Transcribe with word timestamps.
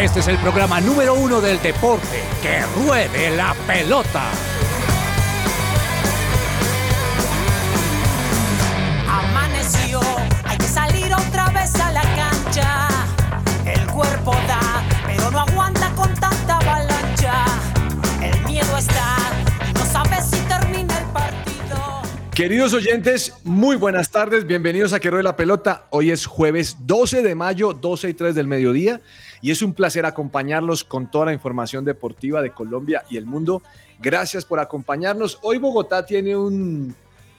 Este 0.00 0.20
es 0.20 0.28
el 0.28 0.38
programa 0.38 0.80
número 0.80 1.14
uno 1.14 1.40
del 1.40 1.60
deporte. 1.60 2.22
Que 2.40 2.62
ruede 2.84 3.34
la 3.34 3.52
pelota. 3.66 4.22
Amaneció, 9.08 10.00
hay 10.44 10.56
que 10.56 10.66
salir 10.66 11.12
otra 11.12 11.48
vez 11.48 11.74
a 11.80 11.90
la 11.90 12.02
cancha. 12.02 12.88
El 13.66 13.84
cuerpo 13.88 14.30
da, 14.46 14.84
pero 15.04 15.32
no 15.32 15.40
aguanta 15.40 15.90
con 15.96 16.14
tanta 16.14 16.58
avalancha. 16.58 17.44
El 18.22 18.40
miedo 18.44 18.76
está, 18.78 19.16
y 19.68 19.72
no 19.72 19.84
sabes 19.84 20.26
si 20.26 20.38
termina 20.42 20.96
el 20.96 21.06
partido. 21.06 22.02
Queridos 22.32 22.72
oyentes, 22.72 23.34
muy 23.42 23.74
buenas 23.74 24.10
tardes. 24.10 24.46
Bienvenidos 24.46 24.92
a 24.92 25.00
Que 25.00 25.10
Ruede 25.10 25.24
la 25.24 25.34
Pelota. 25.34 25.86
Hoy 25.90 26.12
es 26.12 26.24
jueves 26.24 26.76
12 26.86 27.22
de 27.22 27.34
mayo, 27.34 27.72
12 27.72 28.10
y 28.10 28.14
3 28.14 28.36
del 28.36 28.46
mediodía. 28.46 29.00
Y 29.40 29.50
es 29.50 29.62
un 29.62 29.74
placer 29.74 30.04
acompañarlos 30.06 30.84
con 30.84 31.10
toda 31.10 31.26
la 31.26 31.32
información 31.32 31.84
deportiva 31.84 32.42
de 32.42 32.50
Colombia 32.50 33.04
y 33.08 33.16
el 33.16 33.26
mundo. 33.26 33.62
Gracias 34.00 34.44
por 34.44 34.60
acompañarnos. 34.60 35.38
Hoy 35.42 35.58
Bogotá 35.58 36.04
tiene 36.04 36.36
un 36.36 36.94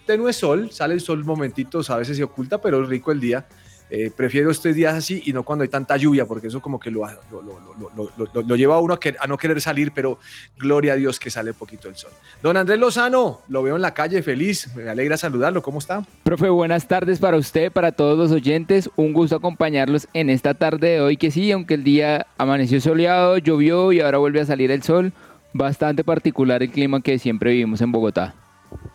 tenue 0.06 0.34
sol, 0.34 0.72
sale 0.72 0.96
el 0.96 1.02
sol 1.02 1.24
momentitos, 1.24 1.90
a 1.90 1.98
veces 1.98 2.18
se 2.18 2.24
oculta, 2.24 2.60
pero 2.60 2.82
es 2.82 2.90
rico 2.90 3.12
el 3.12 3.20
día. 3.20 3.46
Eh, 3.92 4.12
prefiero 4.16 4.52
estos 4.52 4.76
días 4.76 4.94
así 4.94 5.24
y 5.26 5.34
no 5.34 5.42
cuando 5.44 5.64
hay 5.64 5.70
tanta 5.70 5.98
lluvia, 5.98 6.26
porque 6.26 6.48
eso 6.48 6.62
como 6.62 6.80
que 6.80 6.92
lo, 6.92 7.08
lo, 7.32 7.42
lo, 7.42 8.44
lo, 8.44 8.56
lleva 8.56 8.76
a 8.76 8.80
uno 8.80 8.94
a, 8.94 9.00
que, 9.00 9.16
a, 9.20 9.26
no 9.26 9.36
querer 9.36 9.60
salir, 9.62 9.92
pero 9.92 10.20
gloria 10.58 10.94
a 10.94 10.96
Dios 10.96 11.20
que 11.20 11.32
sale 11.32 11.54
poquito 11.54 11.88
el 11.88 11.96
sol. 11.96 12.12
Don 12.44 12.56
Andrés 12.56 12.78
Lozano, 12.78 13.42
lo 13.48 13.64
veo 13.64 13.76
en 13.76 13.82
la 13.82 13.96
calle 13.96 14.22
feliz, 14.22 14.70
me 14.76 14.88
alegra 14.88 15.18
saludarlo, 15.18 15.64
¿cómo 15.64 15.80
está? 15.80 16.06
Profe, 16.24 16.50
buenas 16.50 16.88
tardes 16.88 17.18
para 17.18 17.38
usted, 17.38 17.72
para 17.72 17.92
todos 17.92 18.18
los 18.18 18.32
oyentes, 18.32 18.92
un 18.96 19.12
gusto 19.12 19.36
acompañarlos 19.36 20.08
en 20.14 20.30
esta 20.30 20.54
tarde 20.54 20.90
de 20.90 21.02
hoy, 21.02 21.18
que 21.18 21.32
sí, 21.32 21.52
aunque 21.52 21.74
el 21.74 21.84
día 21.84 22.28
amaneció 22.38 22.80
soleado, 22.80 23.40
llovió 23.40 23.92
y 23.92 24.02
ahora 24.02 24.20
vuelve 24.20 24.42
a 24.42 24.46
salir 24.46 24.70
el 24.70 24.84
sol, 24.84 25.14
bastante 25.54 26.04
particular 26.04 26.62
el 26.62 26.70
clima 26.70 27.02
que 27.02 27.18
siempre 27.18 27.52
vivimos 27.52 27.82
en 27.82 27.92
Bogotá. 27.92 28.36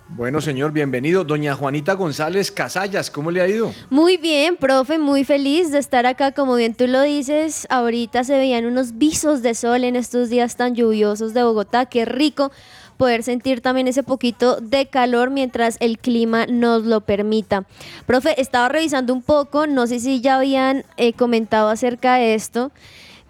Bueno, 0.09 0.42
señor, 0.42 0.72
bienvenido. 0.72 1.25
Doña 1.25 1.54
Juanita 1.54 1.94
González 1.94 2.50
Casallas, 2.50 3.10
¿cómo 3.10 3.31
le 3.31 3.41
ha 3.41 3.48
ido? 3.48 3.72
Muy 3.88 4.19
bien, 4.19 4.56
profe, 4.56 4.98
muy 4.98 5.25
feliz 5.25 5.72
de 5.72 5.78
estar 5.78 6.04
acá. 6.04 6.32
Como 6.32 6.56
bien 6.56 6.75
tú 6.75 6.87
lo 6.87 7.00
dices, 7.03 7.66
ahorita 7.70 8.22
se 8.22 8.37
veían 8.37 8.66
unos 8.66 8.98
visos 8.98 9.41
de 9.41 9.54
sol 9.54 9.83
en 9.83 9.97
estos 9.97 10.28
días 10.28 10.56
tan 10.56 10.74
lluviosos 10.74 11.33
de 11.33 11.42
Bogotá. 11.42 11.86
Qué 11.86 12.04
rico 12.04 12.53
poder 12.98 13.22
sentir 13.22 13.62
también 13.62 13.89
ese 13.89 14.03
poquito 14.03 14.60
de 14.60 14.86
calor 14.86 15.30
mientras 15.30 15.78
el 15.80 15.98
clima 15.98 16.47
nos 16.47 16.84
lo 16.84 17.01
permita. 17.01 17.65
Profe, 18.04 18.39
estaba 18.41 18.68
revisando 18.68 19.15
un 19.15 19.22
poco, 19.22 19.66
no 19.66 19.86
sé 19.86 20.01
si 20.01 20.21
ya 20.21 20.36
habían 20.36 20.84
eh, 20.98 21.15
comentado 21.15 21.71
acerca 21.71 22.16
de 22.16 22.34
esto 22.34 22.72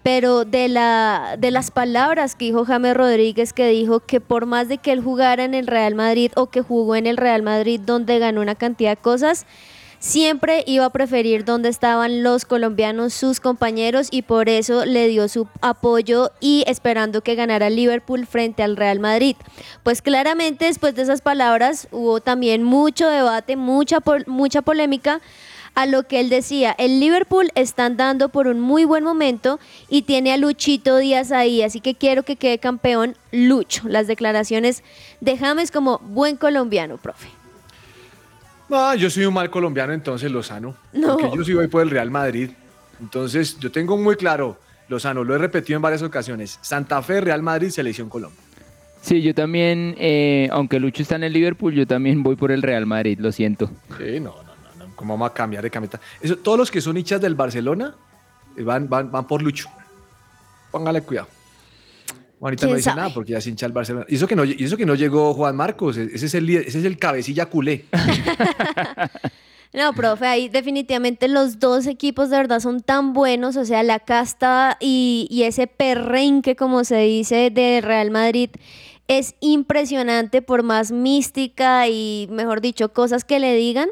pero 0.05 0.45
de, 0.45 0.67
la, 0.67 1.35
de 1.39 1.49
las 1.49 1.71
palabras 1.71 2.35
que 2.35 2.45
dijo 2.45 2.63
James 2.63 2.95
Rodríguez, 2.95 3.53
que 3.53 3.69
dijo 3.69 4.01
que 4.01 4.21
por 4.21 4.45
más 4.45 4.67
de 4.67 4.77
que 4.77 4.91
él 4.91 5.01
jugara 5.01 5.43
en 5.43 5.55
el 5.55 5.65
Real 5.65 5.95
Madrid 5.95 6.31
o 6.35 6.45
que 6.45 6.61
jugó 6.61 6.95
en 6.95 7.07
el 7.07 7.17
Real 7.17 7.41
Madrid 7.41 7.81
donde 7.83 8.19
ganó 8.19 8.41
una 8.41 8.53
cantidad 8.53 8.91
de 8.91 9.01
cosas, 9.01 9.47
siempre 9.97 10.63
iba 10.67 10.85
a 10.85 10.91
preferir 10.91 11.43
donde 11.43 11.69
estaban 11.69 12.21
los 12.21 12.45
colombianos, 12.45 13.15
sus 13.15 13.39
compañeros, 13.39 14.09
y 14.11 14.21
por 14.21 14.47
eso 14.47 14.85
le 14.85 15.07
dio 15.07 15.27
su 15.27 15.47
apoyo 15.61 16.29
y 16.39 16.63
esperando 16.67 17.21
que 17.21 17.33
ganara 17.33 17.71
Liverpool 17.71 18.27
frente 18.27 18.61
al 18.61 18.77
Real 18.77 18.99
Madrid. 18.99 19.35
Pues 19.81 20.03
claramente 20.03 20.65
después 20.65 20.93
de 20.93 21.01
esas 21.01 21.21
palabras 21.21 21.87
hubo 21.91 22.21
también 22.21 22.61
mucho 22.61 23.09
debate, 23.09 23.55
mucha, 23.55 24.03
mucha 24.27 24.61
polémica 24.61 25.19
a 25.75 25.85
lo 25.85 26.07
que 26.07 26.21
él 26.21 26.29
decía, 26.29 26.73
el 26.77 26.99
Liverpool 26.99 27.51
está 27.53 27.85
andando 27.85 28.29
por 28.29 28.47
un 28.47 28.59
muy 28.59 28.85
buen 28.85 29.03
momento 29.03 29.59
y 29.89 30.03
tiene 30.03 30.31
a 30.33 30.37
Luchito 30.37 30.97
Díaz 30.97 31.31
ahí, 31.31 31.61
así 31.61 31.81
que 31.81 31.95
quiero 31.95 32.23
que 32.23 32.37
quede 32.37 32.57
campeón 32.57 33.15
Lucho. 33.31 33.87
Las 33.87 34.07
declaraciones 34.07 34.83
de 35.19 35.37
James 35.37 35.71
como 35.71 35.99
buen 35.99 36.37
colombiano, 36.37 36.97
profe. 36.97 37.27
Ah, 38.71 38.95
yo 38.97 39.09
soy 39.09 39.25
un 39.25 39.33
mal 39.33 39.49
colombiano, 39.49 39.93
entonces 39.93 40.31
Lozano. 40.31 40.75
No. 40.93 41.17
Porque 41.17 41.37
yo 41.37 41.43
sí 41.43 41.53
voy 41.53 41.67
por 41.67 41.81
el 41.83 41.89
Real 41.89 42.09
Madrid. 42.09 42.49
Entonces, 42.99 43.59
yo 43.59 43.71
tengo 43.71 43.97
muy 43.97 44.15
claro, 44.15 44.57
Lozano, 44.87 45.23
lo 45.23 45.35
he 45.35 45.37
repetido 45.37 45.75
en 45.75 45.81
varias 45.81 46.01
ocasiones. 46.01 46.57
Santa 46.61 47.01
Fe, 47.03 47.19
Real 47.21 47.43
Madrid, 47.43 47.69
Selección 47.69 48.09
Colombia. 48.09 48.39
Sí, 49.01 49.21
yo 49.21 49.35
también, 49.35 49.93
eh, 49.99 50.47
aunque 50.51 50.79
Lucho 50.79 51.03
está 51.03 51.15
en 51.15 51.25
el 51.25 51.33
Liverpool, 51.33 51.75
yo 51.75 51.85
también 51.85 52.23
voy 52.23 52.35
por 52.35 52.51
el 52.51 52.63
Real 52.63 52.87
Madrid, 52.87 53.19
lo 53.19 53.31
siento. 53.31 53.69
Sí, 53.99 54.19
no, 54.19 54.33
¿Cómo 54.95 55.13
vamos 55.13 55.29
a 55.29 55.33
cambiar 55.33 55.63
de 55.63 55.69
camiseta? 55.69 55.99
Eso, 56.21 56.37
todos 56.37 56.57
los 56.57 56.71
que 56.71 56.81
son 56.81 56.97
hinchas 56.97 57.19
del 57.21 57.35
Barcelona 57.35 57.95
eh, 58.55 58.63
van, 58.63 58.89
van, 58.89 59.11
van 59.11 59.27
por 59.27 59.41
Lucho. 59.41 59.69
Póngale 60.71 61.01
cuidado. 61.01 61.27
Juanita 62.39 62.61
¿Quién 62.61 62.71
no 62.71 62.77
dice 62.77 62.89
sabe? 62.89 63.01
nada 63.01 63.13
porque 63.13 63.31
ya 63.31 63.37
es 63.39 63.47
hincha 63.47 63.65
del 63.65 63.73
Barcelona. 63.73 64.05
Y 64.09 64.15
eso 64.15 64.27
que 64.27 64.35
no, 64.35 64.43
y 64.45 64.63
eso 64.63 64.77
que 64.77 64.85
no 64.85 64.95
llegó 64.95 65.33
Juan 65.33 65.55
Marcos, 65.55 65.97
e, 65.97 66.09
ese 66.13 66.25
es 66.25 66.33
el, 66.35 66.49
ese 66.49 66.79
es 66.79 66.85
el 66.85 66.97
cabecilla 66.97 67.47
culé. 67.47 67.85
No, 69.73 69.91
profe, 69.91 70.25
ahí 70.25 70.47
definitivamente 70.47 71.27
los 71.27 71.59
dos 71.59 71.85
equipos 71.85 72.29
de 72.29 72.37
verdad 72.37 72.61
son 72.61 72.79
tan 72.79 73.11
buenos, 73.11 73.57
o 73.57 73.65
sea, 73.65 73.83
la 73.83 73.99
casta 73.99 74.77
y, 74.79 75.27
y 75.29 75.43
ese 75.43 75.67
perrenque, 75.67 76.55
como 76.55 76.85
se 76.85 76.99
dice, 76.99 77.49
de 77.49 77.81
Real 77.81 78.09
Madrid 78.09 78.51
es 79.09 79.35
impresionante 79.41 80.41
por 80.41 80.63
más 80.63 80.93
mística 80.93 81.89
y, 81.89 82.29
mejor 82.31 82.61
dicho, 82.61 82.93
cosas 82.93 83.25
que 83.25 83.39
le 83.39 83.53
digan, 83.55 83.89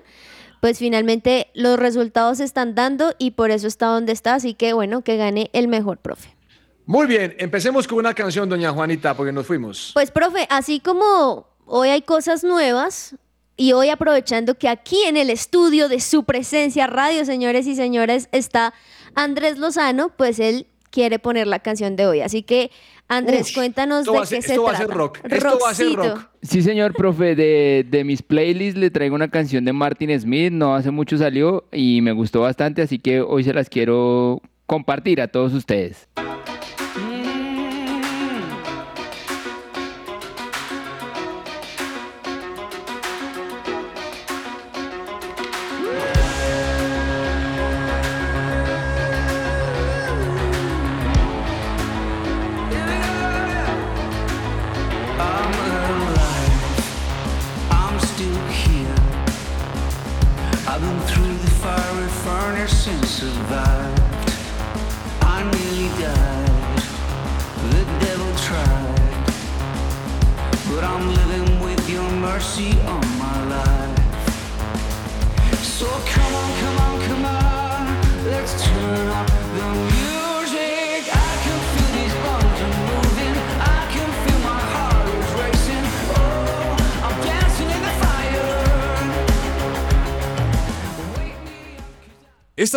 pues 0.63 0.79
finalmente 0.79 1.47
los 1.53 1.77
resultados 1.77 2.37
se 2.37 2.45
están 2.45 2.73
dando 2.73 3.13
y 3.19 3.31
por 3.31 3.51
eso 3.51 3.67
está 3.67 3.87
donde 3.87 4.13
está, 4.13 4.35
así 4.35 4.53
que 4.53 4.71
bueno, 4.71 5.01
que 5.01 5.17
gane 5.17 5.49
el 5.51 5.67
mejor, 5.67 5.97
profe. 5.97 6.37
Muy 6.85 7.05
bien, 7.05 7.35
empecemos 7.37 7.85
con 7.85 7.97
una 7.97 8.13
canción, 8.13 8.47
doña 8.47 8.71
Juanita, 8.71 9.13
porque 9.13 9.33
nos 9.33 9.45
fuimos. 9.45 9.91
Pues, 9.93 10.09
profe, 10.09 10.47
así 10.49 10.79
como 10.79 11.49
hoy 11.65 11.89
hay 11.89 12.01
cosas 12.01 12.45
nuevas 12.45 13.13
y 13.57 13.73
hoy 13.73 13.89
aprovechando 13.89 14.57
que 14.57 14.69
aquí 14.69 15.03
en 15.05 15.17
el 15.17 15.29
estudio 15.29 15.89
de 15.89 15.99
su 15.99 16.23
presencia 16.23 16.87
radio, 16.87 17.25
señores 17.25 17.67
y 17.67 17.75
señores, 17.75 18.29
está 18.31 18.73
Andrés 19.15 19.57
Lozano, 19.57 20.15
pues 20.15 20.39
él 20.39 20.67
quiere 20.91 21.19
poner 21.19 21.45
la 21.45 21.59
canción 21.59 21.97
de 21.97 22.07
hoy. 22.07 22.21
Así 22.21 22.41
que, 22.41 22.71
Andrés, 23.07 23.51
cuéntanos 23.53 23.99
esto 24.01 24.11
de 24.13 24.17
va 24.17 24.23
a 24.23 24.25
ser- 24.25 24.37
qué 24.39 24.41
se 24.47 24.51
esto 24.53 24.63
va 24.63 24.69
a 24.69 24.73
trata. 24.73 24.87
ser 24.87 24.97
rock, 24.97 25.19
esto 25.29 25.59
va 25.63 25.69
a 25.69 25.73
ser 25.73 25.93
rock. 25.93 26.29
Sí, 26.41 26.61
señor, 26.61 26.93
profe, 26.93 27.35
de, 27.35 27.85
de 27.87 28.03
mis 28.03 28.21
playlists 28.23 28.79
le 28.79 28.89
traigo 28.89 29.13
una 29.15 29.27
canción 29.29 29.65
de 29.65 29.73
Martin 29.73 30.19
Smith, 30.19 30.51
no 30.51 30.75
hace 30.75 30.89
mucho 30.91 31.17
salió 31.17 31.65
y 31.71 32.01
me 32.01 32.11
gustó 32.11 32.41
bastante, 32.41 32.81
así 32.81 32.99
que 32.99 33.21
hoy 33.21 33.43
se 33.43 33.53
las 33.53 33.69
quiero 33.69 34.41
compartir 34.65 35.21
a 35.21 35.27
todos 35.27 35.53
ustedes. 35.53 36.07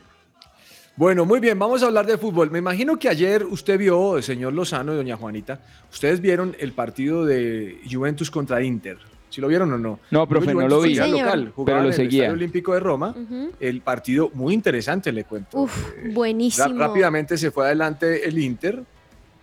Bueno, 0.95 1.25
muy 1.25 1.39
bien, 1.39 1.59
vamos 1.59 1.83
a 1.83 1.87
hablar 1.87 2.05
de 2.07 2.17
fútbol. 2.17 2.49
Me 2.49 2.57
imagino 2.59 2.97
que 2.97 3.07
ayer 3.09 3.45
usted 3.45 3.77
vio, 3.77 4.19
señor 4.21 4.53
Lozano 4.53 4.93
y 4.93 4.95
doña 4.97 5.15
Juanita, 5.15 5.59
ustedes 5.91 6.21
vieron 6.21 6.55
el 6.59 6.71
partido 6.71 7.25
de 7.25 7.79
Juventus 7.91 8.31
contra 8.31 8.63
Inter. 8.63 8.97
¿Sí 9.37 9.41
lo 9.41 9.49
vieron 9.49 9.71
o 9.71 9.77
no? 9.77 9.99
No, 10.09 10.27
profe, 10.27 10.51
no 10.51 10.67
lo 10.67 10.81
vi. 10.81 10.95
Sí, 10.95 11.11
local, 11.11 11.53
Pero 11.63 11.77
lo 11.77 11.83
en 11.83 11.85
el 11.89 11.93
seguía. 11.93 12.23
Estadio 12.23 12.33
Olímpico 12.39 12.73
de 12.73 12.79
Roma. 12.79 13.13
El 13.59 13.81
partido 13.81 14.31
muy 14.33 14.55
interesante, 14.55 15.11
le 15.11 15.25
cuento. 15.25 15.59
Uf, 15.59 15.77
Ra- 15.95 16.11
buenísimo. 16.11 16.79
rápidamente 16.79 17.37
se 17.37 17.51
fue 17.51 17.67
adelante 17.67 18.27
el 18.27 18.39
Inter. 18.39 18.81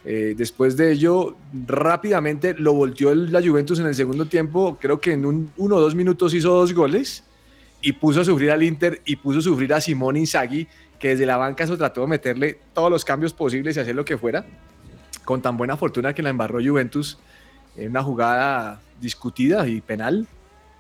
Eh, 0.05 0.35
después 0.37 0.77
de 0.77 0.91
ello, 0.91 1.37
rápidamente 1.65 2.55
lo 2.59 2.73
volteó 2.73 3.13
el- 3.13 3.31
la 3.33 3.41
Juventus 3.41 3.79
en 3.79 3.87
el 3.87 3.95
segundo 3.95 4.27
tiempo. 4.27 4.79
Creo 4.81 5.01
que 5.01 5.13
en 5.13 5.25
un, 5.27 5.53
uno 5.59 5.77
o 5.77 5.81
dos 5.81 5.95
minutos 5.95 6.35
hizo 6.35 6.53
dos 6.53 6.75
goles 6.75 7.23
y 7.81 7.93
puso 7.93 8.23
a 8.23 8.25
sufrir 8.25 8.51
al 8.51 8.65
Inter 8.65 9.01
y 9.05 9.15
puso 9.15 9.39
a 9.39 9.43
sufrir 9.43 9.73
a 9.75 9.81
Simón 9.81 10.17
Inzaghi, 10.17 10.67
que 10.99 11.11
desde 11.11 11.25
la 11.25 11.37
banca 11.37 11.69
se 11.69 11.77
trató 11.77 12.01
de 12.01 12.09
meterle 12.09 12.59
todos 12.73 12.91
los 12.91 13.05
cambios 13.05 13.33
posibles 13.33 13.77
y 13.77 13.81
hacer 13.81 13.95
lo 13.95 14.05
que 14.05 14.19
fuera. 14.19 14.45
Con 15.25 15.41
tan 15.41 15.57
buena 15.57 15.77
fortuna 15.77 16.13
que 16.13 16.21
la 16.25 16.31
embarró 16.31 16.59
Juventus 16.61 17.17
en 17.77 17.91
una 17.91 18.03
jugada 18.03 18.81
discutida 19.05 19.67
y 19.69 19.81
penal. 19.81 20.27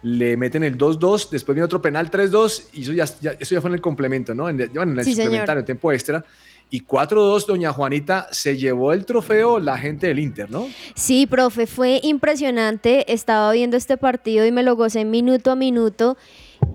Le 0.02 0.36
meten 0.36 0.64
el 0.64 0.76
2-2, 0.76 1.30
después 1.30 1.54
viene 1.54 1.64
otro 1.64 1.80
penal 1.80 2.10
3-2 2.10 2.64
y 2.74 2.82
eso 2.82 2.92
ya, 2.92 3.04
ya- 3.20 3.36
eso 3.38 3.54
ya 3.54 3.60
fue 3.60 3.70
en 3.70 3.74
el 3.74 3.80
complemento, 3.80 4.34
¿no? 4.34 4.48
En, 4.48 4.60
el- 4.60 4.68
bueno, 4.70 4.92
en 4.92 4.98
el 4.98 5.04
Sí, 5.04 5.14
señor. 5.14 5.64
tiempo 5.64 5.92
extra. 5.92 6.24
Y 6.70 6.80
4-2, 6.80 7.46
doña 7.46 7.72
Juanita, 7.72 8.26
se 8.32 8.56
llevó 8.56 8.92
el 8.92 9.04
trofeo 9.06 9.58
la 9.60 9.78
gente 9.78 10.08
del 10.08 10.18
Inter, 10.18 10.50
¿no? 10.50 10.66
Sí, 10.94 11.26
profe, 11.26 11.66
fue 11.66 12.00
impresionante. 12.02 13.12
Estaba 13.12 13.52
viendo 13.52 13.76
este 13.76 13.96
partido 13.96 14.44
y 14.46 14.50
me 14.52 14.62
lo 14.62 14.74
gocé 14.74 15.04
minuto 15.04 15.50
a 15.52 15.56
minuto. 15.56 16.16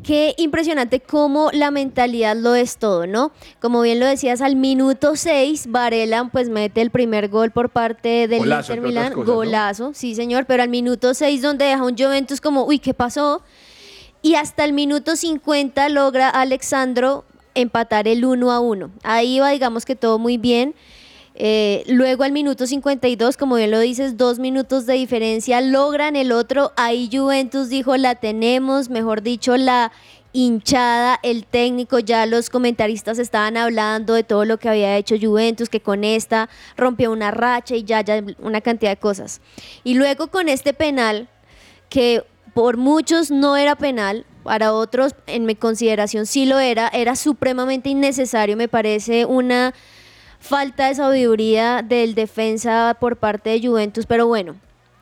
Qué 0.03 0.33
impresionante 0.37 0.99
cómo 0.99 1.49
la 1.53 1.71
mentalidad 1.71 2.35
lo 2.35 2.55
es 2.55 2.77
todo, 2.77 3.05
¿no? 3.05 3.31
Como 3.59 3.81
bien 3.81 3.99
lo 3.99 4.05
decías, 4.05 4.41
al 4.41 4.55
minuto 4.55 5.15
6, 5.15 5.67
Varela 5.69 6.29
pues 6.31 6.49
mete 6.49 6.81
el 6.81 6.89
primer 6.89 7.29
gol 7.29 7.51
por 7.51 7.69
parte 7.69 8.27
del 8.27 8.39
Golazo, 8.39 8.73
Inter 8.73 8.87
Milán. 8.87 9.13
cosas, 9.13 9.27
¿no? 9.27 9.35
Golazo, 9.35 9.91
sí 9.93 10.15
señor, 10.15 10.45
pero 10.45 10.63
al 10.63 10.69
minuto 10.69 11.13
6 11.13 11.41
donde 11.41 11.65
deja 11.65 11.83
un 11.83 11.97
Juventus 11.97 12.41
como, 12.41 12.65
uy, 12.65 12.79
¿qué 12.79 12.93
pasó? 12.93 13.41
Y 14.21 14.35
hasta 14.35 14.65
el 14.65 14.73
minuto 14.73 15.15
50 15.15 15.89
logra 15.89 16.29
Alexandro 16.29 17.23
empatar 17.53 18.07
el 18.07 18.25
1 18.25 18.51
a 18.51 18.59
1. 18.59 18.91
Ahí 19.03 19.39
va, 19.39 19.49
digamos 19.49 19.85
que 19.85 19.95
todo 19.95 20.19
muy 20.19 20.37
bien. 20.37 20.75
Eh, 21.41 21.85
luego 21.87 22.23
al 22.23 22.33
minuto 22.33 22.67
52, 22.67 23.37
como 23.37 23.55
bien 23.55 23.71
lo 23.71 23.79
dices, 23.79 24.17
dos 24.17 24.39
minutos 24.39 24.85
de 24.85 24.95
diferencia, 24.95 25.61
logran 25.61 26.17
el 26.17 26.33
otro. 26.33 26.73
Ahí 26.75 27.09
Juventus 27.11 27.69
dijo, 27.69 27.95
la 27.95 28.15
tenemos, 28.15 28.89
mejor 28.89 29.21
dicho, 29.21 29.55
la 29.55 29.93
hinchada, 30.33 31.17
el 31.23 31.45
técnico, 31.45 31.99
ya 31.99 32.25
los 32.25 32.49
comentaristas 32.49 33.19
estaban 33.19 33.55
hablando 33.55 34.15
de 34.15 34.23
todo 34.23 34.43
lo 34.43 34.59
que 34.59 34.67
había 34.67 34.97
hecho 34.97 35.15
Juventus, 35.19 35.69
que 35.69 35.79
con 35.79 36.03
esta 36.03 36.49
rompió 36.75 37.09
una 37.09 37.31
racha 37.31 37.73
y 37.73 37.85
ya, 37.85 38.01
ya 38.01 38.21
una 38.39 38.59
cantidad 38.59 38.91
de 38.91 38.97
cosas. 38.97 39.39
Y 39.85 39.93
luego 39.93 40.27
con 40.27 40.49
este 40.49 40.73
penal, 40.73 41.29
que 41.87 42.21
por 42.53 42.75
muchos 42.75 43.31
no 43.31 43.55
era 43.55 43.77
penal, 43.77 44.25
para 44.43 44.73
otros 44.73 45.15
en 45.25 45.45
mi 45.45 45.55
consideración 45.55 46.25
sí 46.25 46.45
lo 46.45 46.59
era, 46.59 46.89
era 46.89 47.15
supremamente 47.15 47.89
innecesario, 47.89 48.57
me 48.57 48.67
parece 48.67 49.25
una 49.25 49.73
falta 50.39 50.87
de 50.87 50.95
sabiduría 50.95 51.81
del 51.83 52.15
defensa 52.15 52.97
por 52.99 53.17
parte 53.17 53.51
de 53.51 53.67
Juventus, 53.67 54.05
pero 54.05 54.27
bueno, 54.27 54.55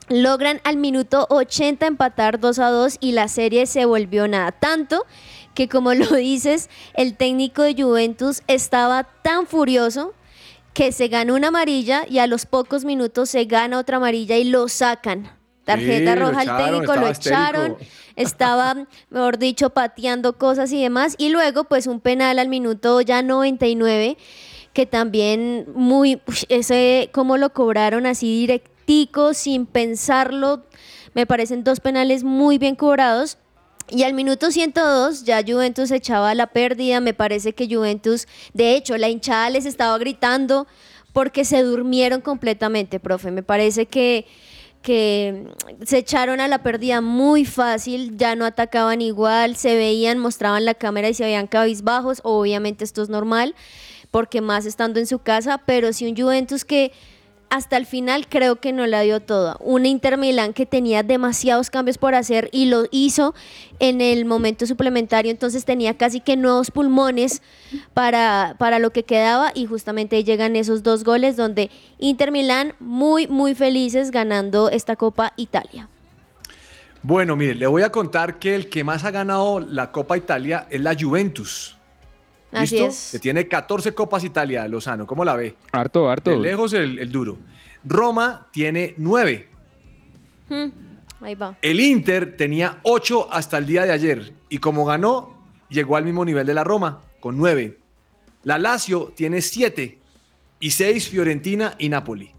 logran 0.09 0.61
al 0.63 0.77
minuto 0.77 1.27
80 1.29 1.85
empatar 1.87 2.39
2 2.39 2.59
a 2.59 2.69
2 2.69 2.97
y 2.99 3.11
la 3.11 3.27
serie 3.27 3.65
se 3.65 3.85
volvió 3.85 4.27
nada. 4.27 4.51
Tanto 4.51 5.05
que 5.53 5.67
como 5.67 5.93
lo 5.93 6.15
dices, 6.15 6.69
el 6.93 7.15
técnico 7.15 7.61
de 7.63 7.81
Juventus 7.81 8.41
estaba 8.47 9.03
tan 9.03 9.47
furioso 9.47 10.13
que 10.73 10.91
se 10.91 11.07
ganó 11.07 11.35
una 11.35 11.47
amarilla 11.47 12.05
y 12.07 12.19
a 12.19 12.27
los 12.27 12.45
pocos 12.45 12.85
minutos 12.85 13.29
se 13.31 13.45
gana 13.45 13.79
otra 13.79 13.97
amarilla 13.97 14.37
y 14.37 14.43
lo 14.43 14.67
sacan. 14.67 15.31
Tarjeta 15.65 16.13
Sí, 16.13 16.19
roja 16.19 16.41
al 16.41 16.57
técnico, 16.57 16.95
lo 16.95 17.07
echaron, 17.07 17.71
histérico. 17.71 17.91
estaba, 18.15 18.87
mejor 19.09 19.37
dicho, 19.37 19.71
pateando 19.71 20.37
cosas 20.37 20.71
y 20.71 20.81
demás. 20.81 21.15
Y 21.17 21.29
luego, 21.29 21.65
pues 21.65 21.87
un 21.87 21.99
penal 21.99 22.39
al 22.39 22.47
minuto 22.47 23.01
ya 23.01 23.21
99, 23.21 24.17
que 24.77 24.85
también 24.85 25.65
muy, 25.73 26.21
ese, 26.49 27.09
cómo 27.11 27.37
lo 27.37 27.51
cobraron 27.51 28.05
así 28.05 28.41
directico, 28.41 29.33
sin 29.33 29.65
pensarlo. 29.65 30.65
Me 31.15 31.25
parecen 31.25 31.63
dos 31.63 31.79
penales 31.79 32.23
muy 32.23 32.59
bien 32.59 32.75
cobrados. 32.75 33.39
Y 33.89 34.03
al 34.03 34.13
minuto 34.13 34.51
102 34.51 35.23
ya 35.23 35.41
Juventus 35.41 35.89
echaba 35.89 36.35
la 36.35 36.45
pérdida, 36.45 36.99
me 36.99 37.15
parece 37.15 37.53
que 37.53 37.67
Juventus, 37.67 38.27
de 38.53 38.75
hecho, 38.75 38.95
la 38.99 39.09
hinchada 39.09 39.49
les 39.49 39.65
estaba 39.65 39.97
gritando 39.97 40.67
porque 41.11 41.43
se 41.43 41.63
durmieron 41.63 42.21
completamente, 42.21 42.99
profe. 42.99 43.31
Me 43.31 43.41
parece 43.41 43.87
que, 43.87 44.27
que 44.83 45.47
se 45.87 45.97
echaron 45.97 46.39
a 46.39 46.47
la 46.47 46.61
pérdida 46.61 47.01
muy 47.01 47.45
fácil, 47.45 48.15
ya 48.15 48.35
no 48.35 48.45
atacaban 48.45 49.01
igual, 49.01 49.55
se 49.55 49.75
veían, 49.75 50.19
mostraban 50.19 50.65
la 50.65 50.75
cámara 50.75 51.09
y 51.09 51.15
se 51.15 51.23
veían 51.23 51.47
cabizbajos, 51.47 52.19
obviamente 52.23 52.83
esto 52.83 53.01
es 53.01 53.09
normal, 53.09 53.55
porque 54.11 54.41
más 54.41 54.65
estando 54.65 54.99
en 54.99 55.07
su 55.07 55.19
casa, 55.19 55.59
pero 55.65 55.93
sí 55.93 56.07
un 56.07 56.15
Juventus 56.15 56.65
que 56.65 56.91
hasta 57.49 57.77
el 57.77 57.85
final 57.85 58.27
creo 58.27 58.57
que 58.57 58.73
no 58.73 58.85
la 58.87 59.01
dio 59.01 59.21
toda. 59.21 59.57
Un 59.59 59.85
Inter 59.85 60.17
Milán 60.17 60.53
que 60.53 60.65
tenía 60.65 61.03
demasiados 61.03 61.69
cambios 61.69 61.97
por 61.97 62.15
hacer 62.15 62.49
y 62.51 62.65
lo 62.65 62.85
hizo 62.91 63.33
en 63.79 64.01
el 64.01 64.25
momento 64.25 64.65
suplementario, 64.65 65.31
entonces 65.31 65.63
tenía 65.65 65.95
casi 65.97 66.19
que 66.19 66.35
nuevos 66.35 66.71
pulmones 66.71 67.41
para, 67.93 68.55
para 68.57 68.79
lo 68.79 68.91
que 68.91 69.03
quedaba 69.03 69.51
y 69.53 69.65
justamente 69.65 70.23
llegan 70.23 70.55
esos 70.55 70.83
dos 70.83 71.03
goles 71.03 71.37
donde 71.37 71.69
Inter 71.99 72.31
Milán 72.31 72.73
muy, 72.79 73.27
muy 73.27 73.55
felices 73.55 74.11
ganando 74.11 74.69
esta 74.69 74.95
Copa 74.95 75.33
Italia. 75.37 75.87
Bueno, 77.03 77.35
mire, 77.35 77.55
le 77.55 77.67
voy 77.67 77.83
a 77.83 77.91
contar 77.91 78.39
que 78.39 78.55
el 78.55 78.69
que 78.69 78.83
más 78.83 79.05
ha 79.05 79.11
ganado 79.11 79.59
la 79.59 79.91
Copa 79.91 80.17
Italia 80.17 80.67
es 80.69 80.81
la 80.81 80.95
Juventus. 80.99 81.76
Así 82.57 82.75
¿Listo? 82.75 82.89
es. 82.89 83.09
Que 83.11 83.19
tiene 83.19 83.47
14 83.47 83.93
Copas 83.93 84.23
Italia, 84.23 84.67
Lozano. 84.67 85.05
¿Cómo 85.05 85.23
la 85.25 85.35
ve? 85.35 85.55
Harto, 85.71 86.09
harto. 86.09 86.31
De 86.31 86.37
lejos 86.37 86.73
el, 86.73 86.99
el 86.99 87.11
duro. 87.11 87.37
Roma 87.83 88.47
tiene 88.51 88.93
9. 88.97 89.47
Hmm, 90.49 90.65
ahí 91.21 91.35
va. 91.35 91.57
El 91.61 91.79
Inter 91.79 92.35
tenía 92.35 92.79
8 92.83 93.29
hasta 93.31 93.57
el 93.57 93.65
día 93.65 93.85
de 93.85 93.91
ayer. 93.91 94.33
Y 94.49 94.57
como 94.57 94.85
ganó, 94.85 95.37
llegó 95.69 95.95
al 95.95 96.03
mismo 96.05 96.25
nivel 96.25 96.45
de 96.47 96.53
la 96.53 96.63
Roma, 96.63 97.01
con 97.19 97.37
9. 97.37 97.77
La 98.43 98.57
Lazio 98.57 99.13
tiene 99.15 99.41
7. 99.41 99.97
Y 100.59 100.71
6 100.71 101.09
Fiorentina 101.09 101.75
y 101.77 101.89
Napoli. 101.89 102.31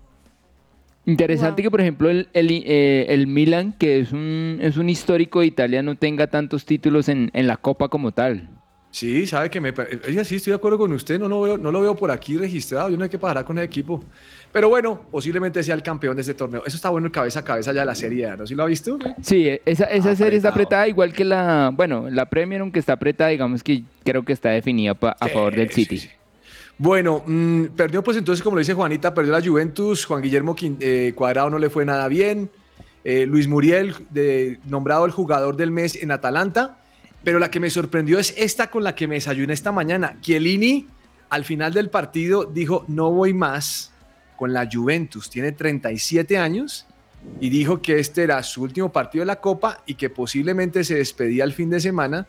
Interesante 1.06 1.62
que, 1.62 1.70
por 1.70 1.80
ejemplo, 1.80 2.10
el, 2.10 2.28
el, 2.34 2.50
eh, 2.50 3.06
el 3.08 3.26
Milan, 3.26 3.72
que 3.72 4.00
es 4.00 4.12
un, 4.12 4.58
es 4.60 4.76
un 4.76 4.90
histórico 4.90 5.40
de 5.40 5.46
Italia, 5.46 5.82
no 5.82 5.96
tenga 5.96 6.26
tantos 6.26 6.66
títulos 6.66 7.08
en, 7.08 7.30
en 7.32 7.46
la 7.46 7.56
Copa 7.56 7.88
como 7.88 8.12
tal. 8.12 8.50
Sí, 8.90 9.26
sabe 9.26 9.50
que 9.50 9.60
me. 9.60 9.72
pare- 9.72 10.00
Oiga, 10.08 10.24
sí, 10.24 10.36
estoy 10.36 10.52
de 10.52 10.56
acuerdo 10.56 10.78
con 10.78 10.92
usted. 10.92 11.20
No 11.20 11.28
lo 11.28 11.42
veo, 11.42 11.58
no 11.58 11.70
lo 11.70 11.80
veo 11.82 11.94
por 11.94 12.10
aquí 12.10 12.36
registrado. 12.38 12.88
Yo 12.88 12.96
no 12.96 13.04
hay 13.04 13.10
que 13.10 13.18
parar 13.18 13.44
con 13.44 13.58
el 13.58 13.64
equipo. 13.64 14.02
Pero 14.50 14.70
bueno, 14.70 15.02
posiblemente 15.10 15.62
sea 15.62 15.74
el 15.74 15.82
campeón 15.82 16.16
de 16.16 16.22
este 16.22 16.32
torneo. 16.32 16.62
Eso 16.64 16.76
está 16.76 16.88
bueno 16.88 17.06
el 17.06 17.12
cabeza 17.12 17.40
a 17.40 17.44
cabeza 17.44 17.72
ya 17.74 17.80
de 17.80 17.86
la 17.86 17.94
Serie 17.94 18.34
¿no? 18.36 18.46
¿Sí 18.46 18.54
lo 18.54 18.62
ha 18.62 18.66
visto? 18.66 18.98
Sí, 19.22 19.46
e, 19.46 19.60
esa, 19.66 19.84
esa 19.84 20.16
serie 20.16 20.38
está 20.38 20.48
apretada 20.48 20.88
igual 20.88 21.12
que 21.12 21.24
la, 21.26 21.70
bueno, 21.74 22.08
la 22.10 22.24
Premier, 22.30 22.62
aunque 22.62 22.78
está 22.78 22.94
apretada, 22.94 23.28
digamos 23.28 23.62
que 23.62 23.82
creo 24.04 24.24
que 24.24 24.32
está 24.32 24.48
definida 24.50 24.94
pa- 24.94 25.16
a 25.20 25.28
Sí, 25.28 25.34
favor 25.34 25.54
del 25.54 25.68
City. 25.70 25.98
sí. 25.98 26.08
Bueno, 26.78 27.22
mm, 27.26 27.64
perdió 27.76 28.02
pues 28.02 28.16
entonces, 28.16 28.42
como 28.42 28.56
lo 28.56 28.60
dice 28.60 28.72
Juanita, 28.72 29.12
perdió 29.12 29.32
la 29.32 29.42
Juventus. 29.42 30.06
Juan 30.06 30.22
Guillermo 30.22 30.56
eh, 30.80 31.12
Cuadrado 31.14 31.50
no 31.50 31.58
le 31.58 31.68
fue 31.68 31.84
nada 31.84 32.08
bien. 32.08 32.48
Eh, 33.04 33.26
Luis 33.26 33.48
Muriel, 33.48 33.94
de- 34.10 34.58
nombrado 34.64 35.04
el 35.04 35.12
jugador 35.12 35.56
del 35.56 35.70
mes 35.72 36.02
en 36.02 36.10
Atalanta. 36.10 36.77
Pero 37.24 37.38
la 37.38 37.50
que 37.50 37.60
me 37.60 37.70
sorprendió 37.70 38.18
es 38.18 38.34
esta 38.36 38.70
con 38.70 38.84
la 38.84 38.94
que 38.94 39.08
me 39.08 39.16
desayuné 39.16 39.52
esta 39.52 39.72
mañana. 39.72 40.18
Chiellini, 40.20 40.86
al 41.30 41.44
final 41.44 41.72
del 41.72 41.90
partido, 41.90 42.44
dijo, 42.44 42.84
no 42.88 43.10
voy 43.10 43.34
más 43.34 43.92
con 44.36 44.52
la 44.52 44.68
Juventus. 44.70 45.28
Tiene 45.28 45.52
37 45.52 46.38
años 46.38 46.86
y 47.40 47.50
dijo 47.50 47.82
que 47.82 47.98
este 47.98 48.22
era 48.22 48.42
su 48.42 48.62
último 48.62 48.92
partido 48.92 49.22
de 49.22 49.26
la 49.26 49.40
Copa 49.40 49.82
y 49.84 49.94
que 49.94 50.10
posiblemente 50.10 50.84
se 50.84 50.94
despedía 50.94 51.44
el 51.44 51.52
fin 51.52 51.70
de 51.70 51.80
semana 51.80 52.26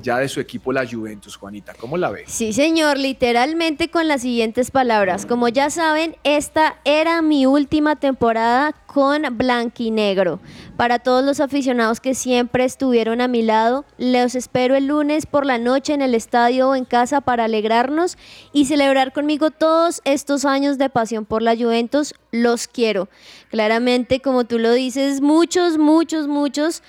ya 0.00 0.18
de 0.18 0.28
su 0.28 0.40
equipo, 0.40 0.72
la 0.72 0.86
Juventus. 0.86 1.36
Juanita, 1.36 1.74
¿cómo 1.74 1.96
la 1.96 2.10
ve? 2.10 2.24
Sí, 2.26 2.52
señor, 2.52 2.98
literalmente 2.98 3.90
con 3.90 4.08
las 4.08 4.22
siguientes 4.22 4.70
palabras. 4.70 5.26
Como 5.26 5.48
ya 5.48 5.70
saben, 5.70 6.16
esta 6.24 6.76
era 6.84 7.22
mi 7.22 7.46
última 7.46 7.96
temporada 7.96 8.72
con 8.86 9.22
Blanquinegro. 9.36 10.40
Para 10.76 10.98
todos 10.98 11.24
los 11.24 11.40
aficionados 11.40 12.00
que 12.00 12.14
siempre 12.14 12.64
estuvieron 12.64 13.20
a 13.20 13.28
mi 13.28 13.42
lado, 13.42 13.84
los 13.98 14.34
espero 14.34 14.76
el 14.76 14.86
lunes 14.86 15.26
por 15.26 15.46
la 15.46 15.58
noche 15.58 15.94
en 15.94 16.02
el 16.02 16.14
estadio 16.14 16.70
o 16.70 16.74
en 16.74 16.84
casa 16.84 17.20
para 17.20 17.44
alegrarnos 17.44 18.18
y 18.52 18.66
celebrar 18.66 19.12
conmigo 19.12 19.50
todos 19.50 20.00
estos 20.04 20.44
años 20.44 20.78
de 20.78 20.90
pasión 20.90 21.24
por 21.24 21.42
la 21.42 21.56
Juventus. 21.56 22.14
Los 22.30 22.66
quiero. 22.66 23.08
Claramente, 23.50 24.20
como 24.20 24.44
tú 24.44 24.58
lo 24.58 24.72
dices, 24.72 25.20
muchos, 25.20 25.78
muchos, 25.78 26.28
muchos 26.28 26.82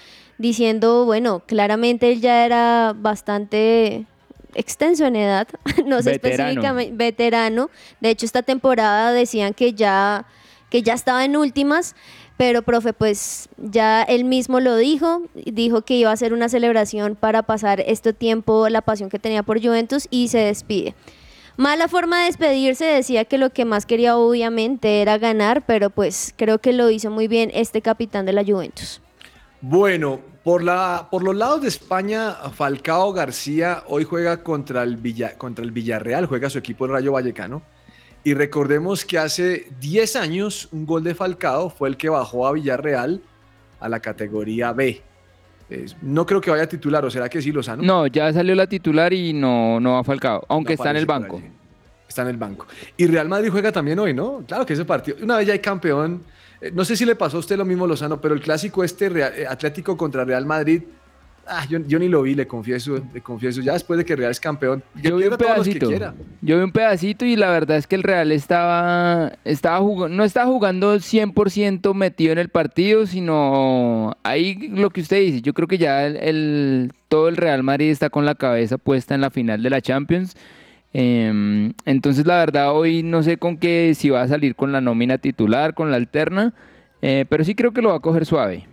diciendo, 0.44 1.06
bueno, 1.06 1.42
claramente 1.48 2.12
él 2.12 2.20
ya 2.20 2.46
era 2.46 2.94
bastante 2.94 4.06
extenso 4.56 5.06
en 5.06 5.16
edad, 5.16 5.48
no 5.86 6.02
sé 6.02 6.12
Veterano. 6.12 6.44
específicamente, 6.44 6.94
veterano. 6.94 7.70
De 8.02 8.10
hecho, 8.10 8.26
esta 8.26 8.44
temporada 8.44 9.14
decían 9.14 9.54
que 9.54 9.74
ya, 9.74 10.26
que 10.70 10.84
ya 10.84 10.96
estaba 10.96 11.24
en 11.24 11.38
últimas, 11.38 11.96
pero 12.36 12.62
profe, 12.62 12.92
pues 12.92 13.48
ya 13.58 14.04
él 14.04 14.26
mismo 14.26 14.60
lo 14.60 14.76
dijo, 14.76 15.22
dijo 15.34 15.84
que 15.84 15.96
iba 15.96 16.10
a 16.10 16.14
hacer 16.14 16.34
una 16.34 16.50
celebración 16.50 17.16
para 17.16 17.44
pasar 17.44 17.80
este 17.80 18.12
tiempo, 18.12 18.68
la 18.68 18.82
pasión 18.82 19.10
que 19.10 19.20
tenía 19.20 19.44
por 19.44 19.64
Juventus 19.64 20.10
y 20.12 20.28
se 20.28 20.40
despide. 20.40 20.94
Mala 21.56 21.88
forma 21.88 22.20
de 22.20 22.26
despedirse, 22.26 22.84
decía 22.84 23.24
que 23.24 23.38
lo 23.38 23.52
que 23.52 23.64
más 23.64 23.86
quería 23.86 24.18
obviamente 24.18 25.02
era 25.02 25.18
ganar, 25.18 25.66
pero 25.66 25.90
pues 25.90 26.34
creo 26.36 26.60
que 26.60 26.74
lo 26.74 26.90
hizo 26.90 27.12
muy 27.12 27.30
bien 27.30 27.50
este 27.54 27.82
capitán 27.82 28.26
de 28.26 28.34
la 28.34 28.44
Juventus. 28.44 29.00
Bueno, 29.62 30.20
por, 30.44 30.64
la, 30.64 31.08
por 31.10 31.24
los 31.24 31.36
lados 31.36 31.62
de 31.62 31.70
España, 31.70 32.34
Falcao 32.54 33.14
García 33.14 33.84
hoy 33.88 34.04
juega 34.04 34.44
contra 34.44 34.84
el, 34.84 34.98
Villa, 34.98 35.38
contra 35.38 35.64
el 35.64 35.72
Villarreal, 35.72 36.26
juega 36.26 36.50
su 36.50 36.58
equipo 36.60 36.86
el 36.86 36.92
Rayo 36.92 37.14
Vallecano. 37.14 37.62
Y 38.26 38.34
recordemos 38.34 39.04
que 39.06 39.18
hace 39.18 39.68
10 39.80 40.16
años 40.16 40.70
un 40.72 40.86
gol 40.86 41.04
de 41.04 41.16
Falcao 41.16 41.70
fue 41.70 41.90
el 41.90 41.98
que 41.98 42.10
bajó 42.10 42.48
a 42.48 42.54
Villarreal 42.54 43.22
a 43.80 43.90
la 43.90 44.00
categoría 44.00 44.72
B. 44.72 45.02
No 46.02 46.26
creo 46.26 46.40
que 46.40 46.52
vaya 46.52 46.64
a 46.64 46.68
titular, 46.68 47.04
¿o 47.04 47.10
será 47.10 47.30
que 47.30 47.42
sí, 47.42 47.52
Lozano? 47.52 47.82
No, 47.82 48.08
ya 48.08 48.32
salió 48.32 48.54
la 48.56 48.68
titular 48.68 49.12
y 49.12 49.34
no, 49.34 49.80
no 49.80 49.98
ha 49.98 50.04
falcado, 50.04 50.44
aunque 50.48 50.74
No 50.74 50.76
está 50.76 50.92
en 50.92 50.98
el 50.98 51.06
banco. 51.06 51.42
Está 52.08 52.22
en 52.22 52.28
el 52.30 52.38
banco. 52.38 52.68
Y 52.96 53.08
Real 53.08 53.28
Madrid 53.28 53.50
juega 53.50 53.72
también 53.72 53.98
hoy, 53.98 54.14
¿no? 54.14 54.44
Claro 54.48 54.66
que 54.66 54.74
ese 54.74 54.86
partido. 54.86 55.18
Una 55.22 55.38
vez 55.38 55.48
ya 55.48 55.54
hay 55.54 55.60
campeón. 55.60 56.24
Eh, 56.64 56.72
No 56.74 56.84
sé 56.86 56.96
si 56.96 57.06
le 57.06 57.16
pasó 57.16 57.38
a 57.38 57.40
usted 57.42 57.58
lo 57.58 57.66
mismo, 57.66 57.86
Lozano, 57.88 58.20
pero 58.22 58.34
el 58.34 58.42
clásico 58.42 58.84
este 58.84 59.10
Real- 59.10 59.34
eh, 59.36 59.46
Atlético 59.48 59.96
contra 59.98 60.26
Real 60.26 60.46
Madrid. 60.46 60.82
Ah, 61.46 61.66
yo, 61.70 61.78
yo 61.86 62.00
ni 62.00 62.08
lo 62.08 62.22
vi, 62.22 62.36
le 62.36 62.48
confieso, 62.48 63.04
le 63.14 63.20
confieso. 63.20 63.60
Ya 63.60 63.74
después 63.74 63.98
de 63.98 64.06
que 64.06 64.16
Real 64.16 64.32
es 64.32 64.40
campeón. 64.40 64.82
Yo 64.96 65.18
vi 65.18 65.26
un 65.26 65.36
pedacito. 65.36 65.90
Yo 66.42 66.58
vi 66.58 66.64
un 66.64 66.72
pedacito 66.72 67.26
y 67.26 67.36
la 67.36 67.50
verdad 67.50 67.76
es 67.76 67.86
que 67.86 67.96
el 67.96 68.04
Real 68.04 68.32
estaba, 68.32 69.34
estaba 69.44 69.80
jugando, 69.80 70.16
no 70.16 70.24
estaba 70.24 70.46
jugando 70.50 70.96
100% 71.02 71.94
metido 71.94 72.32
en 72.32 72.38
el 72.38 72.48
partido, 72.48 73.06
sino 73.08 74.16
ahí 74.24 74.70
lo 74.70 74.90
que 74.90 75.02
usted 75.02 75.20
dice. 75.20 75.42
Yo 75.42 75.54
creo 75.54 75.68
que 75.68 75.78
ya 75.78 76.06
el, 76.06 76.16
el- 76.16 76.94
todo 77.10 77.28
el 77.28 77.36
Real 77.36 77.62
Madrid 77.62 77.90
está 77.90 78.10
con 78.10 78.26
la 78.26 78.36
cabeza 78.36 78.78
puesta 78.78 79.14
en 79.14 79.20
la 79.20 79.30
final 79.30 79.62
de 79.62 79.70
la 79.70 79.82
Champions. 79.82 80.36
Em, 80.94 81.74
entonces 81.86 82.26
la 82.28 82.38
verdad 82.38 82.72
hoy 82.72 83.02
no 83.02 83.24
sé 83.24 83.38
con 83.38 83.58
qué, 83.58 83.94
si 83.96 84.12
va 84.12 84.22
a 84.22 84.28
salir 84.28 84.56
con 84.56 84.72
la 84.72 84.80
nómina 84.80 85.18
titular, 85.18 85.74
con 85.74 85.90
la 85.90 85.98
alterna, 85.98 86.54
eh, 87.02 87.26
pero 87.28 87.44
sí 87.44 87.56
creo 87.56 87.74
que 87.74 87.82
lo 87.82 87.90
va 87.90 87.96
a 87.96 88.00
coger 88.00 88.26
suave. 88.26 88.68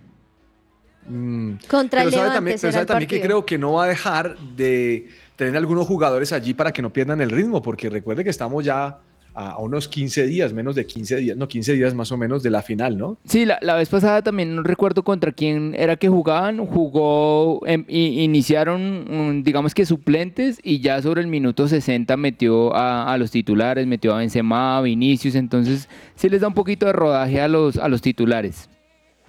Mm. 1.08 1.52
Contra 1.68 2.00
pero 2.00 2.10
el 2.10 2.14
sabe 2.14 2.30
también, 2.30 2.58
pero 2.60 2.72
será 2.72 2.72
sabe 2.72 2.82
el 2.82 2.86
también 2.86 3.08
que 3.08 3.20
creo 3.20 3.46
que 3.46 3.58
no 3.58 3.72
va 3.72 3.84
a 3.84 3.88
dejar 3.88 4.36
de 4.38 5.08
tener 5.34 5.56
algunos 5.56 5.86
jugadores 5.86 6.32
allí 6.32 6.52
para 6.52 6.72
que 6.72 6.82
no 6.82 6.92
pierdan 6.92 7.22
el 7.22 7.30
ritmo, 7.30 7.62
porque 7.62 7.88
recuerde 7.88 8.22
que 8.22 8.30
estamos 8.30 8.64
ya 8.64 8.98
a, 9.40 9.59
unos 9.59 9.88
15 9.88 10.26
días, 10.26 10.52
menos 10.52 10.75
de 10.75 10.87
15 10.87 11.16
días, 11.16 11.37
no, 11.37 11.49
15 11.49 11.73
días 11.75 11.94
más 11.94 12.12
o 12.12 12.16
menos 12.16 12.42
de 12.42 12.50
la 12.50 12.62
final, 12.62 12.99
¿no? 12.99 13.18
Sí, 13.25 13.44
la, 13.44 13.59
la 13.62 13.75
vez 13.76 13.88
pasada 13.88 14.23
también 14.23 14.54
no 14.56 14.62
recuerdo 14.62 15.02
contra 15.02 15.32
quién 15.32 15.75
era 15.76 15.97
que 15.97 16.09
jugaban. 16.09 16.64
Jugó, 16.66 17.66
em, 17.66 17.85
iniciaron, 17.88 19.38
mm, 19.38 19.42
digamos 19.42 19.75
que 19.75 19.87
suplentes 19.87 20.59
y 20.62 20.80
ya 20.80 21.00
sobre 21.02 21.20
el 21.20 21.26
minuto 21.26 21.68
60 21.68 22.16
metió 22.16 22.75
a, 22.75 23.12
a 23.12 23.18
los 23.18 23.30
titulares, 23.30 23.87
metió 23.87 24.14
a 24.14 24.18
Benzema, 24.18 24.78
a 24.78 24.82
Vinicius. 24.82 25.35
Entonces 25.35 25.88
sí 26.14 26.28
les 26.28 26.40
da 26.40 26.49
un 26.49 26.54
poquito 26.54 26.87
de 26.87 26.92
rodaje 26.92 27.40
a 27.40 27.49
los, 27.49 27.76
a 27.76 27.88
los 27.88 28.02
titulares. 28.02 28.68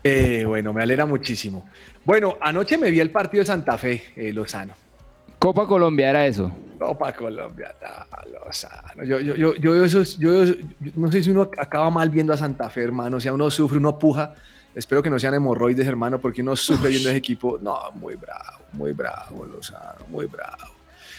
Eh, 0.03 0.43
bueno, 0.47 0.73
me 0.73 0.81
alegra 0.81 1.05
muchísimo. 1.05 1.65
Bueno, 2.03 2.37
anoche 2.41 2.77
me 2.77 2.89
vi 2.89 2.99
el 2.99 3.11
partido 3.11 3.41
de 3.41 3.47
Santa 3.47 3.77
Fe, 3.77 4.03
eh, 4.15 4.33
Lozano. 4.33 4.73
Copa 5.41 5.65
Colombia 5.65 6.11
era 6.11 6.27
eso. 6.27 6.51
Copa 6.77 7.11
Colombia, 7.13 7.73
no, 7.81 8.45
Lozano. 8.45 9.03
Yo, 9.03 9.19
yo, 9.19 9.35
yo, 9.35 9.55
yo, 9.55 9.85
yo- 9.85 10.55
no 10.95 11.11
sé 11.11 11.23
si 11.23 11.31
uno 11.31 11.49
acaba 11.57 11.89
mal 11.89 12.11
viendo 12.11 12.31
a 12.31 12.37
Santa 12.37 12.69
Fe, 12.69 12.83
hermano. 12.83 13.17
O 13.17 13.19
sea, 13.19 13.33
uno 13.33 13.49
sufre, 13.49 13.77
uno 13.79 13.97
puja. 13.97 14.35
Espero 14.75 15.01
que 15.01 15.09
no 15.09 15.17
sean 15.17 15.33
hemorroides, 15.33 15.85
hermano, 15.87 16.19
porque 16.19 16.41
uno 16.43 16.55
sufre 16.55 16.89
viendo 16.89 17.09
ese 17.09 17.17
equipo. 17.17 17.57
No, 17.59 17.75
muy 17.95 18.15
bravo, 18.15 18.59
muy 18.73 18.93
bravo, 18.93 19.45
Lozano, 19.45 20.05
muy 20.09 20.27
bravo. 20.27 20.73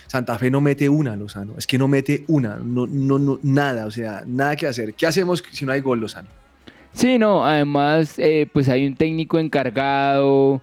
Santa 0.06 0.38
Fe 0.38 0.50
no 0.52 0.60
mete 0.60 0.88
una, 0.88 1.16
Lozano. 1.16 1.54
Es 1.58 1.66
que 1.66 1.76
no 1.76 1.88
mete 1.88 2.24
una, 2.28 2.56
no, 2.62 2.86
no, 2.86 3.18
no, 3.18 3.40
nada, 3.42 3.86
o 3.86 3.90
sea, 3.90 4.22
nada 4.24 4.54
que 4.54 4.68
hacer. 4.68 4.94
¿Qué 4.94 5.06
hacemos 5.06 5.42
si 5.50 5.64
no 5.64 5.72
hay 5.72 5.80
gol, 5.80 5.98
Lozano? 6.00 6.28
Sí, 6.92 7.18
no, 7.18 7.44
además 7.44 8.14
eh, 8.18 8.48
pues 8.52 8.68
hay 8.68 8.86
un 8.86 8.94
técnico 8.94 9.38
encargado, 9.38 10.60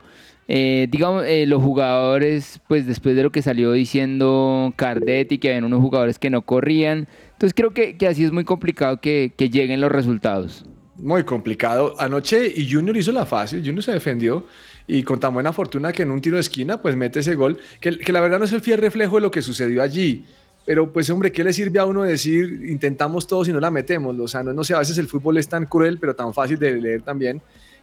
eh, 0.51 0.87
digamos, 0.89 1.25
eh, 1.27 1.45
los 1.45 1.61
jugadores, 1.61 2.59
pues 2.67 2.87
después 2.87 3.15
de 3.15 3.21
lo 3.21 3.31
que 3.31 3.43
salió 3.43 3.71
diciendo 3.71 4.73
Cardetti, 4.75 5.37
que 5.37 5.49
habían 5.49 5.63
unos 5.63 5.79
jugadores 5.79 6.17
que 6.17 6.31
no 6.31 6.41
corrían, 6.41 7.07
entonces 7.33 7.53
creo 7.53 7.71
que, 7.71 7.97
que 7.97 8.07
así 8.07 8.23
es 8.23 8.31
muy 8.31 8.45
complicado 8.45 8.99
que, 8.99 9.31
que 9.37 9.51
lleguen 9.51 9.79
los 9.79 9.91
resultados. 9.91 10.65
Muy 10.97 11.23
complicado. 11.23 11.93
Anoche 11.99 12.51
y 12.53 12.67
Junior 12.67 12.97
hizo 12.97 13.11
la 13.11 13.27
fácil, 13.27 13.59
Junior 13.59 13.83
se 13.83 13.91
defendió 13.91 14.47
y 14.87 15.03
con 15.03 15.19
tan 15.19 15.35
buena 15.35 15.53
fortuna 15.53 15.91
que 15.91 16.01
en 16.01 16.09
un 16.09 16.19
tiro 16.19 16.37
de 16.37 16.41
esquina 16.41 16.81
pues 16.81 16.95
mete 16.95 17.19
ese 17.19 17.35
gol, 17.35 17.59
que, 17.79 17.99
que 17.99 18.11
la 18.11 18.19
verdad 18.19 18.39
no 18.39 18.45
es 18.45 18.51
el 18.51 18.61
fiel 18.61 18.79
reflejo 18.79 19.17
de 19.17 19.21
lo 19.21 19.29
que 19.29 19.43
sucedió 19.43 19.83
allí. 19.83 20.25
Pero 20.65 20.91
pues 20.91 21.11
hombre, 21.11 21.31
¿qué 21.31 21.43
le 21.43 21.53
sirve 21.53 21.77
a 21.77 21.85
uno 21.85 22.01
decir 22.01 22.63
intentamos 22.67 23.27
todo 23.27 23.45
si 23.45 23.53
no 23.53 23.59
la 23.59 23.69
metemos? 23.69 24.17
O 24.19 24.27
sea, 24.27 24.41
no, 24.41 24.51
no 24.51 24.63
sé, 24.63 24.73
a 24.73 24.79
veces 24.79 24.97
el 24.97 25.07
fútbol 25.07 25.37
es 25.37 25.47
tan 25.47 25.67
cruel 25.67 25.99
pero 25.99 26.15
tan 26.15 26.33
fácil 26.33 26.57
de 26.57 26.81
leer 26.81 27.03
también 27.03 27.39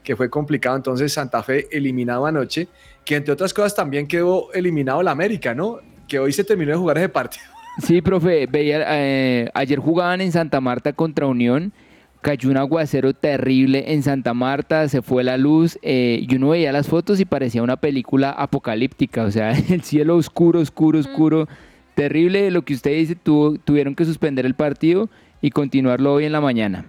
que 0.06 0.14
fue 0.16 0.30
complicado. 0.30 0.76
Entonces 0.76 1.12
Santa 1.12 1.42
Fe 1.42 1.66
eliminado 1.70 2.24
anoche, 2.26 2.68
que 3.04 3.16
entre 3.16 3.32
otras 3.34 3.52
cosas 3.52 3.74
también 3.74 4.06
quedó 4.06 4.52
eliminado 4.54 5.02
la 5.02 5.10
América, 5.10 5.52
¿no? 5.54 5.80
Que 6.08 6.20
hoy 6.20 6.32
se 6.32 6.44
terminó 6.44 6.70
de 6.70 6.78
jugar 6.78 6.96
ese 6.98 7.08
partido. 7.10 7.44
Sí, 7.82 8.00
profe, 8.00 8.46
veía, 8.46 8.86
eh, 8.88 9.50
ayer 9.52 9.78
jugaban 9.78 10.22
en 10.22 10.32
Santa 10.32 10.62
Marta 10.62 10.94
contra 10.94 11.26
Unión, 11.26 11.74
cayó 12.22 12.48
un 12.48 12.56
aguacero 12.56 13.12
terrible 13.12 13.92
en 13.92 14.02
Santa 14.02 14.32
Marta, 14.32 14.88
se 14.88 15.02
fue 15.02 15.22
la 15.22 15.36
luz, 15.36 15.78
eh, 15.82 16.24
y 16.26 16.36
uno 16.36 16.48
veía 16.48 16.72
las 16.72 16.86
fotos 16.88 17.20
y 17.20 17.26
parecía 17.26 17.62
una 17.62 17.76
película 17.76 18.30
apocalíptica, 18.30 19.24
o 19.24 19.30
sea, 19.30 19.50
el 19.68 19.82
cielo 19.82 20.16
oscuro, 20.16 20.60
oscuro, 20.60 20.98
oscuro, 21.00 21.48
terrible, 21.94 22.50
lo 22.50 22.62
que 22.62 22.72
usted 22.72 22.92
dice, 22.92 23.14
tuvo- 23.14 23.58
tuvieron 23.62 23.94
que 23.94 24.06
suspender 24.06 24.46
el 24.46 24.54
partido 24.54 25.10
y 25.42 25.50
continuarlo 25.50 26.14
hoy 26.14 26.24
en 26.24 26.32
la 26.32 26.40
mañana. 26.40 26.86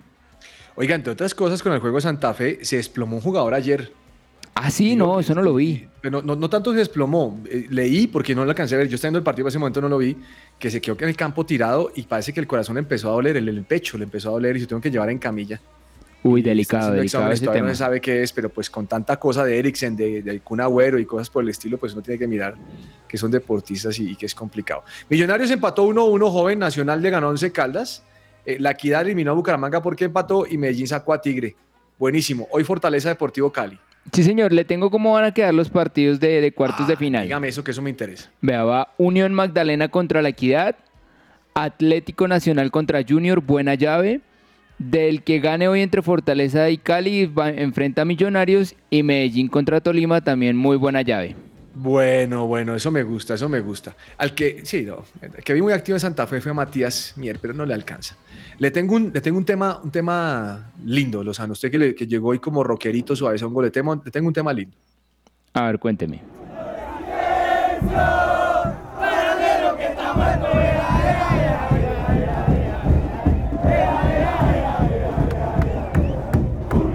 Oiga, 0.80 0.94
entre 0.94 1.12
otras 1.12 1.34
cosas, 1.34 1.64
con 1.64 1.74
el 1.74 1.80
juego 1.80 1.98
de 1.98 2.02
Santa 2.02 2.34
Fe 2.36 2.60
se 2.64 2.78
desplomó 2.78 3.16
un 3.16 3.22
jugador 3.24 3.56
ayer. 3.56 3.92
Ah, 4.54 4.70
sí, 4.70 4.96
no, 4.96 5.20
eso 5.20 5.34
no 5.34 5.42
lo 5.42 5.56
vi. 5.56 5.88
Pero 6.02 6.22
no, 6.22 6.36
no 6.36 6.50
tanto 6.50 6.72
se 6.72 6.78
desplomó. 6.78 7.42
eh, 7.50 7.66
leí 7.70 8.06
porque 8.06 8.36
no 8.36 8.44
lo 8.46 8.52
alcancé 8.52 8.76
a 8.76 8.78
ver. 8.78 8.88
Yo 8.88 8.96
estaba 8.96 9.10
viendo 9.10 9.18
el 9.20 9.24
partido 9.24 9.46
en 9.46 9.50
ese 9.50 9.60
momento 9.60 9.82
no 9.82 9.90
lo 9.90 9.98
vi. 9.98 10.16
Que 10.60 10.70
se 10.70 10.80
quedó 10.80 10.96
en 11.00 11.10
el 11.10 11.16
campo 11.16 11.46
tirado 11.48 11.92
y 11.96 12.04
parece 12.04 12.32
que 12.32 12.40
el 12.40 12.48
corazón 12.48 12.78
empezó 12.78 13.10
a 13.10 13.14
doler, 13.14 13.38
el, 13.38 13.50
el 13.50 13.64
pecho 13.64 13.98
le 13.98 14.04
empezó 14.04 14.30
a 14.30 14.32
doler 14.34 14.56
y 14.56 14.60
se 14.62 14.68
tuvo 14.68 14.80
que 14.80 14.92
llevar 14.92 15.10
en 15.10 15.18
camilla. 15.18 15.60
Uy, 16.24 16.42
delicado, 16.44 16.92
delicado 16.92 17.32
ese 17.32 17.46
tema. 17.48 17.68
No 17.68 17.74
se 17.74 17.76
sabe 17.78 18.02
qué 18.02 18.22
es, 18.22 18.32
pero 18.34 18.50
pues 18.50 18.70
con 18.70 18.86
tanta 18.86 19.18
cosa 19.18 19.44
de 19.46 19.58
Eriksen, 19.58 19.96
de, 19.96 20.22
de 20.22 20.40
Kun 20.42 20.62
Agüero 20.62 21.00
y 21.00 21.06
cosas 21.06 21.30
por 21.30 21.44
el 21.44 21.50
estilo, 21.50 21.78
pues 21.78 21.94
uno 21.94 22.02
tiene 22.02 22.20
que 22.20 22.28
mirar 22.28 22.56
que 23.08 23.18
son 23.18 23.32
deportistas 23.32 23.98
y, 24.00 24.12
y 24.12 24.16
que 24.16 24.26
es 24.26 24.36
complicado. 24.36 24.84
Millonarios 25.10 25.50
empató 25.52 25.88
1-1, 25.88 26.32
joven, 26.32 26.60
Nacional 26.60 27.02
le 27.02 27.10
ganó 27.10 27.30
11 27.30 27.52
Caldas. 27.52 28.04
Eh, 28.48 28.56
la 28.62 28.72
Equidad 28.72 29.02
eliminó 29.02 29.32
a 29.32 29.34
Bucaramanga 29.34 29.82
porque 29.82 30.06
empató 30.06 30.48
y 30.48 30.58
Medellín 30.58 30.88
sacó 30.88 31.12
a 31.12 31.22
Tigre. 31.22 31.54
Buenísimo. 32.00 32.48
Hoy 32.50 32.64
Fortaleza 32.64 33.10
Deportivo 33.10 33.52
Cali. 33.52 33.78
Sí, 34.14 34.24
señor, 34.24 34.54
le 34.54 34.64
tengo 34.64 34.90
cómo 34.90 35.12
van 35.12 35.26
a 35.26 35.34
quedar 35.34 35.54
los 35.54 35.70
partidos 35.70 36.18
de, 36.22 36.40
de 36.40 36.54
cuartos 36.54 36.88
de 36.88 36.96
final. 36.96 37.24
Dígame 37.24 37.50
eso, 37.50 37.62
que 37.62 37.72
eso 37.72 37.82
me 37.82 37.90
interesa. 37.90 38.32
Vea, 38.40 38.64
va 38.64 38.94
Unión 38.98 39.34
Magdalena 39.34 39.90
contra 39.90 40.22
la 40.22 40.30
Equidad, 40.30 40.78
Atlético 41.56 42.30
Nacional 42.30 42.72
contra 42.72 43.04
Junior, 43.06 43.42
buena 43.42 43.76
llave. 43.76 44.22
Del 44.78 45.24
que 45.24 45.40
gane 45.40 45.68
hoy 45.68 45.82
entre 45.82 46.02
Fortaleza 46.02 46.70
y 46.70 46.78
Cali, 46.78 47.26
va, 47.26 47.50
enfrenta 47.50 48.04
a 48.04 48.06
Millonarios 48.06 48.76
y 48.90 49.04
Medellín 49.04 49.50
contra 49.50 49.82
Tolima, 49.82 50.22
también 50.22 50.56
muy 50.56 50.78
buena 50.78 51.02
llave. 51.02 51.36
Bueno, 51.80 52.48
bueno, 52.48 52.76
eso 52.76 52.90
me 52.90 53.04
gusta, 53.04 53.36
eso 53.36 53.48
me 53.48 53.60
gusta. 53.60 53.96
Al 54.18 54.34
que, 54.34 54.62
sí, 54.66 54.84
no, 54.84 55.04
el 55.22 55.44
que 55.44 55.54
vi 55.54 55.62
muy 55.62 55.74
activo 55.74 55.96
en 55.96 56.00
Santa 56.00 56.26
Fe 56.26 56.42
fue 56.42 56.52
Matías 56.54 57.14
Mier, 57.18 57.38
pero 57.40 57.54
no 57.54 57.66
le 57.66 57.74
alcanza. 57.76 58.16
Le 58.58 58.72
tengo 58.72 58.96
un, 58.96 59.12
le 59.14 59.22
tengo 59.22 59.38
un 59.38 59.46
tema, 59.46 59.80
un 59.84 59.92
tema 59.92 60.72
lindo, 60.86 61.24
Lozano. 61.24 61.54
Usted 61.54 61.70
que, 61.70 61.78
le- 61.78 61.96
que 61.96 62.08
llegó 62.08 62.30
hoy 62.30 62.40
como 62.40 62.64
rockerito 62.64 63.16
suavezongo, 63.16 63.62
le, 63.62 63.72
temo- 63.72 64.02
le 64.04 64.10
tengo 64.12 64.28
un 64.28 64.34
tema 64.34 64.52
lindo. 64.54 64.76
A 65.54 65.68
ver, 65.68 65.78
cuénteme. 65.78 66.22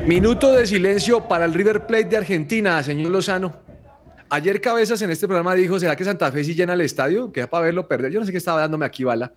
Minuto 0.07 0.53
de 0.53 0.67
silencio 0.67 1.27
para 1.29 1.45
el 1.45 1.55
River 1.55 1.87
Plate 1.87 2.05
de 2.05 2.17
Argentina, 2.17 2.83
señor 2.83 3.11
Lozano. 3.13 3.55
Ayer 4.35 4.63
Cabezas 4.63 5.03
en 5.03 5.11
este 5.11 5.27
programa 5.27 5.55
dijo, 5.55 5.79
¿será 5.79 5.95
que 5.95 6.05
Santa 6.05 6.33
Fe 6.33 6.43
sí 6.43 6.55
llena 6.55 6.73
el 6.73 6.81
estadio? 6.81 7.31
Que 7.31 7.41
es 7.41 7.47
para 7.49 7.67
verlo 7.67 7.87
perder. 7.87 8.11
Yo 8.13 8.19
no 8.19 8.25
sé 8.25 8.33
qué 8.33 8.39
estaba 8.39 8.61
dándome 8.63 8.87
aquí 8.87 9.05
bala. 9.05 9.35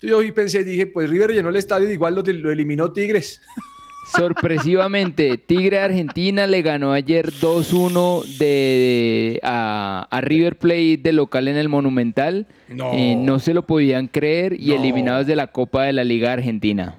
Yo 0.00 0.16
hoy 0.16 0.32
pensé, 0.32 0.64
dije, 0.64 0.86
pues 0.86 1.10
River 1.10 1.32
llenó 1.32 1.50
el 1.50 1.56
estadio 1.56 1.90
y 1.90 1.92
igual 1.92 2.14
lo, 2.14 2.22
lo 2.22 2.50
eliminó 2.50 2.90
Tigres. 2.90 3.42
Sorpresivamente, 4.16 5.36
Tigre 5.36 5.76
de 5.76 5.82
Argentina 5.82 6.46
le 6.46 6.62
ganó 6.62 6.92
ayer 6.94 7.30
2-1 7.30 8.38
de, 8.38 9.38
a, 9.42 10.08
a 10.10 10.20
River 10.22 10.56
Plate 10.58 11.00
de 11.02 11.12
local 11.12 11.46
en 11.46 11.56
el 11.56 11.68
Monumental. 11.68 12.46
No. 12.68 12.92
Eh, 12.94 13.16
no 13.16 13.40
se 13.40 13.52
lo 13.52 13.66
podían 13.66 14.08
creer 14.08 14.54
y 14.58 14.68
No. 14.68 14.76
eliminados 14.76 15.26
de 15.26 15.36
la 15.36 15.48
Copa 15.48 15.84
de 15.84 15.92
la 15.92 16.02
Liga 16.02 16.32
Argentina. 16.32 16.96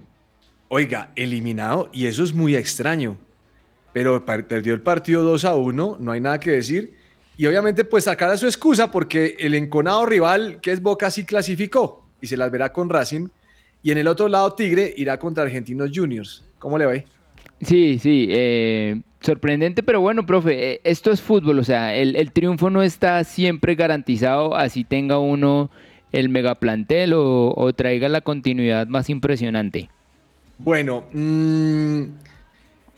Oiga, 0.67 1.10
eliminado, 1.15 1.89
y 1.91 2.06
eso 2.06 2.23
es 2.23 2.34
muy 2.34 2.56
extraño. 2.56 3.17
Pero 3.93 4.23
per- 4.23 4.45
perdió 4.47 4.75
el 4.75 4.82
partido 4.82 5.23
2 5.23 5.43
a 5.45 5.56
1, 5.56 5.97
no 5.99 6.12
hay 6.12 6.21
nada 6.21 6.39
que 6.39 6.51
decir. 6.51 7.00
Y 7.37 7.45
obviamente, 7.45 7.85
pues 7.85 8.03
sacará 8.03 8.37
su 8.37 8.45
excusa 8.45 8.91
porque 8.91 9.35
el 9.39 9.55
enconado 9.55 10.05
rival, 10.05 10.59
que 10.61 10.71
es 10.71 10.81
Boca, 10.81 11.09
sí 11.09 11.25
clasificó 11.25 12.05
y 12.21 12.27
se 12.27 12.37
las 12.37 12.51
verá 12.51 12.71
con 12.71 12.89
Racing. 12.89 13.29
Y 13.83 13.91
en 13.91 13.97
el 13.97 14.07
otro 14.07 14.27
lado, 14.27 14.53
Tigre 14.53 14.93
irá 14.95 15.17
contra 15.17 15.43
Argentinos 15.43 15.91
Juniors. 15.93 16.43
¿Cómo 16.59 16.77
le 16.77 16.85
va? 16.85 16.91
ahí? 16.93 17.05
Sí, 17.61 17.99
sí, 17.99 18.27
eh, 18.29 19.01
sorprendente, 19.19 19.83
pero 19.83 20.01
bueno, 20.01 20.25
profe, 20.25 20.73
eh, 20.73 20.81
esto 20.83 21.11
es 21.11 21.21
fútbol, 21.21 21.59
o 21.59 21.63
sea, 21.63 21.95
el, 21.95 22.15
el 22.15 22.31
triunfo 22.31 22.71
no 22.71 22.81
está 22.81 23.23
siempre 23.23 23.75
garantizado, 23.75 24.55
así 24.55 24.83
tenga 24.83 25.19
uno 25.19 25.69
el 26.11 26.29
megaplantel 26.29 27.13
o, 27.13 27.53
o 27.55 27.73
traiga 27.73 28.09
la 28.09 28.21
continuidad 28.21 28.87
más 28.87 29.09
impresionante. 29.09 29.89
Bueno, 30.57 31.05
mm, 31.13 32.03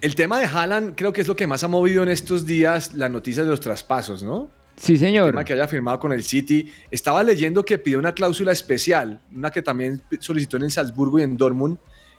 el 0.04 0.16
tema 0.16 0.40
de 0.40 0.46
Haaland 0.46 0.96
creo 0.96 1.14
que 1.14 1.22
es 1.22 1.28
lo 1.28 1.36
que 1.36 1.48
más 1.48 1.64
ha 1.64 1.68
movido 1.68 2.04
en 2.04 2.10
estos 2.10 2.46
días 2.46 2.94
las 2.94 3.10
noticias 3.10 3.46
de 3.46 3.50
los 3.52 3.60
traspasos, 3.62 4.22
¿no? 4.22 4.50
Sí, 4.76 4.94
El 4.94 5.00
señor. 5.00 5.32
tema 5.32 5.46
que 5.46 5.54
haya 5.54 5.68
firmado 5.68 5.98
con 6.00 6.12
el 6.12 6.24
City. 6.24 6.70
Estaba 6.92 7.24
leyendo 7.24 7.64
que 7.64 7.78
pidió 7.78 8.00
una 8.00 8.12
cláusula 8.14 8.52
especial, 8.52 9.22
una 9.34 9.50
que 9.50 9.62
también 9.62 10.02
solicitó 10.20 10.58
en 10.58 10.64
el 10.64 10.72
Salzburgo 10.72 11.20
y 11.20 11.24
en 11.24 11.38
Dortmund, 11.38 11.78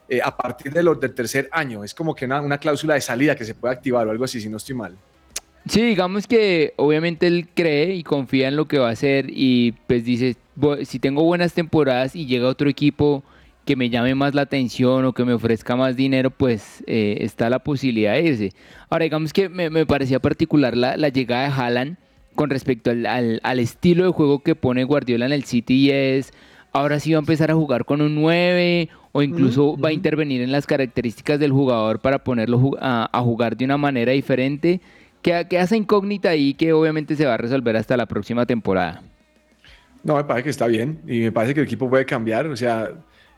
eh, 0.09 0.21
a 0.25 0.35
partir 0.37 0.73
de 0.73 0.83
lo- 0.83 0.95
del 0.95 1.13
tercer 1.15 1.49
año. 1.53 1.85
Es 1.85 1.95
como 1.95 2.15
que 2.15 2.25
una, 2.25 2.41
una 2.41 2.59
cláusula 2.59 2.95
de 2.95 3.01
salida 3.01 3.35
que 3.37 3.45
se 3.45 3.55
puede 3.55 3.75
activar 3.75 4.07
o 4.07 4.11
algo 4.11 4.25
así, 4.25 4.41
si 4.41 4.49
no 4.49 4.57
estoy 4.57 4.77
mal. 4.77 4.97
Sí, 5.69 5.83
digamos 5.83 6.27
que 6.27 6.75
obviamente 6.77 7.27
él 7.27 7.49
cree 7.55 7.95
y 7.95 8.03
confía 8.03 8.49
en 8.49 8.57
lo 8.57 8.67
que 8.69 8.79
va 8.79 8.89
a 8.89 8.93
hacer 8.93 9.27
y 9.29 9.73
pues 9.87 10.05
dice, 10.05 10.37
"Bu- 10.57 10.85
si 10.85 10.99
tengo 10.99 11.23
buenas 11.25 11.53
temporadas 11.55 12.15
y 12.17 12.27
llega 12.27 12.47
otro 12.49 12.69
equipo 12.71 13.25
que 13.65 13.77
me 13.77 13.91
llame 13.91 14.15
más 14.15 14.35
la 14.35 14.43
atención 14.43 15.05
o 15.05 15.13
que 15.13 15.25
me 15.25 15.33
ofrezca 15.33 15.77
más 15.77 15.97
dinero, 15.97 16.31
pues 16.31 16.83
eh, 16.87 17.19
está 17.21 17.49
la 17.51 17.59
posibilidad 17.61 18.13
de 18.15 18.23
irse. 18.23 18.53
Ahora, 18.91 19.05
digamos 19.05 19.33
que 19.33 19.49
me, 19.49 19.71
me 19.71 19.87
parecía 19.87 20.21
particular 20.21 20.77
la, 20.77 20.97
la 20.97 21.09
llegada 21.09 21.45
de 21.49 21.55
Haaland 21.55 21.97
con 22.35 22.51
respecto 22.51 22.91
al, 22.91 23.07
al- 23.07 23.41
al 23.43 23.59
estilo 23.61 24.05
de 24.05 24.11
juego 24.11 24.41
que 24.43 24.55
pone 24.55 24.85
Guardiola 24.85 25.27
en 25.27 25.33
el 25.33 25.45
City 25.45 25.75
y 25.87 25.91
es, 25.91 26.33
ahora 26.73 27.01
sí 27.01 27.13
va 27.13 27.19
a 27.19 27.21
empezar 27.21 27.51
a 27.51 27.55
jugar 27.55 27.85
con 27.85 28.01
un 28.03 28.15
9 28.15 28.89
o 29.13 29.23
incluso 29.23 29.79
va 29.79 29.91
a 29.91 29.93
intervenir 29.93 30.43
en 30.43 30.51
las 30.53 30.67
características 30.67 31.39
del 31.39 31.53
jugador 31.53 32.01
para 32.01 32.19
ponerlo 32.25 32.73
a 32.81 33.21
jugar 33.23 33.57
de 33.57 33.65
una 33.65 33.77
manera 33.79 34.13
diferente. 34.13 34.81
queda, 35.23 35.47
queda 35.49 35.63
esa 35.63 35.77
incógnita 35.77 36.31
ahí 36.31 36.55
que 36.55 36.73
obviamente 36.73 37.15
se 37.17 37.25
va 37.25 37.35
a 37.35 37.37
resolver 37.39 37.77
hasta 37.77 37.97
la 37.97 38.07
próxima 38.07 38.45
temporada. 38.47 39.03
No, 40.03 40.17
me 40.17 40.25
parece 40.25 40.45
que 40.45 40.51
está 40.51 40.67
bien 40.67 41.01
y 41.07 41.21
me 41.21 41.33
parece 41.33 41.55
que 41.55 41.61
el 41.61 41.67
equipo 41.67 41.89
puede 41.89 42.05
cambiar. 42.05 42.47
O 42.47 42.57
sea, 42.57 42.91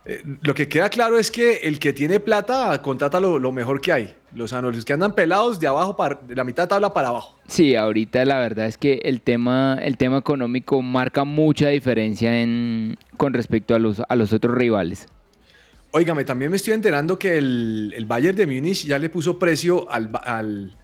eh, 0.07 0.23
lo 0.43 0.55
que 0.55 0.69
queda 0.69 0.89
claro 0.89 1.19
es 1.19 1.31
que 1.31 1.57
el 1.59 1.79
que 1.79 1.93
tiene 1.93 2.21
plata 2.21 2.81
contrata 2.81 3.19
lo, 3.21 3.39
lo 3.39 3.53
mejor 3.53 3.81
que 3.81 3.93
hay. 3.93 4.15
Los, 4.35 4.55
que 4.85 4.93
andan 4.93 5.15
pelados 5.15 5.59
de 5.61 5.67
abajo 5.67 5.97
para 5.97 6.17
de 6.17 6.35
la 6.37 6.45
mitad 6.45 6.65
de 6.65 6.69
tabla 6.69 6.93
para 6.93 7.09
abajo. 7.09 7.39
Sí, 7.49 7.75
ahorita 7.75 8.25
la 8.27 8.39
verdad 8.39 8.67
es 8.67 8.77
que 8.77 9.01
el 9.05 9.23
tema, 9.23 9.79
el 9.83 9.97
tema 9.97 10.19
económico 10.19 10.83
marca 10.83 11.25
mucha 11.25 11.69
diferencia 11.71 12.41
en, 12.43 12.99
con 13.17 13.33
respecto 13.33 13.75
a 13.75 13.79
los, 13.79 14.03
a 14.07 14.15
los 14.15 14.33
otros 14.35 14.55
rivales. 14.57 15.09
Óigame, 15.93 16.25
también 16.25 16.51
me 16.51 16.59
estoy 16.59 16.75
enterando 16.75 17.19
que 17.19 17.39
el, 17.39 17.95
el 17.97 18.05
Bayern 18.05 18.37
de 18.37 18.47
Múnich 18.47 18.85
ya 18.85 18.99
le 18.99 19.09
puso 19.09 19.39
precio 19.39 19.91
al, 19.91 20.11
al, 20.25 20.77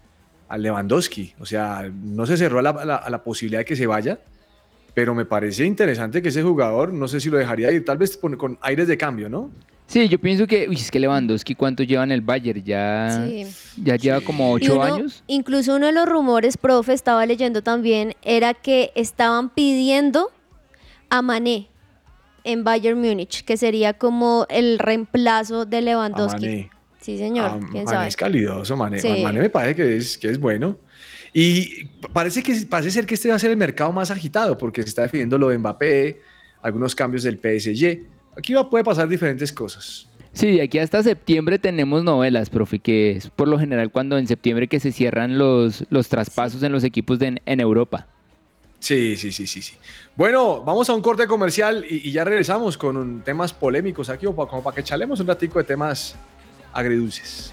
al 0.48 0.62
Lewandowski. 0.62 1.34
O 1.38 1.44
sea, 1.44 1.90
no 1.92 2.24
se 2.24 2.38
cerró 2.38 2.60
a 2.60 2.62
la, 2.62 2.70
a 2.70 2.84
la- 2.86 2.96
a 2.96 3.10
la 3.10 3.22
posibilidad 3.22 3.60
de 3.60 3.64
que 3.66 3.76
se 3.76 3.86
vaya, 3.86 4.18
pero 4.94 5.14
me 5.14 5.24
parece 5.24 5.64
interesante 5.64 6.20
que 6.22 6.28
ese 6.28 6.42
jugador, 6.42 6.92
no 6.92 7.08
sé 7.08 7.20
si 7.20 7.30
lo 7.30 7.38
dejaría 7.38 7.70
ir, 7.72 7.84
tal 7.84 7.98
vez 7.98 8.16
con, 8.16 8.36
con 8.36 8.58
aires 8.62 8.88
de 8.88 8.96
cambio, 8.98 9.28
¿no? 9.28 9.50
Sí, 9.86 10.08
yo 10.08 10.18
pienso 10.18 10.46
que, 10.46 10.68
uy, 10.68 10.76
es 10.76 10.90
que 10.90 10.98
Lewandowski, 11.00 11.54
¿cuánto 11.54 11.82
lleva 11.82 12.02
en 12.04 12.12
el 12.12 12.22
Bayern? 12.22 12.62
Ya, 12.64 13.24
Sí. 13.26 13.46
ya 13.82 13.96
lleva 13.96 14.20
como 14.22 14.52
ocho 14.52 14.74
uno- 14.74 14.82
años. 14.82 15.22
Incluso 15.26 15.74
uno 15.76 15.86
de 15.86 15.92
los 15.92 16.08
rumores, 16.08 16.56
profe, 16.56 16.94
estaba 16.94 17.26
leyendo 17.26 17.62
también, 17.62 18.14
era 18.22 18.54
que 18.54 18.90
estaban 18.94 19.50
pidiendo 19.50 20.30
a 21.10 21.20
Mané 21.20 21.68
en 22.44 22.64
Bayern 22.64 22.98
Múnich, 23.00 23.44
que 23.44 23.56
sería 23.58 23.92
como 23.92 24.46
el 24.48 24.78
reemplazo 24.78 25.66
de 25.66 25.82
Lewandowski. 25.82 26.46
Mané. 26.46 26.70
Sí, 27.00 27.18
señor. 27.18 27.50
Ah, 27.52 27.58
¿Quién 27.70 27.84
Mané 27.84 27.96
sabe? 27.96 28.08
es 28.08 28.16
calidoso, 28.16 28.76
Mané. 28.76 29.00
Sí. 29.00 29.22
Mané 29.22 29.40
me 29.40 29.50
parece 29.50 29.74
que 29.74 29.96
es, 29.96 30.16
que 30.16 30.28
es 30.28 30.38
bueno. 30.38 30.78
Y 31.34 31.84
parece, 32.12 32.42
que, 32.42 32.54
parece 32.68 32.90
ser 32.90 33.06
que 33.06 33.14
este 33.14 33.30
va 33.30 33.36
a 33.36 33.38
ser 33.38 33.50
el 33.50 33.56
mercado 33.56 33.90
más 33.92 34.10
agitado 34.10 34.58
porque 34.58 34.82
se 34.82 34.88
está 34.90 35.02
definiendo 35.02 35.38
lo 35.38 35.48
de 35.48 35.58
Mbappé, 35.58 36.20
algunos 36.60 36.94
cambios 36.94 37.22
del 37.22 37.38
PSG. 37.38 38.00
Aquí 38.36 38.52
va, 38.54 38.68
puede 38.68 38.84
pasar 38.84 39.08
diferentes 39.08 39.52
cosas. 39.52 40.08
Sí, 40.34 40.52
de 40.52 40.62
aquí 40.62 40.78
hasta 40.78 41.02
septiembre 41.02 41.58
tenemos 41.58 42.04
novelas, 42.04 42.48
profe, 42.48 42.78
que 42.78 43.12
es 43.12 43.28
por 43.30 43.48
lo 43.48 43.58
general 43.58 43.90
cuando 43.90 44.16
en 44.18 44.26
septiembre 44.26 44.66
que 44.68 44.80
se 44.80 44.90
cierran 44.92 45.36
los, 45.38 45.84
los 45.90 46.08
traspasos 46.08 46.62
en 46.62 46.72
los 46.72 46.84
equipos 46.84 47.18
de, 47.18 47.40
en 47.44 47.60
Europa. 47.60 48.06
Sí, 48.78 49.16
sí, 49.16 49.30
sí, 49.30 49.46
sí, 49.46 49.62
sí. 49.62 49.74
Bueno, 50.16 50.62
vamos 50.64 50.88
a 50.90 50.94
un 50.94 51.02
corte 51.02 51.26
comercial 51.26 51.84
y, 51.88 52.08
y 52.08 52.12
ya 52.12 52.24
regresamos 52.24 52.76
con 52.78 52.96
un- 52.96 53.20
temas 53.22 53.52
polémicos 53.52 54.08
aquí, 54.08 54.26
o 54.26 54.34
pa- 54.34 54.48
como 54.48 54.62
para 54.62 54.74
que 54.74 54.80
echalemos 54.80 55.20
un 55.20 55.26
ratico 55.28 55.58
de 55.58 55.64
temas 55.64 56.16
agridulces. 56.72 57.52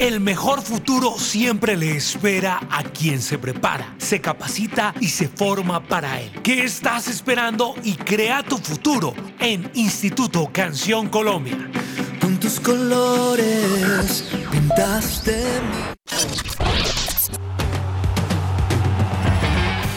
El 0.00 0.18
mejor 0.18 0.62
futuro 0.62 1.18
siempre 1.18 1.76
le 1.76 1.94
espera 1.94 2.58
a 2.70 2.82
quien 2.84 3.20
se 3.20 3.36
prepara, 3.36 3.94
se 3.98 4.18
capacita 4.18 4.94
y 4.98 5.08
se 5.08 5.28
forma 5.28 5.86
para 5.86 6.18
él. 6.22 6.30
¿Qué 6.42 6.64
estás 6.64 7.06
esperando 7.06 7.74
y 7.84 7.96
crea 7.96 8.42
tu 8.42 8.56
futuro 8.56 9.12
en 9.38 9.70
Instituto 9.74 10.48
Canción 10.50 11.10
Colombia? 11.10 11.70
Con 12.18 12.40
tus 12.40 12.58
colores 12.60 14.24
pintaste 14.50 15.44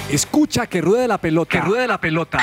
Escucha 0.10 0.68
que 0.68 0.82
ruede 0.82 1.08
la 1.08 1.18
pelota. 1.18 1.50
Que 1.50 1.62
ruede 1.62 1.88
la 1.88 2.02
pelota. 2.02 2.40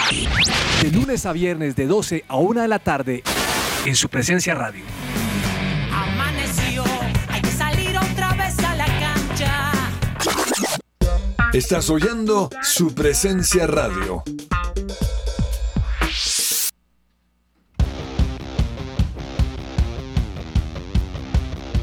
De 0.81 0.90
lunes 0.90 1.27
a 1.27 1.35
viernes 1.35 1.77
de 1.77 1.87
12 1.87 2.25
a 2.27 2.37
1 2.37 2.62
de 2.62 2.68
la 2.68 2.79
tarde 2.79 3.23
en 3.85 3.94
su 3.96 4.09
presencia 4.09 4.55
radio. 4.55 5.10
Estás 11.52 11.90
oyendo 11.90 12.48
su 12.62 12.94
presencia 12.94 13.66
radio. 13.66 14.22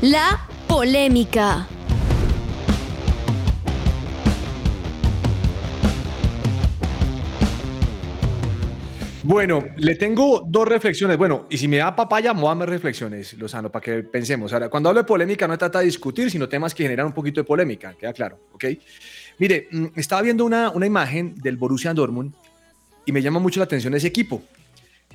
La 0.01 0.47
polémica. 0.69 1.67
Bueno, 9.28 9.62
le 9.76 9.96
tengo 9.96 10.42
dos 10.48 10.66
reflexiones. 10.66 11.18
Bueno, 11.18 11.48
y 11.50 11.58
si 11.58 11.68
me 11.68 11.76
da 11.76 11.94
papaya, 11.94 12.34
me 12.34 12.40
voy 12.40 12.48
a 12.48 12.52
dar 12.52 12.60
más 12.60 12.70
reflexiones, 12.70 13.34
Lozano, 13.34 13.70
para 13.70 13.84
que 13.84 14.04
pensemos. 14.04 14.54
Ahora, 14.54 14.70
cuando 14.70 14.88
hablo 14.88 15.02
de 15.02 15.06
polémica, 15.06 15.46
no 15.46 15.58
trata 15.58 15.80
de 15.80 15.86
discutir, 15.86 16.32
sino 16.32 16.48
temas 16.48 16.74
que 16.74 16.84
generan 16.84 17.08
un 17.08 17.12
poquito 17.12 17.42
de 17.42 17.44
polémica, 17.44 17.94
queda 17.96 18.13
claro, 18.13 18.40
¿ok? 18.54 18.63
Mire, 19.38 19.68
mm, 19.70 19.88
estaba 19.98 20.22
viendo 20.22 20.46
una, 20.46 20.70
una 20.70 20.86
imagen 20.86 21.36
del 21.36 21.58
Borussia 21.58 21.94
Dortmund 21.94 22.34
y 23.06 23.12
me 23.12 23.22
llama 23.22 23.42
mucho 23.42 23.60
la 23.60 23.66
atención 23.66 23.94
ese 23.96 24.08
equipo. 24.08 24.42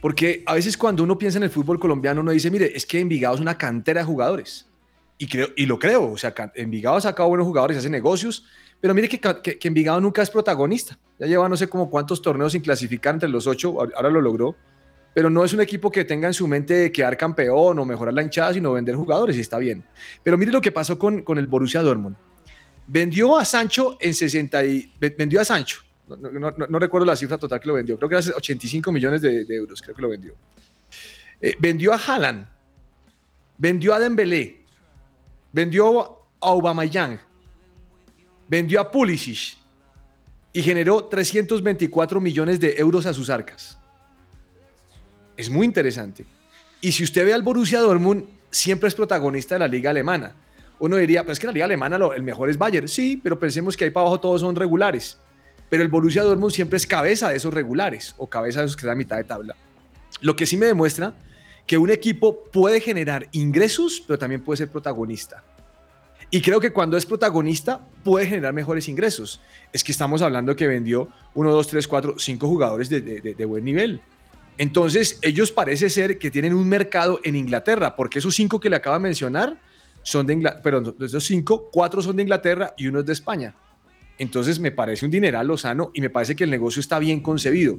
Porque 0.03 0.43
a 0.45 0.57
veces 0.57 0.77
cuando 0.77 1.03
uno 1.05 1.17
piensa 1.17 1.39
en 1.39 1.45
el 1.45 1.51
fútbol 1.51 1.81
colombiano, 1.81 2.21
uno 2.21 2.33
dice, 2.33 2.51
mire, 2.51 2.71
es 2.77 2.85
que 2.85 3.01
Envigado 3.01 3.37
es 3.37 3.41
una 3.41 3.57
cantera 3.57 4.03
de 4.03 4.07
jugadores. 4.07 4.67
Y, 5.17 5.27
creo, 5.27 5.49
y 5.57 5.65
lo 5.65 5.79
creo, 5.79 6.13
o 6.13 6.19
sea, 6.19 6.35
Envigado 6.55 6.97
ha 6.97 7.01
sacado 7.01 7.31
buenos 7.31 7.47
jugadores, 7.47 7.79
hace 7.79 7.89
negocios, 7.89 8.45
Pero 8.83 8.95
mire 8.95 9.09
que, 9.09 9.21
que, 9.21 9.59
que 9.59 9.69
Envigado 9.69 10.01
nunca 10.01 10.23
es 10.23 10.29
protagonista. 10.29 10.99
Ya 11.17 11.27
lleva 11.27 11.49
no 11.49 11.57
sé 11.57 11.69
como 11.69 11.89
cuántos 11.89 12.21
torneos 12.21 12.51
sin 12.51 12.63
clasificar 12.63 13.15
entre 13.15 13.29
los 13.29 13.47
ocho, 13.47 13.81
ahora 13.81 14.11
lo 14.11 14.21
logró. 14.21 14.57
Pero 15.15 15.31
no 15.31 15.45
es 15.45 15.53
un 15.53 15.61
equipo 15.61 15.89
que 15.89 16.05
tenga 16.05 16.27
en 16.27 16.35
su 16.35 16.49
mente 16.49 16.91
quedar 16.91 17.17
campeón 17.17 17.79
o 17.79 17.85
mejorar 17.85 18.13
la 18.13 18.23
hinchada, 18.23 18.53
sino 18.53 18.73
vender 18.73 18.97
jugadores 18.97 19.37
y 19.37 19.41
está 19.41 19.59
bien. 19.59 19.85
Pero 20.25 20.37
mire 20.37 20.51
lo 20.51 20.61
que 20.61 20.73
pasó 20.73 20.99
con, 20.99 21.23
con 21.23 21.39
el 21.39 21.47
Borussia 21.47 21.81
Dortmund. 21.81 22.17
Vendió 22.89 23.39
a 23.39 23.45
Sancho 23.45 23.97
en 24.01 24.15
60 24.15 24.65
y, 24.65 24.93
vendió 25.17 25.41
a 25.41 25.45
Sancho. 25.45 25.83
No, 26.09 26.79
recuerdo 26.81 27.07
la 27.07 27.15
cifra 27.15 27.39
total 27.39 27.61
que 27.61 27.69
lo 27.69 27.75
vendió. 27.75 27.97
Creo 27.97 28.09
que 28.09 28.17
era 28.17 28.37
85 28.37 28.91
millones 28.91 29.23
de, 29.23 29.45
de 29.45 29.55
euros, 29.55 29.81
creo 29.81 29.95
que 29.95 30.03
lo 30.03 30.09
vendió. 30.09 30.35
Eh, 31.41 31.55
vendió 31.59 31.93
a 31.93 31.97
Haaland. 31.97 32.49
Vendió 33.59 33.95
a 33.95 34.01
Dembélé. 34.01 34.65
Vendió 35.53 36.01
a 36.01 36.19
Aubameyang. 36.41 37.21
Vendió 38.53 38.83
a 38.83 38.91
Pulisic. 38.91 39.57
Y 40.53 40.61
generó 40.61 41.05
324 41.07 42.21
millones 42.21 42.61
de 42.61 42.75
euros 42.77 43.07
a 43.07 43.15
sus 43.15 43.31
arcas. 43.31 43.79
Es 45.39 45.49
muy 45.49 45.65
interesante. 45.65 46.27
Y 46.83 46.93
si 46.93 47.03
usted 47.03 47.25
ve 47.25 47.33
al 47.33 47.41
Borussia 47.41 47.81
Dortmund, 47.81 48.27
siempre 48.51 48.89
es 48.89 48.95
protagonista 48.95 49.55
de 49.55 49.61
la 49.61 49.69
liga 49.69 49.89
alemana. 49.89 50.35
Uno 50.81 50.99
diría, 50.99 51.23
pero 51.23 51.33
es 51.33 51.41
que 51.41 51.47
la 51.47 51.55
liga 51.55 51.65
alemana 51.65 51.97
lo, 51.97 52.13
el 52.13 52.23
mejor 52.23 52.51
es 52.51 52.59
Bayern. 52.59 52.89
Sí, 52.89 53.19
pero 53.23 53.39
pensemos 53.39 53.75
que 53.75 53.85
ahí 53.85 53.91
para 53.91 54.03
abajo 54.03 54.21
todos 54.21 54.43
son 54.43 54.55
regulares. 54.55 55.17
Pero 55.71 55.83
el 55.83 55.89
Borussia 55.89 56.23
Dortmund 56.23 56.53
siempre 56.53 56.77
es 56.77 56.87
cabeza 56.87 57.31
de 57.31 57.37
esos 57.37 57.55
regulares 57.55 58.15
o 58.19 58.27
cabeza 58.27 58.61
de 58.61 58.67
esos 58.67 58.77
que 58.77 58.81
están 58.81 58.97
a 58.97 58.99
mitad 58.99 59.17
de 59.17 59.25
tabla. 59.25 59.57
Lo 60.21 60.37
que 60.37 60.45
sí 60.45 60.59
me 60.59 60.67
demuestra 60.67 61.15
que 61.67 61.79
un 61.79 61.89
equipo 61.89 62.45
puede 62.53 62.83
generar 62.83 63.29
ingresos, 63.33 64.03
pero 64.07 64.19
también 64.19 64.43
puede 64.43 64.59
ser 64.59 64.69
protagonista. 64.69 65.43
Y 66.35 66.41
creo 66.41 66.61
que 66.61 66.73
cuando 66.73 66.97
es 66.97 67.05
protagonista 67.05 67.87
puede 68.03 68.27
generar 68.27 68.55
mejores 68.55 68.89
ingresos. 68.89 69.43
Es 69.71 69.85
que 69.85 69.93
estamos 69.93 70.23
hablando 70.23 70.57
que 70.57 70.67
vendió 70.67 71.11
1, 71.35 71.53
2, 71.53 71.67
3, 71.69 71.87
4, 71.87 72.15
5 72.19 72.49
jugadores 72.49 72.89
de, 72.89 73.03
de, 73.03 73.45
buen 73.45 73.63
nivel. 73.63 74.01
Entonces, 74.57 75.19
ellos 75.21 75.53
parece 75.53 75.91
ser 75.91 76.19
que 76.19 76.31
tienen 76.31 76.55
un 76.55 76.67
mercado 76.67 77.21
en 77.23 77.37
Inglaterra, 77.37 77.95
porque 77.95 78.19
esos 78.19 78.35
cinco 78.35 78.59
que 78.59 78.71
le 78.71 78.77
acaba 78.77 78.97
de 78.97 79.03
mencionar 79.03 79.61
son 80.03 80.27
de 80.27 80.33
Inglaterra, 80.33 80.63
perdón, 80.63 80.97
esos 81.01 81.23
cinco, 81.23 81.69
cuatro 81.71 82.01
son 82.01 82.17
de 82.17 82.23
Inglaterra 82.23 82.73
y 82.79 82.87
uno 82.87 83.01
es 83.01 83.07
de 83.07 83.13
España. 83.13 83.55
Entonces, 84.17 84.59
me 84.59 84.71
parece 84.71 85.05
un 85.05 85.11
dineral 85.11 85.47
Lozano 85.47 85.91
y 85.93 86.01
me 86.01 86.09
parece 86.09 86.35
que 86.35 86.45
el 86.45 86.51
negocio 86.51 86.81
está 86.81 86.99
bien 86.99 87.21
concebido. 87.21 87.79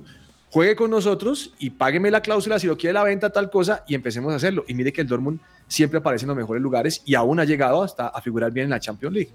Juegue 0.54 0.76
con 0.76 0.92
nosotros 0.92 1.52
y 1.58 1.72
págueme 1.72 2.12
la 2.12 2.22
cláusula 2.22 2.60
si 2.60 2.68
lo 2.68 2.78
quiere 2.78 2.94
la 2.94 3.04
venta, 3.04 3.32
tal 3.32 3.50
cosa, 3.50 3.84
y 3.88 3.96
empecemos 3.96 4.32
a 4.34 4.36
hacerlo. 4.36 4.66
Y 4.68 4.76
mire 4.76 4.94
que 4.94 5.02
el 5.02 5.08
Dortmund 5.08 5.40
siempre 5.68 5.98
aparece 5.98 6.26
en 6.26 6.28
los 6.28 6.38
mejores 6.38 6.62
lugares 6.62 7.02
y 7.08 7.16
aún 7.16 7.40
ha 7.40 7.44
llegado 7.44 7.82
hasta 7.82 8.10
a 8.10 8.22
figurar 8.22 8.52
bien 8.52 8.66
en 8.66 8.70
la 8.70 8.80
Champions 8.80 9.16
League. 9.16 9.32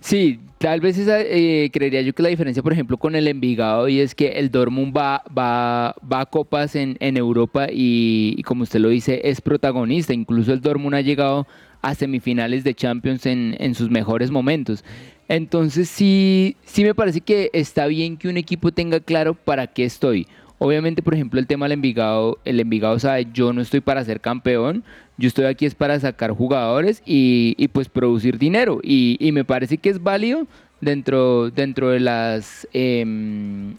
Sí, 0.00 0.40
tal 0.56 0.80
vez 0.80 0.96
esa, 0.96 1.20
eh, 1.20 1.68
creería 1.70 2.00
yo 2.00 2.14
que 2.14 2.22
la 2.22 2.30
diferencia, 2.30 2.62
por 2.62 2.72
ejemplo, 2.72 2.96
con 2.96 3.14
el 3.14 3.28
Envigado 3.28 3.86
y 3.86 4.00
es 4.00 4.14
que 4.14 4.28
el 4.28 4.50
Dortmund 4.50 4.96
va, 4.96 5.22
va, 5.28 5.94
va 6.10 6.20
a 6.22 6.24
copas 6.24 6.74
en, 6.74 6.96
Europa 7.00 7.66
y, 7.70 8.34
y, 8.38 8.42
como 8.42 8.62
usted 8.62 8.80
lo 8.80 8.88
dice, 8.88 9.20
es 9.24 9.42
protagonista. 9.42 10.14
Incluso 10.14 10.54
el 10.54 10.62
Dortmund 10.62 10.94
ha 10.94 11.02
llegado 11.02 11.46
a 11.82 11.94
semifinales 11.94 12.64
de 12.64 12.72
Champions 12.72 13.26
en, 13.26 13.56
en 13.58 13.74
sus 13.74 13.90
mejores 13.90 14.30
momentos. 14.30 14.84
Entonces 15.28 15.90
sí, 15.90 16.56
sí 16.64 16.82
me 16.82 16.94
parece 16.94 17.20
que 17.20 17.50
está 17.52 17.86
bien 17.88 18.16
que 18.16 18.28
un 18.28 18.38
equipo 18.38 18.72
tenga 18.72 19.00
claro 19.00 19.34
para 19.34 19.66
qué 19.66 19.84
estoy. 19.84 20.26
Obviamente, 20.64 21.02
por 21.02 21.14
ejemplo, 21.14 21.40
el 21.40 21.48
tema 21.48 21.64
del 21.64 21.72
Envigado, 21.72 22.38
el 22.44 22.60
Envigado 22.60 22.96
sabe, 23.00 23.26
yo 23.34 23.52
no 23.52 23.62
estoy 23.62 23.80
para 23.80 24.04
ser 24.04 24.20
campeón, 24.20 24.84
yo 25.18 25.26
estoy 25.26 25.46
aquí 25.46 25.66
es 25.66 25.74
para 25.74 25.98
sacar 25.98 26.30
jugadores 26.30 27.02
y, 27.04 27.56
y 27.58 27.66
pues 27.66 27.88
producir 27.88 28.38
dinero. 28.38 28.78
Y, 28.80 29.16
y, 29.18 29.32
me 29.32 29.44
parece 29.44 29.78
que 29.78 29.90
es 29.90 30.00
válido 30.00 30.46
dentro, 30.80 31.50
dentro 31.50 31.90
de 31.90 31.98
las, 31.98 32.68
eh, 32.72 33.04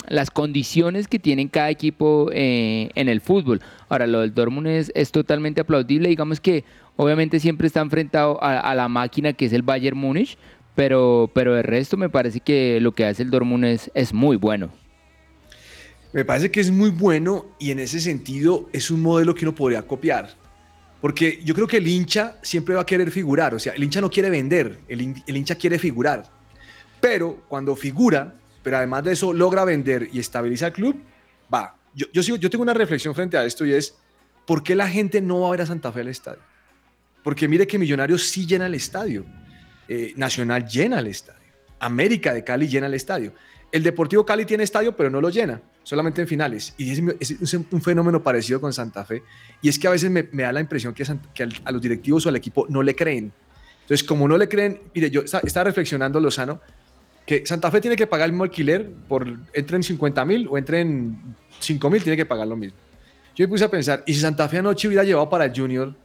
las 0.10 0.30
condiciones 0.30 1.08
que 1.08 1.20
tienen 1.20 1.48
cada 1.48 1.70
equipo 1.70 2.30
eh, 2.34 2.90
en 2.96 3.08
el 3.08 3.22
fútbol. 3.22 3.62
Ahora, 3.88 4.06
lo 4.06 4.20
del 4.20 4.34
Dortmund 4.34 4.68
es, 4.68 4.92
es, 4.94 5.14
totalmente 5.14 5.62
aplaudible. 5.62 6.10
Digamos 6.10 6.42
que 6.42 6.66
obviamente 6.98 7.40
siempre 7.40 7.68
está 7.68 7.80
enfrentado 7.80 8.44
a, 8.44 8.60
a 8.60 8.76
la 8.76 8.90
máquina 8.90 9.32
que 9.32 9.46
es 9.46 9.54
el 9.54 9.62
Bayern 9.62 9.98
Múnich, 9.98 10.38
pero, 10.76 11.32
pero 11.34 11.58
el 11.58 11.64
resto 11.64 11.96
me 11.96 12.10
parece 12.10 12.42
que 12.42 12.82
lo 12.82 12.92
que 12.92 13.06
hace 13.06 13.24
el 13.24 13.30
Dortmund 13.30 13.64
es, 13.64 13.90
es 13.94 14.14
muy 14.14 14.36
bueno. 14.36 14.83
Me 16.14 16.24
parece 16.24 16.52
que 16.52 16.62
es 16.62 16.72
muy 16.72 16.92
bueno 16.92 17.56
y 17.60 17.72
en 17.72 17.80
ese 17.80 18.00
sentido 18.00 18.70
es 18.72 18.92
un 18.92 19.02
modelo 19.02 19.34
que 19.34 19.46
uno 19.46 19.56
podría 19.56 19.82
copiar. 19.82 20.30
Porque 21.02 21.42
yo 21.44 21.54
creo 21.54 21.68
que 21.68 21.78
el 21.78 21.88
hincha 21.88 22.38
siempre 22.42 22.76
va 22.76 22.82
a 22.82 22.86
querer 22.86 23.12
figurar. 23.12 23.54
O 23.54 23.60
sea, 23.60 23.74
el 23.74 23.84
hincha 23.84 24.00
no 24.00 24.10
quiere 24.10 24.30
vender, 24.30 24.80
el, 24.88 25.22
el 25.26 25.38
hincha 25.38 25.56
quiere 25.56 25.78
figurar. 25.78 26.24
Pero 27.02 27.44
cuando 27.50 27.76
figura, 27.76 28.34
pero 28.64 28.78
además 28.78 29.04
de 29.04 29.12
eso 29.12 29.34
logra 29.34 29.66
vender 29.66 30.08
y 30.14 30.20
estabiliza 30.20 30.68
el 30.68 30.74
club, 30.74 31.04
va. 31.54 31.76
Yo, 31.94 32.50
tengo 32.50 32.64
una 32.64 32.74
reflexión 32.74 33.14
frente 33.14 33.38
a 33.38 33.46
esto 33.46 33.66
y 33.66 33.74
es, 33.74 33.96
¿por 34.48 34.64
qué 34.64 34.76
la 34.76 34.88
gente 34.88 35.22
no 35.22 35.42
va 35.42 35.50
a 35.50 35.52
ver 35.52 35.62
a 35.62 35.66
Santa 35.66 35.92
Fe 35.92 36.02
al 36.02 36.08
estadio? 36.08 36.42
Porque 37.24 37.48
mire 37.48 37.68
que 37.68 37.78
Millonarios 37.78 38.24
sí 38.24 38.48
llena 38.48 38.66
el 38.66 38.74
estadio. 38.74 39.26
Eh, 39.88 40.14
Nacional 40.16 40.66
llena 40.66 41.00
el 41.00 41.08
estadio. 41.08 41.42
América 41.80 42.34
de 42.34 42.44
Cali 42.44 42.68
llena 42.68 42.88
el 42.88 42.94
estadio. 42.94 43.34
El 43.74 43.82
Deportivo 43.82 44.24
Cali 44.24 44.46
tiene 44.46 44.64
estadio, 44.64 44.96
pero 44.96 45.10
no 45.10 45.20
lo 45.20 45.32
llena, 45.32 45.60
solamente 45.82 46.22
en 46.22 46.28
finales. 46.28 46.76
Y 46.78 46.92
es, 46.92 47.54
un 47.56 47.82
fenómeno 47.82 48.22
parecido 48.22 48.62
con 48.62 48.72
Santa 48.72 49.04
Fe. 49.04 49.24
Y 49.64 49.70
es 49.70 49.80
que 49.80 49.88
a 49.88 49.90
veces 49.90 50.12
me, 50.12 50.22
da 50.32 50.52
la 50.52 50.60
impresión 50.60 50.94
que, 50.94 51.04
que, 51.34 51.50
a 51.66 51.72
los 51.72 51.82
directivos 51.82 52.24
o 52.28 52.30
al 52.30 52.36
equipo 52.36 52.68
no 52.70 52.84
le 52.84 52.96
creen. 52.96 53.34
Entonces, 53.82 54.04
como 54.04 54.28
no 54.28 54.38
le 54.38 54.48
creen, 54.48 54.80
mire, 54.94 55.10
yo 55.10 55.22
estaba 55.22 55.64
reflexionando, 55.64 56.20
Lozano, 56.20 56.62
que 57.26 57.48
Santa 57.48 57.72
Fe 57.72 57.82
tiene 57.82 57.96
que 57.96 58.06
pagar 58.06 58.28
el 58.28 58.34
mismo 58.34 58.44
alquiler 58.44 58.92
por 59.08 59.28
entre 59.54 59.78
en 59.78 59.82
50 59.82 60.24
mil 60.24 60.48
o 60.52 60.58
entre 60.60 60.82
en 60.82 61.36
5 61.60 61.90
mil, 61.90 62.04
tiene 62.04 62.16
que 62.16 62.28
pagar 62.28 62.48
lo 62.48 62.56
mismo. 62.56 62.78
Yo 63.36 63.44
me 63.46 63.50
puse 63.50 63.64
a 63.64 63.72
pensar, 63.72 64.04
y 64.06 64.14
si 64.14 64.20
Santa 64.20 64.48
Fe 64.48 64.60
anoche 64.60 64.88
hubiera 64.88 65.04
llevado 65.04 65.32
para 65.32 65.46
el 65.46 65.52
Junior, 65.52 65.96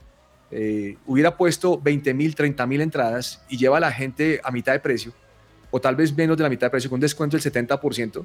eh, 0.51 0.97
hubiera 1.05 1.37
puesto 1.37 1.79
20 1.79 2.15
mil, 2.15 2.35
30 2.35 2.67
mil 2.67 2.81
entradas 2.81 3.43
y 3.51 3.59
lleva 3.59 3.77
a 3.77 3.81
la 3.81 3.93
gente 3.93 4.41
a 4.43 4.51
mitad 4.51 4.73
de 4.73 4.81
precio, 4.81 5.13
o 5.71 5.81
tal 5.81 5.97
vez 5.97 6.17
menos 6.17 6.37
de 6.37 6.43
la 6.43 6.49
mitad 6.49 6.67
de 6.67 6.71
precio, 6.71 6.91
con 6.91 6.97
un 6.97 7.01
descuento 7.01 7.37
del 7.37 7.53
70%, 7.53 8.25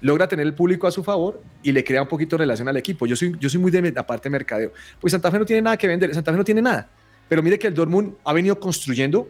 logra 0.00 0.28
tener 0.28 0.46
el 0.46 0.54
público 0.54 0.86
a 0.86 0.90
su 0.90 1.02
favor 1.02 1.42
y 1.62 1.72
le 1.72 1.82
crea 1.84 2.02
un 2.02 2.08
poquito 2.08 2.36
de 2.36 2.44
relación 2.44 2.68
al 2.68 2.76
equipo. 2.76 3.06
Yo 3.06 3.16
soy, 3.16 3.36
yo 3.38 3.48
soy 3.48 3.60
muy 3.60 3.70
de 3.70 3.92
la 3.92 4.06
parte 4.06 4.28
de 4.28 4.30
mercadeo. 4.30 4.72
Pues 5.00 5.12
Santa 5.12 5.30
Fe 5.30 5.38
no 5.38 5.44
tiene 5.44 5.62
nada 5.62 5.76
que 5.76 5.86
vender, 5.86 6.14
Santa 6.14 6.32
Fe 6.32 6.38
no 6.38 6.44
tiene 6.44 6.62
nada. 6.62 6.88
Pero 7.28 7.42
mire 7.42 7.58
que 7.58 7.66
el 7.66 7.74
Dortmund 7.74 8.14
ha 8.24 8.32
venido 8.32 8.58
construyendo 8.60 9.28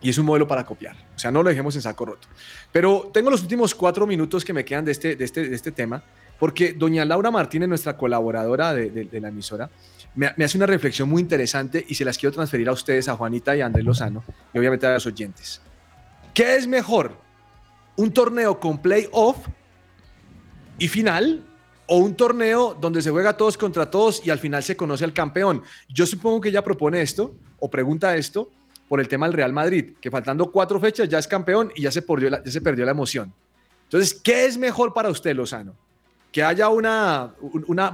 y 0.00 0.10
es 0.10 0.18
un 0.18 0.26
modelo 0.26 0.46
para 0.46 0.64
copiar. 0.64 0.96
O 1.14 1.18
sea, 1.18 1.30
no 1.30 1.42
lo 1.42 1.48
dejemos 1.48 1.74
en 1.76 1.82
saco 1.82 2.04
roto. 2.04 2.28
Pero 2.72 3.10
tengo 3.12 3.30
los 3.30 3.42
últimos 3.42 3.74
cuatro 3.74 4.06
minutos 4.06 4.44
que 4.44 4.52
me 4.52 4.64
quedan 4.64 4.84
de 4.84 4.92
este, 4.92 5.16
de 5.16 5.24
este, 5.24 5.48
de 5.48 5.54
este 5.54 5.72
tema, 5.72 6.02
porque 6.38 6.74
doña 6.74 7.04
Laura 7.04 7.30
Martínez, 7.30 7.68
nuestra 7.68 7.96
colaboradora 7.96 8.74
de, 8.74 8.90
de, 8.90 9.04
de 9.04 9.20
la 9.20 9.28
emisora, 9.28 9.70
me, 10.14 10.32
me, 10.36 10.44
hace 10.44 10.56
una 10.56 10.66
reflexión 10.66 11.08
muy 11.08 11.20
interesante 11.20 11.84
y 11.86 11.94
se 11.94 12.04
las 12.04 12.16
quiero 12.16 12.32
transferir 12.32 12.68
a 12.68 12.72
ustedes, 12.72 13.08
a 13.08 13.16
Juanita 13.16 13.56
y 13.56 13.60
a 13.60 13.66
Andrés 13.66 13.84
Lozano, 13.84 14.24
y 14.52 14.58
obviamente 14.58 14.86
a 14.86 14.94
los 14.94 15.06
oyentes. 15.06 15.60
¿Qué 16.36 16.54
es 16.54 16.66
mejor? 16.66 17.16
¿Un 17.96 18.12
torneo 18.12 18.60
con 18.60 18.76
playoff 18.76 19.38
y 20.78 20.86
final? 20.86 21.42
¿O 21.86 21.96
un 21.96 22.14
torneo 22.14 22.76
donde 22.78 23.00
se 23.00 23.10
juega 23.10 23.38
todos 23.38 23.56
contra 23.56 23.90
todos 23.90 24.20
y 24.22 24.28
al 24.28 24.38
final 24.38 24.62
se 24.62 24.76
conoce 24.76 25.02
al 25.04 25.14
campeón? 25.14 25.62
Yo 25.88 26.04
supongo 26.04 26.42
que 26.42 26.50
ella 26.50 26.62
propone 26.62 27.00
esto 27.00 27.34
o 27.58 27.70
pregunta 27.70 28.14
esto 28.16 28.50
por 28.86 29.00
el 29.00 29.08
tema 29.08 29.24
del 29.24 29.32
Real 29.32 29.54
Madrid, 29.54 29.94
que 29.98 30.10
faltando 30.10 30.52
cuatro 30.52 30.78
fechas 30.78 31.08
ya 31.08 31.18
es 31.18 31.26
campeón 31.26 31.72
y 31.74 31.80
ya 31.80 31.90
se 31.90 32.02
perdió 32.02 32.28
la, 32.28 32.90
emoción. 32.90 33.32
Entonces, 33.84 34.12
¿qué 34.12 34.44
es 34.44 34.58
mejor 34.58 34.92
para 34.92 35.08
usted, 35.08 35.34
Lozano? 35.34 35.74
Que 36.30 36.42
haya 36.42 36.68
una 36.68 37.32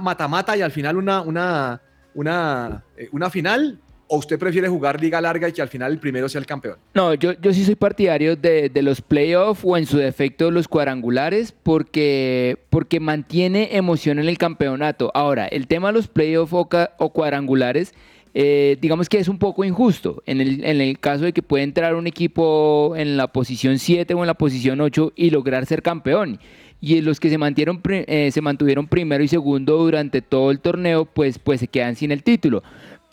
mata-mata 0.01 0.57
y 0.57 0.61
al 0.61 0.73
final 0.73 0.97
una, 0.97 1.21
una, 1.21 1.81
una, 2.13 2.83
eh, 2.97 3.07
una 3.13 3.29
final 3.29 3.79
¿O 4.13 4.17
usted 4.17 4.37
prefiere 4.37 4.67
jugar 4.69 5.01
liga 5.01 5.19
larga 5.19 5.49
y 5.49 5.53
que 5.53 5.61
al 5.63 5.69
final 5.69 5.91
el 5.91 5.97
primero 5.97 6.29
sea 6.29 6.37
el 6.37 6.45
campeón? 6.45 6.77
No, 6.93 7.15
yo, 7.15 7.33
yo 7.41 7.51
sí 7.51 7.65
soy 7.65 7.73
partidario 7.73 8.35
de, 8.35 8.69
de 8.69 8.81
los 8.83 9.01
playoffs 9.01 9.61
o 9.65 9.75
en 9.75 9.87
su 9.87 9.97
defecto 9.97 10.51
los 10.51 10.67
cuadrangulares 10.67 11.51
porque, 11.51 12.59
porque 12.69 12.99
mantiene 12.99 13.75
emoción 13.75 14.19
en 14.19 14.29
el 14.29 14.37
campeonato. 14.37 15.09
Ahora, 15.15 15.47
el 15.47 15.65
tema 15.65 15.87
de 15.87 15.93
los 15.93 16.07
playoffs 16.07 16.53
o, 16.53 16.69
o 16.99 17.09
cuadrangulares, 17.09 17.95
eh, 18.35 18.77
digamos 18.79 19.09
que 19.09 19.17
es 19.17 19.27
un 19.27 19.39
poco 19.39 19.63
injusto 19.63 20.21
en 20.27 20.41
el, 20.41 20.63
en 20.63 20.79
el 20.79 20.99
caso 20.99 21.23
de 21.23 21.33
que 21.33 21.41
puede 21.41 21.63
entrar 21.63 21.95
un 21.95 22.05
equipo 22.05 22.93
en 22.95 23.17
la 23.17 23.29
posición 23.29 23.79
7 23.79 24.13
o 24.13 24.21
en 24.21 24.27
la 24.27 24.35
posición 24.35 24.79
8 24.79 25.13
y 25.15 25.31
lograr 25.31 25.65
ser 25.65 25.81
campeón 25.81 26.39
y 26.85 26.99
los 26.99 27.21
que 27.21 27.29
se 27.29 27.37
mantuvieron, 27.37 27.81
eh, 27.85 28.29
se 28.29 28.41
mantuvieron 28.41 28.87
primero 28.87 29.23
y 29.23 29.29
segundo 29.29 29.77
durante 29.77 30.21
todo 30.21 30.51
el 30.51 30.59
torneo, 30.59 31.05
pues, 31.05 31.39
pues 31.39 31.61
se 31.61 31.69
quedan 31.69 31.95
sin 31.95 32.11
el 32.11 32.23
título. 32.23 32.61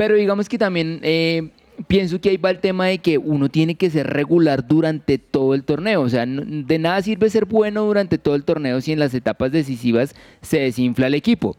Pero 0.00 0.14
digamos 0.14 0.48
que 0.48 0.56
también 0.56 0.98
eh, 1.02 1.50
pienso 1.86 2.22
que 2.22 2.30
ahí 2.30 2.38
va 2.38 2.48
el 2.48 2.60
tema 2.60 2.86
de 2.86 3.00
que 3.00 3.18
uno 3.18 3.50
tiene 3.50 3.74
que 3.74 3.90
ser 3.90 4.06
regular 4.06 4.66
durante 4.66 5.18
todo 5.18 5.52
el 5.52 5.62
torneo. 5.62 6.00
O 6.00 6.08
sea, 6.08 6.24
de 6.24 6.78
nada 6.78 7.02
sirve 7.02 7.28
ser 7.28 7.44
bueno 7.44 7.84
durante 7.84 8.16
todo 8.16 8.34
el 8.34 8.44
torneo 8.44 8.80
si 8.80 8.92
en 8.92 8.98
las 8.98 9.12
etapas 9.12 9.52
decisivas 9.52 10.14
se 10.40 10.60
desinfla 10.60 11.08
el 11.08 11.12
equipo. 11.12 11.54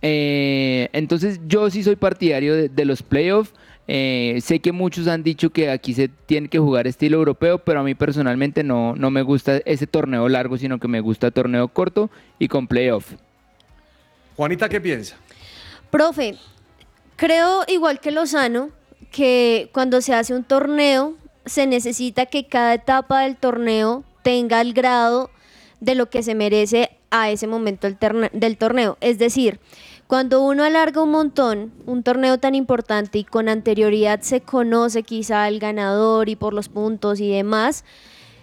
Eh, 0.00 0.88
entonces 0.94 1.38
yo 1.46 1.68
sí 1.68 1.82
soy 1.82 1.96
partidario 1.96 2.54
de, 2.54 2.70
de 2.70 2.84
los 2.86 3.02
playoffs. 3.02 3.52
Eh, 3.86 4.38
sé 4.40 4.60
que 4.60 4.72
muchos 4.72 5.06
han 5.06 5.22
dicho 5.22 5.50
que 5.50 5.68
aquí 5.68 5.92
se 5.92 6.08
tiene 6.08 6.48
que 6.48 6.58
jugar 6.58 6.86
estilo 6.86 7.18
europeo, 7.18 7.58
pero 7.58 7.80
a 7.80 7.82
mí 7.82 7.94
personalmente 7.94 8.64
no, 8.64 8.96
no 8.96 9.10
me 9.10 9.20
gusta 9.20 9.58
ese 9.66 9.86
torneo 9.86 10.30
largo, 10.30 10.56
sino 10.56 10.78
que 10.78 10.88
me 10.88 11.00
gusta 11.00 11.30
torneo 11.30 11.68
corto 11.68 12.10
y 12.38 12.48
con 12.48 12.68
playoff. 12.68 13.12
Juanita, 14.34 14.66
¿qué 14.70 14.80
piensa? 14.80 15.14
Profe, 15.90 16.36
creo 17.22 17.62
igual 17.68 18.00
que 18.00 18.10
Lozano 18.10 18.70
que 19.12 19.70
cuando 19.72 20.00
se 20.00 20.12
hace 20.12 20.34
un 20.34 20.42
torneo 20.42 21.14
se 21.46 21.68
necesita 21.68 22.26
que 22.26 22.48
cada 22.48 22.74
etapa 22.74 23.20
del 23.20 23.36
torneo 23.36 24.02
tenga 24.24 24.60
el 24.60 24.72
grado 24.72 25.30
de 25.78 25.94
lo 25.94 26.10
que 26.10 26.24
se 26.24 26.34
merece 26.34 26.90
a 27.12 27.30
ese 27.30 27.46
momento 27.46 27.86
del, 27.86 28.56
torneo. 28.56 28.98
Es 29.00 29.20
decir, 29.20 29.60
cuando 30.08 30.42
uno 30.42 30.64
alarga 30.64 31.00
un 31.00 31.12
montón 31.12 31.72
un 31.86 32.02
torneo 32.02 32.38
tan 32.38 32.56
importante 32.56 33.18
y 33.18 33.24
con 33.24 33.48
anterioridad 33.48 34.22
se 34.22 34.40
conoce 34.40 35.04
quizá 35.04 35.46
el 35.46 35.60
ganador 35.60 36.28
y 36.28 36.34
por 36.34 36.52
los 36.52 36.68
puntos 36.68 37.20
y 37.20 37.30
demás, 37.30 37.84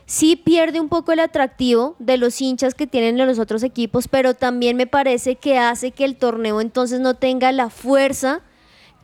sí 0.06 0.38
pierde 0.38 0.80
un 0.80 0.88
poco 0.88 1.12
el 1.12 1.20
atractivo 1.20 1.98
de 2.00 2.16
los 2.16 2.40
hinchas 2.40 2.76
que 2.76 2.88
tienen 2.88 3.18
los 3.28 3.40
otros 3.40 3.62
equipos, 3.64 4.08
pero 4.08 4.36
también 4.36 4.78
me 4.78 4.88
parece 4.88 5.36
que 5.36 5.58
hace 5.58 5.92
que 5.92 6.06
el 6.06 6.16
torneo 6.16 6.62
entonces 6.62 7.02
no 7.02 7.16
tenga 7.16 7.52
la 7.52 7.70
fuerza 7.70 8.42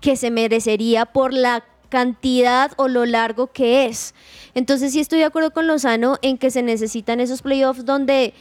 que 0.06 0.16
se 0.16 0.30
merecería 0.30 1.08
por 1.08 1.34
la 1.34 1.64
cantidad 1.90 2.72
o 2.76 2.88
lo 2.88 3.08
largo 3.08 3.48
que 3.48 3.88
es. 3.88 4.14
Entonces 4.54 4.94
sí 4.94 5.00
estoy 5.00 5.18
de 5.18 5.26
acuerdo 5.26 5.50
con 5.50 5.66
Lozano 5.66 6.20
en 6.22 6.38
que 6.38 6.52
se 6.52 6.62
necesitan 6.62 7.20
esos 7.20 7.42
playoffs 7.42 7.86
donde 7.86 8.36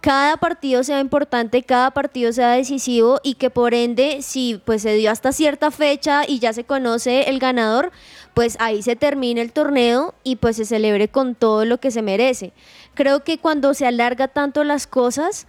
cada 0.00 0.38
partido 0.38 0.82
sea 0.82 0.98
importante, 0.98 1.62
cada 1.62 1.92
partido 1.92 2.32
sea 2.32 2.50
decisivo 2.50 3.20
y 3.22 3.34
que 3.34 3.48
por 3.48 3.74
ende, 3.74 4.22
si 4.22 4.60
pues 4.64 4.82
se 4.82 4.94
dio 4.94 5.08
hasta 5.08 5.30
cierta 5.30 5.70
fecha 5.70 6.24
y 6.26 6.40
ya 6.40 6.52
se 6.52 6.64
conoce 6.64 7.30
el 7.30 7.38
ganador, 7.38 7.92
pues 8.34 8.56
ahí 8.58 8.82
se 8.82 8.96
termine 8.96 9.40
el 9.40 9.52
torneo 9.52 10.16
y 10.24 10.34
pues 10.34 10.56
se 10.56 10.64
celebre 10.64 11.06
con 11.06 11.36
todo 11.36 11.64
lo 11.64 11.78
que 11.78 11.92
se 11.92 12.02
merece. 12.02 12.52
Creo 12.94 13.22
que 13.22 13.38
cuando 13.38 13.72
se 13.72 13.86
alarga 13.86 14.26
tanto 14.26 14.64
las 14.64 14.88
cosas, 14.88 15.46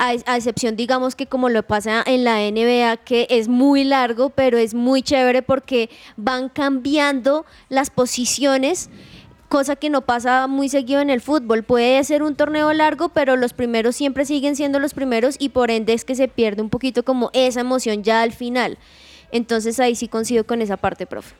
a, 0.00 0.36
excepción 0.36 0.76
digamos 0.76 1.14
que 1.14 1.26
como 1.26 1.50
lo 1.50 1.62
pasa 1.62 2.02
en 2.06 2.24
la 2.24 2.38
NBA, 2.38 2.96
que 3.04 3.26
es 3.28 3.48
muy 3.48 3.84
largo, 3.84 4.30
pero 4.30 4.56
es 4.56 4.74
muy 4.74 5.02
chévere 5.02 5.42
porque 5.42 5.90
van 6.16 6.48
cambiando 6.48 7.44
las 7.68 7.90
posiciones 7.90 8.90
cosa 9.48 9.74
que 9.74 9.90
no 9.90 10.02
pasa 10.02 10.46
muy 10.46 10.68
seguido 10.68 11.00
en 11.00 11.10
el 11.10 11.20
fútbol. 11.20 11.64
Puede 11.64 12.02
ser 12.04 12.22
un 12.22 12.36
torneo 12.36 12.72
largo, 12.72 13.08
pero 13.08 13.36
los 13.36 13.52
primeros 13.52 13.96
siempre 13.96 14.24
siguen 14.24 14.54
siendo 14.54 14.78
los 14.78 14.94
primeros 14.94 15.34
y 15.40 15.48
por 15.48 15.72
ende 15.72 15.92
es 15.92 16.04
que 16.04 16.14
se 16.14 16.28
pierde 16.28 16.62
un 16.62 16.70
poquito 16.70 17.04
como 17.04 17.30
esa 17.32 17.60
emoción 17.60 18.04
ya 18.04 18.22
al 18.22 18.32
final. 18.32 18.78
Entonces 19.32 19.80
ahí 19.80 19.96
sí 19.96 20.06
coincido 20.06 20.46
con 20.46 20.62
esa 20.62 20.76
parte, 20.76 21.04
profe. 21.04 21.34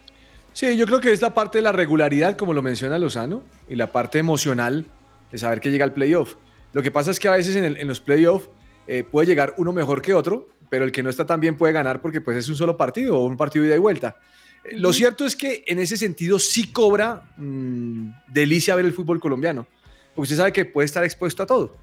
Sí, 0.52 0.76
yo 0.76 0.86
creo 0.86 1.00
que 1.00 1.12
es 1.12 1.22
la 1.22 1.32
parte 1.32 1.58
de 1.58 1.62
la 1.62 1.70
regularidad, 1.70 2.36
como 2.36 2.52
lo 2.52 2.62
menciona 2.62 2.98
Lozano, 2.98 3.42
y 3.68 3.76
la 3.76 3.92
parte 3.92 4.18
emocional 4.18 4.86
de 5.30 5.38
saber 5.38 5.60
que 5.60 5.70
llega 5.70 5.84
el 5.84 5.92
playoff. 5.92 6.34
Lo 6.72 6.82
que 6.82 6.90
pasa 6.90 7.10
es 7.10 7.18
que 7.18 7.28
a 7.28 7.32
veces 7.32 7.56
en, 7.56 7.64
el- 7.64 7.76
en 7.76 7.88
los 7.88 8.00
playoffs 8.00 8.48
eh, 8.86 9.04
puede 9.04 9.26
llegar 9.26 9.54
uno 9.58 9.72
mejor 9.72 10.02
que 10.02 10.14
otro, 10.14 10.48
pero 10.68 10.84
el 10.84 10.92
que 10.92 11.02
no 11.02 11.10
está 11.10 11.26
tan 11.26 11.40
bien 11.40 11.56
puede 11.56 11.72
ganar 11.72 12.00
porque 12.00 12.20
pues 12.20 12.36
es 12.36 12.48
un 12.48 12.56
solo 12.56 12.76
partido 12.76 13.18
o 13.18 13.24
un 13.26 13.36
partido 13.36 13.62
de 13.64 13.68
ida 13.70 13.76
y 13.76 13.80
vuelta. 13.80 14.16
Eh, 14.64 14.76
Lo 14.78 14.92
cierto 14.92 15.24
es 15.26 15.34
que 15.36 15.64
en 15.66 15.78
ese 15.78 15.96
sentido 15.96 16.38
sí 16.38 16.70
cobra 16.72 17.22
mm, 17.36 18.10
delicia 18.28 18.74
ver 18.76 18.84
el 18.84 18.92
fútbol 18.92 19.18
colombiano, 19.20 19.66
porque 20.14 20.22
usted 20.24 20.36
sabe 20.36 20.52
que 20.52 20.64
puede 20.64 20.86
estar 20.86 21.02
expuesto 21.04 21.42
a 21.42 21.46
todo, 21.46 21.76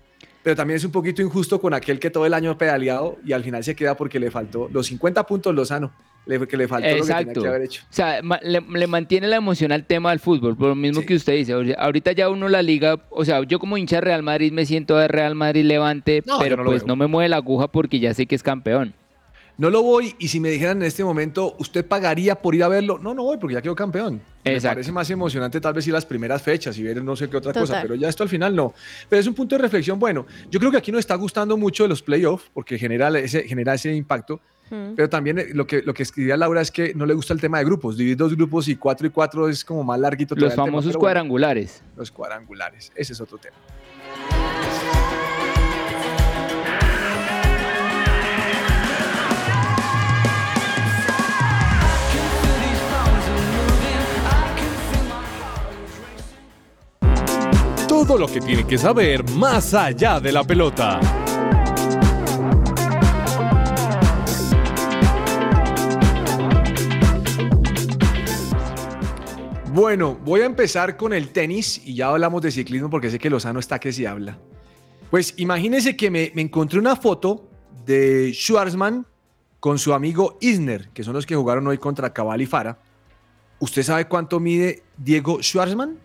pero 0.44 0.56
también 0.56 0.78
es 0.78 0.84
un 0.86 0.92
poquito 0.92 1.22
injusto 1.22 1.60
con 1.60 1.74
aquel 1.74 2.00
que 2.00 2.10
todo 2.10 2.26
el 2.26 2.34
año 2.34 2.52
ha 2.52 2.58
pedaleado 2.58 3.18
y 3.26 3.34
al 3.34 3.44
final 3.44 3.64
se 3.64 3.76
queda 3.76 3.96
porque 3.98 4.20
le 4.20 4.32
faltó 4.32 4.70
los 4.72 4.88
50 4.88 5.26
puntos 5.26 5.54
Lozano, 5.54 5.92
le- 6.28 6.48
que 6.48 6.58
le 6.58 6.68
faltó 6.68 6.88
lo 6.90 6.96
que 6.96 7.02
tenía 7.02 7.20
Exacto. 7.20 7.42
que 7.42 7.48
haber 7.48 7.62
hecho. 7.64 7.84
O 7.90 7.94
sea, 7.94 8.22
le, 8.22 8.62
le 8.62 8.88
mantiene 8.88 9.28
la 9.28 9.38
emoción 9.38 9.72
al 9.72 9.86
tema 9.86 10.10
del 10.12 10.20
fútbol, 10.20 10.56
por 10.58 10.70
lo 10.70 10.76
mismo 10.76 11.02
que 11.04 11.16
usted 11.16 11.34
dice. 11.36 11.56
o 11.56 11.64
sea, 11.66 11.76
Ahorita 11.80 12.12
ya 12.12 12.30
uno 12.30 12.48
la 12.50 12.62
liga, 12.62 13.00
o 13.10 13.26
sea, 13.26 13.44
yo 13.44 13.60
como 13.60 13.78
hincha 13.78 13.98
de 13.98 14.02
Real 14.02 14.24
Madrid 14.24 14.52
me 14.52 14.66
siento 14.66 14.98
de 14.98 15.08
Real 15.08 15.36
Madrid 15.36 15.64
Levante, 15.66 16.24
No, 16.26 16.40
pero 16.40 16.58
no 16.58 16.64
lo 16.64 16.70
pues 16.72 16.82
veo. 16.84 16.88
no 16.88 16.96
me 16.96 17.08
mueve 17.08 17.30
la 17.30 17.38
aguja 17.38 17.68
porque 17.68 18.00
ya 18.00 18.14
sé 18.14 18.26
que 18.26 18.36
es 18.36 18.44
campeón. 18.44 18.94
No 19.60 19.72
lo 19.72 19.82
voy 19.82 20.14
y 20.20 20.28
si 20.28 20.40
me 20.40 20.52
dijeran 20.52 20.78
en 20.78 20.84
este 20.88 21.04
momento, 21.04 21.56
¿usted 21.58 21.84
pagaría 21.84 22.36
por 22.36 22.54
ir 22.54 22.64
a 22.64 22.68
verlo? 22.68 23.00
No, 23.00 23.16
no 23.16 23.24
voy 23.24 23.38
porque 23.38 23.56
ya 23.56 23.62
quedó 23.64 23.74
campeón. 23.76 24.22
Me 24.46 24.54
Exacto. 24.54 24.76
parece 24.76 24.92
más 24.92 25.10
emocionante 25.10 25.60
tal 25.60 25.74
vez 25.74 25.88
ir 25.88 25.94
las 25.94 26.06
primeras 26.06 26.44
fechas 26.44 26.78
y 26.78 26.84
ver 26.84 27.04
no 27.04 27.16
sé 27.16 27.28
qué 27.28 27.38
otra 27.38 27.54
cosa, 27.54 27.66
Total. 27.66 27.82
pero 27.82 27.96
ya 27.96 28.08
esto 28.08 28.22
al 28.22 28.30
final 28.30 28.56
no. 28.56 28.76
Pero 29.10 29.20
es 29.20 29.26
un 29.26 29.34
punto 29.34 29.56
de 29.56 29.62
reflexión 29.64 29.98
bueno. 29.98 30.28
Yo 30.52 30.60
creo 30.60 30.70
que 30.72 30.78
aquí 30.78 30.92
nos 30.92 31.00
está 31.00 31.16
gustando 31.16 31.58
mucho 31.58 31.84
de 31.84 31.90
los 31.90 32.04
playoffs 32.04 32.46
porque 32.54 32.78
genera 32.78 33.10
ese, 33.18 33.48
genera 33.48 33.74
ese 33.74 33.96
impacto. 33.96 34.40
Pero 34.70 35.10
también 35.10 35.40
eh, 35.40 35.48
lo 35.54 35.66
que, 35.66 35.82
lo 35.82 35.94
que 35.94 36.04
escribía 36.04 36.36
Laura 36.38 36.62
es 36.62 36.72
que 36.72 36.94
no 36.94 37.06
le 37.06 37.14
gusta 37.14 37.34
el 37.34 37.42
tema 37.42 37.60
de 37.60 37.66
grupos. 37.66 37.98
Dividir 37.98 38.18
dos 38.18 38.36
grupos 38.36 38.68
y 38.68 38.76
cuatro 38.76 39.08
y 39.08 39.10
cuatro 39.10 39.48
es 39.48 39.64
como 39.64 39.84
más 39.84 40.00
larguito. 40.00 40.36
Los 40.36 40.52
tema, 40.52 40.66
famosos 40.66 40.94
bueno, 40.94 41.00
cuadrangulares. 41.00 41.82
Los 41.96 42.12
cuadrangulares. 42.12 42.92
Ese 42.96 43.14
es 43.14 43.22
otro 43.22 43.38
tema. 43.38 43.56
Todo 57.88 58.18
lo 58.18 58.28
que 58.28 58.40
tiene 58.40 58.66
que 58.66 58.78
saber 58.78 59.28
más 59.32 59.74
allá 59.74 60.20
de 60.20 60.32
la 60.32 60.44
pelota. 60.44 61.00
Bueno, 69.74 70.18
voy 70.24 70.42
a 70.42 70.46
empezar 70.46 70.98
con 70.98 71.14
el 71.14 71.30
tenis 71.30 71.82
y 71.86 71.96
ya 71.96 72.10
hablamos 72.10 72.42
de 72.42 72.52
ciclismo 72.52 72.90
porque 72.90 73.10
sé 73.10 73.20
que 73.20 73.30
Lozano 73.30 73.60
está 73.60 73.80
que 73.80 73.92
se 73.92 74.08
habla. 74.08 74.38
Pues 75.12 75.34
imagínense 75.38 75.96
que 75.96 76.10
me, 76.10 76.32
me 76.36 76.42
encontré 76.42 76.80
una 76.80 76.96
foto 76.96 77.48
de 77.86 78.32
Schwarzman 78.34 79.06
con 79.60 79.78
su 79.78 79.94
amigo 79.94 80.38
Isner, 80.42 80.90
que 80.94 81.04
son 81.04 81.14
los 81.14 81.26
que 81.26 81.36
jugaron 81.36 81.68
hoy 81.68 81.78
contra 81.78 82.14
Cabal 82.14 82.42
y 82.42 82.46
Fara. 82.46 82.80
¿Usted 83.60 83.84
sabe 83.84 84.06
cuánto 84.06 84.40
mide 84.40 84.84
Diego 84.98 85.42
Schwarzman? 85.42 85.98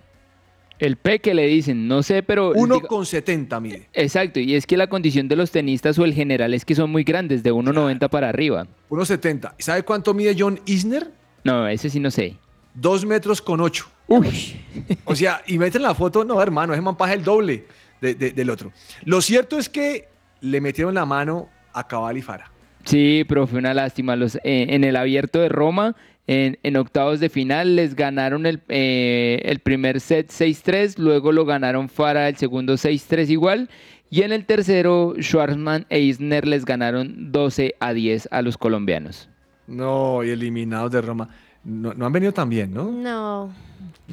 El 0.79 0.97
P 0.97 1.21
que 1.21 1.33
le 1.33 1.47
dicen, 1.47 1.87
no 1.87 2.03
sé, 2.03 2.25
pero... 2.25 2.53
diga- 2.55 2.89
1,70 2.89 3.61
mide. 3.61 3.89
Exacto, 3.93 4.41
y 4.41 4.55
es 4.57 4.67
que 4.67 4.77
la 4.77 4.89
condición 4.89 5.29
de 5.29 5.37
los 5.37 5.53
tenistas 5.53 5.97
o 5.99 6.05
el 6.05 6.13
general 6.15 6.55
es 6.55 6.65
que 6.65 6.75
son 6.75 6.91
muy 6.91 7.05
grandes, 7.05 7.43
de 7.45 7.53
1,90 7.53 8.09
para 8.09 8.29
arriba. 8.29 8.67
1,70. 8.91 9.55
¿Y 9.59 9.63
¿Sabe 9.63 9.83
cuánto 9.85 10.13
mide 10.15 10.35
John 10.37 10.59
Isner? 10.67 11.13
No, 11.45 11.69
ese 11.69 11.89
sí 11.91 12.01
no 12.01 12.11
sé. 12.11 12.37
2 12.75 13.05
metros 13.07 13.41
con 13.43 13.61
8. 13.61 13.87
Uy. 14.09 14.57
O 15.05 15.15
sea, 15.15 15.43
y 15.47 15.59
meten 15.59 15.83
la 15.83 15.95
foto, 15.95 16.25
no, 16.25 16.41
hermano, 16.43 16.73
ese 16.73 16.83
man 16.83 16.97
paga 16.97 17.13
el 17.15 17.25
doble 17.25 17.65
de- 18.01 18.15
de- 18.15 18.33
del 18.33 18.51
otro. 18.51 18.73
Lo 19.05 19.21
cierto 19.21 19.59
es 19.59 19.69
que 19.69 20.09
le 20.41 20.61
metieron 20.61 20.95
la 20.95 21.07
mano 21.07 21.49
a 21.73 21.87
Cabal 21.87 22.19
y 22.19 22.23
Fara. 22.23 22.51
Sí, 22.85 23.25
pero 23.29 23.47
fue 23.47 23.59
una 23.61 23.75
lástima. 23.75 24.17
Los, 24.17 24.35
eh, 24.37 24.41
en 24.71 24.83
el 24.85 24.97
abierto 24.97 25.39
de 25.41 25.49
Roma, 25.49 25.95
en, 26.27 26.59
en 26.63 26.77
octavos 26.77 27.21
de 27.21 27.29
final, 27.29 27.77
les 27.77 27.95
ganaron 27.95 28.45
el, 28.45 28.61
eh, 28.69 29.41
el 29.45 29.61
primer 29.61 30.01
set 30.01 30.31
6-3, 30.31 30.99
luego 30.99 31.31
lo 31.33 31.45
ganaron 31.45 31.89
Fara 31.89 32.29
el 32.29 32.37
segundo 32.37 32.75
6-3 32.77 33.29
igual, 33.31 33.71
y 34.11 34.23
en 34.23 34.33
el 34.33 34.45
tercero, 34.45 35.15
Schwarzman 35.19 35.87
e 35.89 36.01
Isner 36.01 36.47
les 36.47 36.65
ganaron 36.65 37.33
12 37.33 37.77
a 37.81 37.93
10 37.95 38.29
a 38.31 38.43
los 38.43 38.59
colombianos. 38.59 39.29
No, 39.69 40.23
y 40.25 40.31
eliminados 40.31 40.91
de 40.91 41.01
Roma. 41.01 41.29
No, 41.65 41.95
no 41.95 42.07
han 42.07 42.13
venido 42.13 42.33
tan 42.33 42.49
bien, 42.49 42.73
¿no? 42.73 42.91
No. 42.91 43.55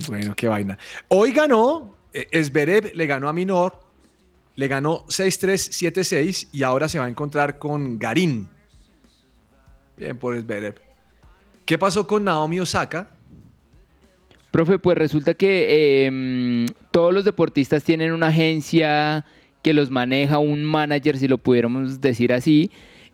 Bueno, 0.07 0.35
qué 0.35 0.47
vaina. 0.47 0.77
Hoy 1.07 1.31
ganó, 1.31 1.95
eh, 2.13 2.43
Zverev 2.43 2.91
le 2.95 3.07
ganó 3.07 3.27
a 3.27 3.33
Minor, 3.33 3.79
le 4.55 4.67
ganó 4.67 5.05
6-3, 5.07 5.93
7-6 5.93 6.49
y 6.51 6.63
ahora 6.63 6.87
se 6.87 6.99
va 6.99 7.05
a 7.05 7.09
encontrar 7.09 7.57
con 7.57 7.97
Garín. 7.97 8.47
Bien 9.97 10.17
por 10.17 10.39
Zverev. 10.39 10.75
¿Qué 11.65 11.77
pasó 11.77 12.05
con 12.05 12.23
Naomi 12.23 12.59
Osaka? 12.59 13.09
Profe, 14.51 14.79
pues 14.79 14.97
resulta 14.97 15.33
que 15.33 16.05
em, 16.05 16.65
todos 16.91 17.13
los 17.13 17.23
deportistas 17.23 17.83
tienen 17.83 18.11
una 18.11 18.27
agencia 18.27 19.25
que 19.61 19.73
los 19.73 19.91
maneja, 19.91 20.39
un 20.39 20.63
manager, 20.63 21.17
si 21.17 21.27
lo 21.27 21.37
pudiéramos 21.37 22.01
decir 22.01 22.33
así. 22.33 22.71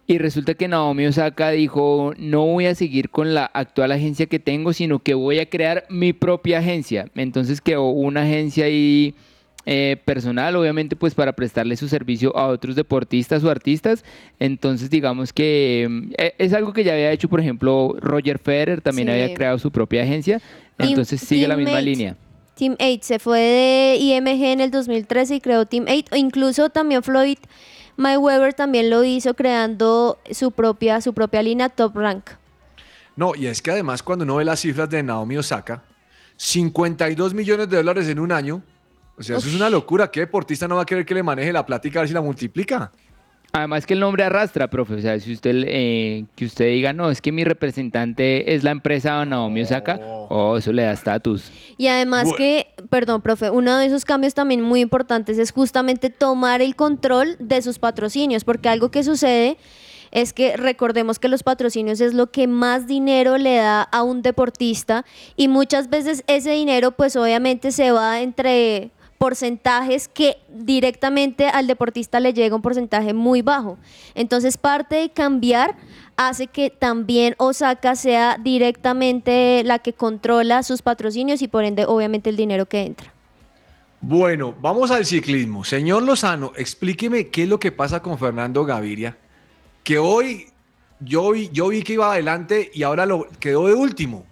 Y 0.08 0.20
resulta 0.20 0.54
que 0.54 0.68
Naomi 0.68 1.08
Osaka 1.08 1.50
dijo, 1.50 2.14
no 2.18 2.46
voy 2.46 2.68
a 2.68 2.76
seguir 2.76 3.10
con 3.10 3.34
la 3.34 3.46
actual 3.46 3.92
agencia 3.92 4.28
que 4.28 4.38
tengo, 4.40 4.72
sino 4.72 5.00
que 5.00 5.16
voy 5.16 5.40
a 5.40 5.50
crear 5.50 5.86
mi 5.90 6.14
propia 6.14 6.60
agencia. 6.60 7.08
Entonces 7.16 7.60
quedó 7.60 7.88
una 7.90 8.22
agencia 8.22 8.66
ahí 8.66 9.16
eh, 9.66 9.98
personal, 10.06 10.56
obviamente 10.58 10.96
pues 10.96 11.16
para 11.16 11.34
prestarle 11.34 11.76
su 11.76 11.88
servicio 11.88 12.38
a 12.38 12.46
otros 12.50 12.76
deportistas 12.76 13.44
o 13.44 13.50
artistas. 13.50 14.06
Entonces 14.40 14.92
digamos 14.92 15.34
que 15.34 15.82
em, 15.86 16.12
eh, 16.20 16.36
es 16.38 16.54
algo 16.54 16.72
que 16.72 16.84
ya 16.84 16.94
había 16.94 17.12
hecho, 17.12 17.28
por 17.28 17.40
ejemplo, 17.40 17.96
Roger 18.00 18.38
Federer 18.38 18.82
también 18.82 19.08
Sí. 19.08 19.12
había 19.16 19.34
creado 19.34 19.58
su 19.58 19.72
propia 19.72 20.04
agencia. 20.04 20.40
Team- 20.78 20.90
Entonces 20.90 21.20
sigue 21.20 21.48
la 21.48 21.58
misma 21.58 21.82
línea. 21.82 22.16
Team 22.56 22.76
8 22.80 23.00
se 23.02 23.18
fue 23.18 23.40
de 23.40 23.98
IMG 24.00 24.44
en 24.54 24.62
el 24.62 24.70
2013 24.70 25.36
y 25.38 25.42
creó 25.42 25.66
Team 25.66 25.86
8. 25.90 26.06
O 26.12 26.16
incluso 26.16 26.70
también 26.70 27.02
Floyd 27.02 27.38
Mayweather 27.98 28.54
también 28.54 28.90
lo 28.90 29.04
hizo 29.04 29.34
creando 29.34 30.18
su 30.32 30.52
propia, 30.52 31.02
su 31.02 31.14
propia 31.14 31.42
línea 31.42 31.70
Top 31.70 31.96
Rank. 31.96 32.30
No, 33.16 33.34
y 33.36 33.48
es 33.48 33.62
que 33.62 33.72
además 33.72 34.04
cuando 34.04 34.24
uno 34.26 34.36
ve 34.36 34.46
las 34.46 34.60
cifras 34.60 34.90
de 34.90 35.02
Naomi 35.02 35.38
Osaka, 35.38 35.82
52 36.38 37.34
millones 37.34 37.70
de 37.70 37.78
dólares 37.78 38.08
en 38.10 38.20
un 38.20 38.32
año, 38.32 38.62
o 39.18 39.24
sea, 39.24 39.38
eso 39.38 39.48
es 39.48 39.56
una 39.56 39.70
locura. 39.70 40.12
¿Qué 40.12 40.22
deportista 40.22 40.68
no 40.68 40.76
va 40.76 40.82
a 40.82 40.86
querer 40.86 41.06
que 41.06 41.14
le 41.14 41.24
maneje 41.24 41.54
la 41.54 41.66
plática 41.66 42.00
a 42.00 42.02
ver 42.02 42.10
si 42.10 42.14
la 42.14 42.22
multiplica? 42.22 42.92
Además 43.54 43.86
que 43.86 43.94
el 43.94 44.02
nombre 44.02 44.26
arrastra, 44.26 44.70
profe. 44.70 44.96
O 44.96 45.00
sea, 45.00 45.18
si 45.18 45.32
usted 45.32 45.64
eh, 45.66 46.26
que 46.36 46.44
usted 46.44 46.66
diga, 46.66 46.92
no, 46.92 47.10
es 47.10 47.22
que 47.22 47.32
mi 47.32 47.46
representante 47.46 48.54
es 48.54 48.66
la 48.66 48.72
empresa 48.72 49.24
Naomi 49.24 49.62
Osaka, 49.62 49.98
oh, 50.02 50.58
eso 50.58 50.74
le 50.74 50.84
da 50.84 50.92
estatus. 50.92 51.50
Y 51.78 51.88
además 51.88 52.24
Bueno. 52.24 52.38
que, 52.38 52.68
perdón, 52.96 53.22
profe, 53.22 53.50
uno 53.50 53.78
de 53.78 53.88
esos 53.88 54.06
cambios 54.06 54.34
también 54.34 54.62
muy 54.62 54.80
importantes 54.80 55.38
es 55.38 55.52
justamente 55.52 56.10
tomar 56.10 56.62
el 56.62 56.78
control 56.78 57.36
de 57.40 57.62
sus 57.62 57.78
patrocinios, 57.78 58.46
porque 58.46 58.70
algo 58.70 58.90
que 58.90 59.04
sucede 59.04 59.58
es 60.12 60.32
que 60.32 60.56
recordemos 60.56 61.20
que 61.20 61.28
los 61.28 61.44
patrocinios 61.44 62.00
es 62.00 62.14
lo 62.14 62.32
que 62.32 62.48
más 62.48 62.88
dinero 62.88 63.38
le 63.38 63.58
da 63.58 63.82
a 63.82 64.02
un 64.02 64.22
deportista 64.22 65.04
y 65.36 65.50
muchas 65.50 65.90
veces 65.90 66.24
ese 66.28 66.52
dinero 66.52 66.92
pues 66.92 67.18
obviamente 67.18 67.74
se 67.74 67.92
va 67.92 68.22
entre 68.22 68.92
porcentajes 69.26 70.08
que 70.08 70.38
directamente 70.50 71.48
al 71.48 71.66
deportista 71.66 72.20
le 72.20 72.32
llega 72.32 72.56
un 72.56 72.62
porcentaje 72.62 73.16
muy 73.16 73.42
bajo. 73.42 73.80
Entonces 74.14 74.56
parte 74.56 74.98
de 74.98 75.10
cambiar 75.10 75.76
hace 76.16 76.46
que 76.46 76.70
también 76.70 77.34
Osaka 77.40 77.96
sea 77.96 78.38
directamente 78.40 79.64
la 79.64 79.80
que 79.80 79.94
controla 79.94 80.62
sus 80.62 80.84
patrocinios 80.84 81.42
y 81.42 81.48
por 81.48 81.64
ende 81.64 81.86
obviamente 81.88 82.30
el 82.30 82.36
dinero 82.36 82.68
que 82.68 82.84
entra. 82.84 83.12
Bueno, 84.00 84.54
vamos 84.62 84.92
al 84.92 85.08
ciclismo. 85.08 85.64
Señor 85.64 86.04
Lozano, 86.04 86.52
explíqueme 86.56 87.30
qué 87.30 87.44
es 87.44 87.50
lo 87.50 87.60
que 87.60 87.72
pasa 87.72 88.04
con 88.04 88.20
Fernando 88.20 88.64
Gaviria, 88.64 89.18
que 89.84 89.98
hoy 89.98 90.50
yo 91.00 91.32
vi, 91.32 91.50
yo 91.52 91.70
vi 91.70 91.82
que 91.82 91.94
iba 91.94 92.12
adelante 92.12 92.70
y 92.76 92.84
ahora 92.84 93.08
lo 93.08 93.28
quedó 93.40 93.66
de 93.66 93.74
último. 93.74 94.24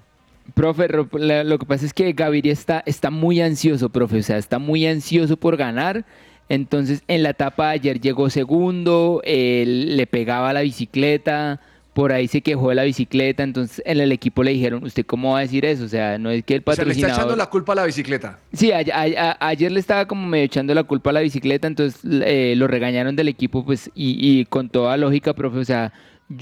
Profe, 0.54 0.88
lo 0.90 1.58
que 1.60 1.66
pasa 1.66 1.86
es 1.86 1.94
que 1.94 2.12
Gaviria 2.14 2.52
está, 2.54 2.84
está 2.86 3.10
muy 3.10 3.42
ansioso, 3.42 3.90
profe, 3.90 4.18
o 4.20 4.24
sea, 4.24 4.38
está 4.38 4.60
muy 4.60 4.86
ansioso 4.86 5.38
por 5.38 5.58
ganar. 5.58 6.06
Entonces, 6.50 7.02
en 7.08 7.24
la 7.24 7.30
etapa 7.30 7.68
de 7.70 7.74
ayer 7.76 8.02
llegó 8.02 8.30
segundo, 8.30 9.22
él 9.24 9.96
le 9.98 10.06
pegaba 10.06 10.52
la 10.54 10.62
bicicleta, 10.62 11.62
por 11.94 12.12
ahí 12.12 12.28
se 12.28 12.42
quejó 12.42 12.70
de 12.70 12.76
la 12.76 12.84
bicicleta, 12.84 13.44
entonces 13.44 13.82
en 13.86 14.00
el 14.02 14.12
equipo 14.12 14.44
le 14.44 14.52
dijeron, 14.52 14.84
¿usted 14.84 15.06
cómo 15.06 15.32
va 15.34 15.40
a 15.40 15.42
decir 15.42 15.64
eso? 15.64 15.86
O 15.86 15.88
sea, 15.88 16.18
no 16.18 16.30
es 16.32 16.44
que 16.44 16.56
el 16.56 16.64
O 16.66 16.74
sea, 16.74 16.84
le 16.86 16.92
está 16.92 17.02
patrocinador... 17.08 17.20
echando 17.22 17.36
la 17.38 17.46
culpa 17.50 17.72
a 17.74 17.76
la 17.78 17.86
bicicleta. 17.86 18.40
Sí, 18.52 18.72
a- 18.72 18.80
a- 18.80 19.30
a- 19.40 19.48
ayer 19.48 19.72
le 19.72 19.80
estaba 19.80 20.06
como 20.08 20.28
medio 20.28 20.44
echando 20.46 20.74
la 20.76 20.84
culpa 20.84 21.12
a 21.12 21.14
la 21.14 21.20
bicicleta, 21.22 21.68
entonces 21.68 22.02
eh, 22.04 22.56
lo 22.58 22.68
regañaron 22.68 23.16
del 23.16 23.30
equipo, 23.30 23.64
pues, 23.64 23.90
y, 23.96 24.18
y 24.20 24.46
con 24.46 24.70
toda 24.70 24.98
lógica, 24.98 25.34
profe, 25.34 25.60
o 25.60 25.66
sea, 25.66 25.94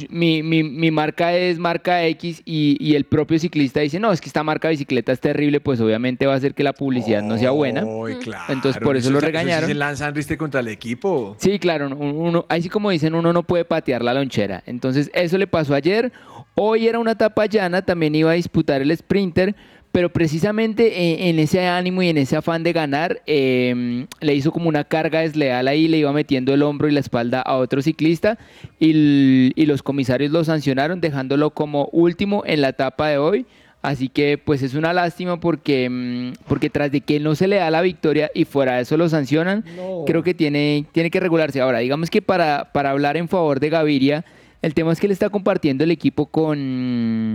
mi, 0.10 0.42
mi- 0.44 0.64
mi 0.64 0.90
marca 0.92 1.36
es 1.36 1.58
marca 1.60 2.06
X 2.06 2.42
y, 2.46 2.78
y 2.80 2.96
el 2.96 3.04
propio 3.06 3.38
ciclista 3.40 3.82
dice, 3.82 4.00
no, 4.00 4.12
es 4.12 4.22
que 4.22 4.28
esta 4.30 4.44
marca 4.44 4.68
de 4.70 4.74
bicicleta 4.74 5.12
es 5.12 5.20
terrible, 5.20 5.60
pues 5.60 5.82
obviamente 5.82 6.26
va 6.28 6.34
a 6.34 6.38
hacer 6.38 6.54
que 6.54 6.64
la 6.64 6.72
publicidad 6.74 7.22
no 7.24 7.38
sea 7.38 7.52
buena. 7.52 7.82
Claro. 8.22 8.54
Entonces 8.54 8.82
por 8.82 8.96
eso 8.96 9.10
lo 9.12 9.20
regañaron. 9.20 9.68
sí 9.68 9.74
se 9.74 9.78
lanzan 9.78 10.16
riste 10.16 10.38
contra 10.38 10.62
el 10.62 10.70
equipo. 10.70 11.36
Sí, 11.40 11.60
claro, 11.60 11.88
un- 11.88 11.94
uno, 12.16 12.46
ahí 12.48 12.62
sí 12.62 12.70
como 12.70 12.90
dicen, 12.92 13.16
uno 13.16 13.34
no 13.34 13.44
puede 13.44 13.66
patear 13.66 14.02
la 14.04 14.14
lonchera. 14.14 14.64
Entonces, 14.66 15.10
eso 15.14 15.38
le 15.38 15.48
pasó 15.48 15.74
ayer. 15.74 16.12
Hoy 16.56 16.88
era 16.88 17.00
una 17.00 17.12
etapa 17.12 17.46
llana, 17.46 17.82
también 17.82 18.14
iba 18.16 18.32
a 18.32 18.36
disputar 18.36 18.82
el 18.82 18.96
sprinter, 18.96 19.56
pero 19.92 20.10
precisamente 20.10 21.14
en, 21.14 21.28
en 21.36 21.40
ese 21.40 21.68
ánimo 21.68 22.02
y 22.02 22.10
en 22.10 22.18
ese 22.18 22.38
afán 22.38 22.64
de 22.64 22.74
ganar, 22.74 23.22
eh, 23.26 24.06
le 24.22 24.36
hizo 24.36 24.52
como 24.52 24.70
una 24.70 24.84
carga 24.84 25.20
desleal 25.20 25.68
ahí, 25.68 25.88
le 25.88 25.98
iba 25.98 26.14
metiendo 26.14 26.54
el 26.54 26.64
hombro 26.64 26.88
y 26.88 26.92
la 26.92 27.02
espalda 27.02 27.42
a 27.42 27.58
otro 27.58 27.82
ciclista 27.82 28.38
y, 28.80 29.52
los 29.72 29.84
comisarios 29.84 30.32
lo 30.32 30.44
sancionaron 30.44 31.00
dejándolo 31.00 31.52
como 31.52 31.88
último 31.94 32.44
en 32.46 32.60
la 32.60 32.70
etapa 32.70 33.08
de 33.08 33.18
hoy. 33.18 33.46
Así 33.82 34.10
que 34.10 34.38
pues 34.38 34.62
es 34.64 34.76
una 34.76 34.92
lástima 34.92 35.40
porque, 35.40 35.90
mm, 35.90 36.44
porque 36.48 36.70
tras 36.70 36.92
de 36.92 37.02
que 37.02 37.20
no 37.22 37.36
se 37.36 37.48
le 37.48 37.56
da 37.56 37.72
la 37.72 37.82
victoria 37.82 38.30
y 38.34 38.44
fuera 38.44 38.76
de 38.76 38.82
eso 38.82 38.98
lo 38.98 39.08
sancionan, 39.08 39.64
creo 40.06 40.24
que 40.24 40.34
tiene, 40.34 40.86
tiene 40.92 41.10
que 41.10 41.22
regularse. 41.22 41.62
Ahora, 41.62 41.80
digamos 41.80 42.10
que 42.10 42.22
para, 42.22 42.72
para 42.74 42.92
hablar 42.92 43.16
en 43.16 43.30
favor 43.30 43.60
de 43.62 43.70
Gaviria, 43.70 44.26
el 44.62 44.74
tema 44.74 44.92
es 44.92 45.00
que 45.00 45.08
él 45.08 45.14
está 45.14 45.30
compartiendo 45.30 45.84
el 45.84 45.92
equipo 45.92 46.26
con, 46.28 47.32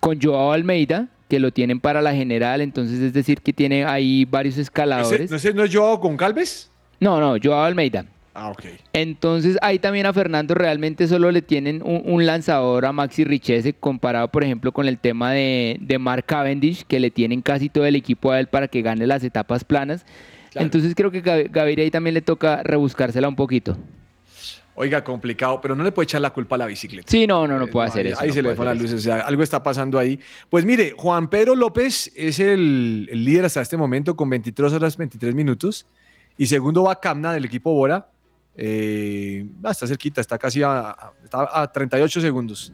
con 0.00 0.20
Joao 0.20 0.52
Almeida, 0.52 1.08
que 1.32 1.40
lo 1.40 1.50
tienen 1.50 1.80
para 1.80 2.02
la 2.02 2.14
general, 2.14 2.60
entonces 2.60 3.00
es 3.00 3.14
decir 3.14 3.40
que 3.40 3.54
tiene 3.54 3.86
ahí 3.86 4.26
varios 4.26 4.56
¿Ese, 4.56 4.60
escaladores. 4.64 5.30
¿No 5.30 5.36
ese 5.38 5.54
no 5.54 5.64
es 5.64 5.74
Joao 5.74 5.98
con 5.98 6.14
Calves? 6.14 6.70
No, 7.00 7.18
no, 7.20 7.36
Joao 7.42 7.64
Almeida. 7.64 8.04
Ah, 8.34 8.50
ok. 8.50 8.64
Entonces 8.92 9.56
ahí 9.62 9.78
también 9.78 10.04
a 10.04 10.12
Fernando 10.12 10.54
realmente 10.54 11.08
solo 11.08 11.30
le 11.32 11.40
tienen 11.40 11.80
un, 11.82 12.02
un 12.04 12.26
lanzador 12.26 12.84
a 12.84 12.92
Maxi 12.92 13.24
Richese 13.24 13.72
comparado 13.72 14.28
por 14.28 14.44
ejemplo 14.44 14.72
con 14.72 14.86
el 14.86 14.98
tema 14.98 15.32
de, 15.32 15.78
de 15.80 15.98
Mark 15.98 16.26
Cavendish 16.26 16.84
que 16.84 17.00
le 17.00 17.10
tienen 17.10 17.40
casi 17.40 17.70
todo 17.70 17.86
el 17.86 17.96
equipo 17.96 18.30
a 18.30 18.38
él 18.38 18.48
para 18.48 18.68
que 18.68 18.82
gane 18.82 19.06
las 19.06 19.24
etapas 19.24 19.64
planas. 19.64 20.04
Entonces 20.54 20.94
creo 20.94 21.10
que 21.10 21.22
Gav- 21.24 21.50
Gaviria 21.50 21.82
ahí 21.86 21.90
también 21.90 22.12
le 22.12 22.20
toca 22.20 22.62
rebuscársela 22.62 23.26
un 23.26 23.36
poquito. 23.36 23.78
Oiga, 24.74 25.04
complicado, 25.04 25.60
pero 25.60 25.76
no 25.76 25.84
le 25.84 25.92
puede 25.92 26.04
echar 26.04 26.20
la 26.20 26.30
culpa 26.30 26.54
a 26.54 26.58
la 26.58 26.66
bicicleta. 26.66 27.10
Sí, 27.10 27.26
no, 27.26 27.46
no, 27.46 27.58
no 27.58 27.66
puede 27.66 27.86
ahí, 27.86 27.90
hacer 27.90 28.06
eso. 28.06 28.20
Ahí 28.20 28.28
no 28.28 28.34
se 28.34 28.42
le 28.42 28.54
puede 28.54 28.56
fue 28.56 28.72
eso. 28.72 28.82
luces, 28.82 29.00
o 29.00 29.02
sea, 29.02 29.20
algo 29.20 29.42
está 29.42 29.62
pasando 29.62 29.98
ahí. 29.98 30.18
Pues 30.48 30.64
mire, 30.64 30.94
Juan 30.96 31.28
Pedro 31.28 31.54
López 31.54 32.10
es 32.16 32.40
el, 32.40 33.08
el 33.10 33.24
líder 33.24 33.44
hasta 33.44 33.60
este 33.60 33.76
momento 33.76 34.16
con 34.16 34.30
23 34.30 34.72
horas 34.72 34.96
23 34.96 35.34
minutos. 35.34 35.86
Y 36.38 36.46
segundo 36.46 36.84
va 36.84 36.98
Camna 36.98 37.34
del 37.34 37.44
equipo 37.44 37.72
Bora. 37.72 38.08
Eh, 38.56 39.46
está 39.68 39.86
cerquita, 39.86 40.20
está 40.20 40.38
casi 40.38 40.62
a, 40.62 40.94
está 41.22 41.48
a 41.52 41.70
38 41.70 42.20
segundos. 42.20 42.72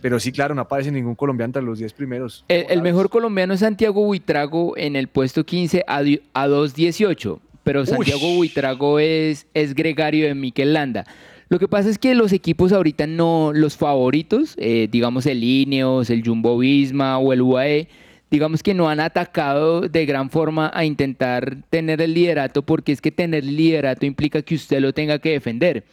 Pero 0.00 0.20
sí, 0.20 0.30
claro, 0.30 0.54
no 0.54 0.62
aparece 0.62 0.92
ningún 0.92 1.14
colombiano 1.14 1.48
entre 1.48 1.62
los 1.62 1.78
10 1.78 1.92
primeros. 1.92 2.44
El, 2.48 2.66
el 2.68 2.82
mejor 2.82 3.10
colombiano 3.10 3.54
es 3.54 3.60
Santiago 3.60 4.04
Buitrago 4.04 4.76
en 4.76 4.96
el 4.96 5.08
puesto 5.08 5.44
15 5.44 5.84
a, 5.86 5.96
a 5.96 6.02
2.18, 6.02 7.40
pero 7.64 7.84
Santiago 7.84 8.34
Buitrago 8.36 8.98
es, 9.00 9.46
es 9.54 9.74
gregario 9.74 10.26
de 10.26 10.34
Mikel 10.34 10.74
Landa. 10.74 11.04
Lo 11.50 11.58
que 11.58 11.66
pasa 11.68 11.88
es 11.88 11.98
que 11.98 12.14
los 12.14 12.32
equipos 12.32 12.72
ahorita 12.72 13.06
no, 13.06 13.52
los 13.54 13.76
favoritos, 13.76 14.54
eh, 14.58 14.86
digamos 14.90 15.24
el 15.24 15.42
Ineos, 15.42 16.10
el 16.10 16.22
Jumbo 16.22 16.58
Visma 16.58 17.18
o 17.18 17.32
el 17.32 17.40
UAE, 17.40 17.88
digamos 18.30 18.62
que 18.62 18.74
no 18.74 18.90
han 18.90 19.00
atacado 19.00 19.80
de 19.80 20.04
gran 20.04 20.28
forma 20.28 20.70
a 20.74 20.84
intentar 20.84 21.56
tener 21.70 22.02
el 22.02 22.12
liderato, 22.12 22.62
porque 22.62 22.92
es 22.92 23.00
que 23.00 23.10
tener 23.10 23.44
el 23.44 23.56
liderato 23.56 24.04
implica 24.04 24.42
que 24.42 24.54
usted 24.54 24.80
lo 24.80 24.92
tenga 24.92 25.18
que 25.18 25.30
defender. 25.30 25.84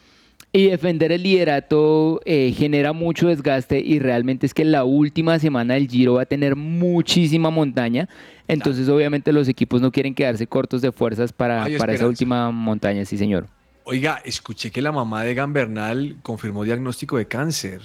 Y 0.52 0.68
defender 0.68 1.12
el 1.12 1.22
liderato 1.22 2.20
eh, 2.24 2.52
genera 2.56 2.92
mucho 2.92 3.28
desgaste 3.28 3.80
y 3.80 3.98
realmente 3.98 4.46
es 4.46 4.54
que 4.54 4.64
la 4.64 4.84
última 4.84 5.38
semana 5.38 5.74
del 5.74 5.88
Giro 5.88 6.14
va 6.14 6.22
a 6.22 6.26
tener 6.26 6.54
muchísima 6.54 7.50
montaña. 7.50 8.08
Entonces 8.46 8.88
obviamente 8.88 9.32
los 9.32 9.48
equipos 9.48 9.80
no 9.80 9.90
quieren 9.90 10.14
quedarse 10.14 10.46
cortos 10.46 10.82
de 10.82 10.92
fuerzas 10.92 11.32
para, 11.32 11.66
para 11.78 11.94
esa 11.94 12.06
última 12.06 12.50
montaña, 12.50 13.04
sí 13.04 13.18
señor. 13.18 13.48
Oiga, 13.88 14.20
escuché 14.24 14.72
que 14.72 14.82
la 14.82 14.90
mamá 14.90 15.22
de 15.22 15.34
Gambernal 15.34 16.16
confirmó 16.22 16.64
diagnóstico 16.64 17.18
de 17.18 17.26
cáncer. 17.26 17.82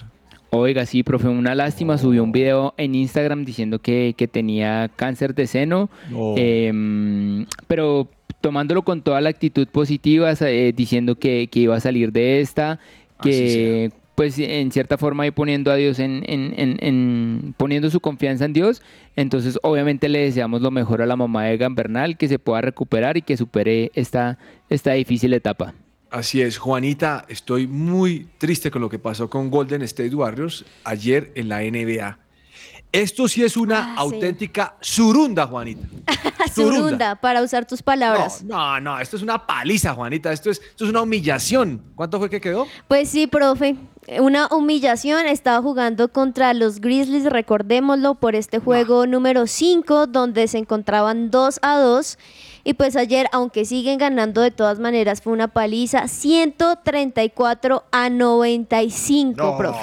Oiga, 0.49 0.85
sí, 0.87 1.03
profe, 1.03 1.27
una 1.27 1.53
lástima. 1.53 1.99
Subió 1.99 2.23
un 2.23 2.31
video 2.31 2.73
en 2.77 2.95
Instagram 2.95 3.45
diciendo 3.45 3.77
que, 3.79 4.15
que 4.17 4.27
tenía 4.27 4.89
cáncer 4.95 5.35
de 5.35 5.45
seno, 5.45 5.91
No. 6.09 6.33
em, 6.37 7.45
pero 7.67 8.09
tomándolo 8.41 8.81
con 8.81 9.03
toda 9.03 9.21
la 9.21 9.29
actitud 9.29 9.67
positiva, 9.67 10.33
eh, 10.41 10.73
diciendo 10.75 11.19
que, 11.19 11.47
que 11.51 11.59
iba 11.59 11.75
a 11.75 11.79
salir 11.79 12.11
de 12.11 12.41
esta, 12.41 12.79
que 13.21 13.91
pues 14.15 14.37
en 14.39 14.71
cierta 14.71 14.97
forma 14.97 15.23
ahí 15.23 15.31
poniendo 15.31 15.71
a 15.71 15.75
Dios 15.75 15.99
en, 15.99 16.23
en- 16.27 16.53
en- 16.57 16.77
en- 16.81 17.53
poniendo 17.57 17.89
su 17.91 17.99
confianza 17.99 18.45
en 18.45 18.53
Dios. 18.53 18.81
Entonces, 19.15 19.59
obviamente 19.61 20.09
le 20.09 20.19
deseamos 20.19 20.61
lo 20.61 20.71
mejor 20.71 21.03
a 21.03 21.05
la 21.05 21.15
mamá 21.15 21.45
de 21.45 21.57
Gambernal, 21.57 22.17
que 22.17 22.27
se 22.27 22.39
pueda 22.39 22.61
recuperar 22.61 23.17
y 23.17 23.21
que 23.21 23.37
supere 23.37 23.91
esta, 23.93 24.39
esta 24.69 24.93
difícil 24.93 25.33
etapa. 25.33 25.75
Así 26.12 26.41
es, 26.41 26.57
Juanita, 26.57 27.26
estoy 27.30 27.68
muy 27.68 28.28
triste 28.38 28.70
con 28.70 28.82
lo 28.82 28.89
que 28.89 28.99
pasó 28.99 29.30
con 29.30 29.49
Golden 29.49 29.82
State 29.84 30.14
Warriors 30.14 30.66
ayer 30.84 31.32
en 31.36 31.47
la 31.47 31.62
NBA. 31.62 32.18
Esto 32.91 33.30
sí 33.30 33.41
es 33.41 33.55
una 33.55 33.95
auténtica 33.95 34.76
surunda, 34.82 35.47
Juanita. 35.47 35.88
Surunda, 36.53 37.16
para 37.16 37.41
usar 37.41 37.66
tus 37.66 37.82
palabras. 37.82 38.43
No, 38.43 38.78
no, 38.82 38.99
esto 38.99 39.16
es 39.16 39.24
una 39.24 39.47
paliza, 39.47 39.93
Juanita. 39.93 40.34
Esto 40.34 40.51
es, 40.51 40.59
esto 40.59 40.84
es 40.84 40.89
una 40.89 41.01
humillación. 41.01 41.82
¿Cuánto 41.95 42.20
fue 42.20 42.30
que 42.30 42.41
quedó? 42.41 42.68
Pues 42.89 43.07
sí, 43.07 43.28
profe. 43.28 43.78
Una 44.20 44.47
humillación. 44.47 45.28
Estaba 45.28 45.62
jugando 45.62 46.12
contra 46.12 46.53
los 46.53 46.82
Grizzlies, 46.82 47.24
recordémoslo, 47.24 48.16
por 48.16 48.36
este 48.36 48.59
juego 48.59 49.07
número 49.07 49.47
5, 49.47 50.07
donde 50.07 50.49
se 50.49 50.57
encontraban 50.57 51.32
2 51.32 51.59
a 51.62 51.78
2. 51.80 52.18
Y 52.64 52.74
pues 52.74 52.95
ayer, 52.95 53.28
aunque 53.32 53.66
siguen 53.66 53.97
ganando 53.97 54.41
de 54.41 54.51
todas 54.51 54.80
maneras, 54.80 55.22
fue 55.22 55.34
una 55.34 55.47
paliza 55.47 56.07
134 56.07 57.84
a 57.91 58.09
95, 58.09 59.57
profe. 59.57 59.80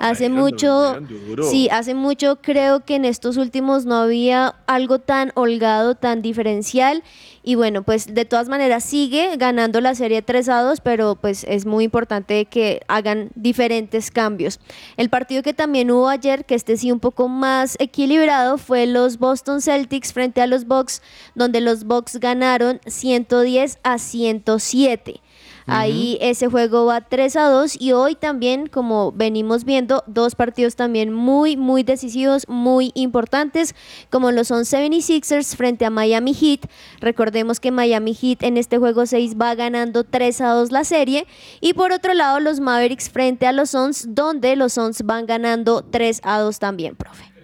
hace 0.00 0.28
mucho, 0.28 0.98
sí, 1.42 1.68
hace 1.70 1.94
mucho 1.94 2.38
creo 2.40 2.84
que 2.84 2.96
en 2.96 3.04
estos 3.04 3.36
últimos 3.36 3.84
no 3.84 3.96
había 3.96 4.54
algo 4.66 4.98
tan 4.98 5.32
holgado, 5.34 5.94
tan 5.94 6.22
diferencial. 6.22 7.02
Y 7.48 7.54
bueno, 7.54 7.84
pues 7.84 8.12
de 8.12 8.24
todas 8.24 8.48
maneras 8.48 8.82
sigue 8.82 9.36
ganando 9.36 9.80
la 9.80 9.94
serie 9.94 10.20
3 10.20 10.48
a 10.48 10.62
2, 10.62 10.80
pero 10.80 11.14
pues 11.14 11.44
es 11.44 11.64
muy 11.64 11.84
importante 11.84 12.46
que 12.46 12.80
hagan 12.88 13.30
diferentes 13.36 14.10
cambios. 14.10 14.58
El 14.96 15.10
partido 15.10 15.44
que 15.44 15.54
también 15.54 15.92
hubo 15.92 16.08
ayer, 16.08 16.44
que 16.44 16.56
este 16.56 16.76
sí 16.76 16.90
un 16.90 16.98
poco 16.98 17.28
más 17.28 17.76
equilibrado, 17.78 18.58
fue 18.58 18.86
los 18.86 19.18
Boston 19.18 19.60
Celtics 19.60 20.12
frente 20.12 20.40
a 20.40 20.48
los 20.48 20.66
Bucks, 20.66 21.02
donde 21.36 21.60
los 21.60 21.84
Bucks 21.84 22.05
ganaron 22.14 22.80
110 22.86 23.78
a 23.82 23.98
107. 23.98 25.20
Ahí 25.68 26.16
ese 26.20 26.46
juego 26.46 26.86
va 26.86 27.00
3 27.00 27.36
a 27.36 27.48
2 27.48 27.80
y 27.80 27.92
hoy 27.92 28.14
también, 28.14 28.68
como 28.68 29.10
venimos 29.10 29.64
viendo, 29.64 30.04
dos 30.06 30.36
partidos 30.36 30.76
también 30.76 31.12
muy, 31.12 31.56
muy 31.56 31.82
decisivos, 31.82 32.48
muy 32.48 32.92
importantes, 32.94 33.74
como 34.08 34.30
lo 34.30 34.44
son 34.44 34.62
76ers 34.62 35.56
frente 35.56 35.84
a 35.84 35.90
Miami 35.90 36.34
Heat. 36.34 36.70
Recordemos 37.00 37.58
que 37.58 37.72
Miami 37.72 38.14
Heat 38.14 38.44
en 38.44 38.58
este 38.58 38.78
juego 38.78 39.06
6 39.06 39.34
va 39.40 39.56
ganando 39.56 40.04
3 40.04 40.40
a 40.42 40.50
2 40.50 40.70
la 40.70 40.84
serie. 40.84 41.26
Y 41.60 41.74
por 41.74 41.90
otro 41.90 42.14
lado, 42.14 42.38
los 42.38 42.60
Mavericks 42.60 43.10
frente 43.10 43.48
a 43.48 43.52
los 43.52 43.70
Suns, 43.70 44.14
donde 44.14 44.54
los 44.54 44.74
Suns 44.74 45.02
van 45.02 45.26
ganando 45.26 45.82
3 45.82 46.20
a 46.22 46.38
2 46.38 46.58
también, 46.60 46.94
profe. 46.94 47.35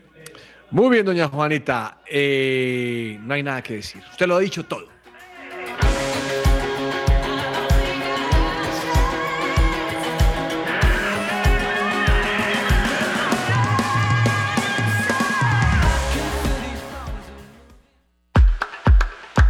Muy 0.72 0.88
bien, 0.88 1.04
doña 1.04 1.28
Juanita. 1.28 1.98
Eh, 2.06 3.18
no 3.20 3.34
hay 3.34 3.42
nada 3.42 3.60
que 3.60 3.74
decir. 3.74 4.02
Usted 4.10 4.26
lo 4.26 4.36
ha 4.36 4.40
dicho 4.40 4.64
todo. 4.64 4.88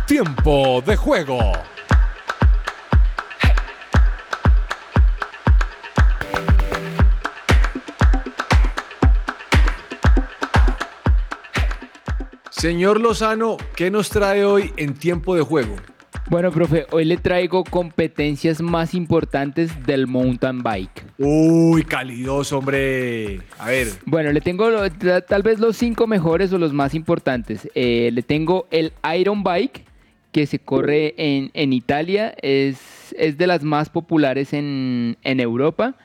Tiempo 0.09 0.83
de 0.85 0.97
juego. 0.97 1.53
Señor 12.63 13.01
Lozano, 13.01 13.57
¿qué 13.75 13.91
nos 13.91 14.09
trae 14.09 14.45
hoy 14.45 14.71
en 14.77 14.95
tiempo 14.95 15.35
de 15.35 15.43
juego? 15.43 15.75
Bueno, 16.31 16.53
profe, 16.53 16.87
hoy 16.93 17.05
le 17.05 17.17
traigo 17.17 17.65
competencias 17.65 18.63
más 18.63 18.95
importantes 18.95 19.85
del 19.85 20.07
mountain 20.07 20.63
bike. 20.63 21.05
Uy, 21.19 21.83
calidoso, 21.83 22.59
hombre. 22.59 23.41
A 23.59 23.67
ver. 23.67 23.89
Bueno, 24.07 24.31
le 24.31 24.41
tengo 24.41 24.71
lo- 24.71 24.89
tal 25.23 25.43
vez 25.43 25.59
los 25.59 25.77
cinco 25.77 26.07
mejores 26.07 26.53
o 26.53 26.59
los 26.59 26.73
más 26.73 26.95
importantes. 26.95 27.69
Eh, 27.75 28.11
le 28.13 28.23
tengo 28.23 28.69
el 28.71 28.93
Iron 29.19 29.43
Bike, 29.43 29.85
que 30.31 30.47
se 30.47 30.61
corre 30.61 31.15
en, 31.17 31.51
en 31.55 31.73
Italia. 31.73 32.33
Es, 32.43 33.13
es 33.19 33.39
de 33.39 33.49
las 33.49 33.65
más 33.65 33.91
populares 33.91 34.53
en, 34.53 35.17
en 35.25 35.41
Europa. 35.41 35.97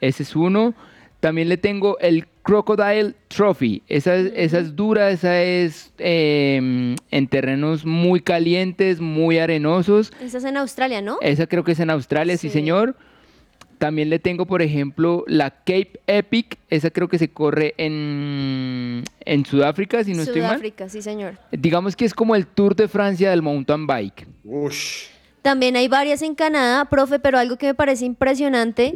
Ese 0.00 0.22
es 0.22 0.34
uno. 0.34 0.72
También 1.20 1.50
le 1.50 1.58
tengo 1.58 1.98
el 1.98 2.26
Crocodile 2.46 3.14
Trophy. 3.28 3.82
Esa, 3.88 4.14
es- 4.14 4.32
esa 4.36 4.58
es 4.60 4.76
dura, 4.76 5.10
esa 5.10 5.42
es 5.42 5.92
eh, 5.98 6.94
en 7.10 7.26
terrenos 7.28 7.84
muy 7.84 8.20
calientes, 8.20 9.00
muy 9.00 9.38
arenosos. 9.38 10.12
Esa 10.22 10.38
es 10.38 10.44
en 10.44 10.56
Australia, 10.56 11.02
¿no? 11.02 11.18
Esa 11.20 11.46
creo 11.46 11.64
que 11.64 11.72
es 11.72 11.80
en 11.80 11.90
Australia, 11.90 12.36
sí, 12.36 12.48
señor. 12.48 12.96
También 13.78 14.08
le 14.08 14.18
tengo, 14.18 14.46
por 14.46 14.62
ejemplo, 14.62 15.24
la 15.26 15.50
Cape 15.50 16.00
Epic. 16.06 16.56
Esa 16.70 16.90
creo 16.90 17.08
que 17.08 17.18
se 17.18 17.28
corre 17.28 17.74
en, 17.76 19.04
en 19.20 19.44
Sudáfrica, 19.44 20.02
si 20.02 20.14
no 20.14 20.22
estoy 20.22 20.40
mal. 20.40 20.52
Sudáfrica, 20.52 20.88
sí, 20.88 21.02
señor. 21.02 21.34
Digamos 21.52 21.94
que 21.94 22.06
es 22.06 22.14
como 22.14 22.34
el 22.36 22.46
Tour 22.46 22.74
de 22.74 22.88
Francia 22.88 23.28
del 23.28 23.42
mountain 23.42 23.86
bike. 23.86 24.26
También 25.42 25.76
hay 25.76 25.88
varias 25.88 26.22
en 26.22 26.34
Canadá, 26.34 26.86
profe, 26.86 27.18
pero 27.18 27.38
algo 27.38 27.56
que 27.58 27.66
me 27.66 27.74
parece 27.74 28.04
impresionante, 28.04 28.94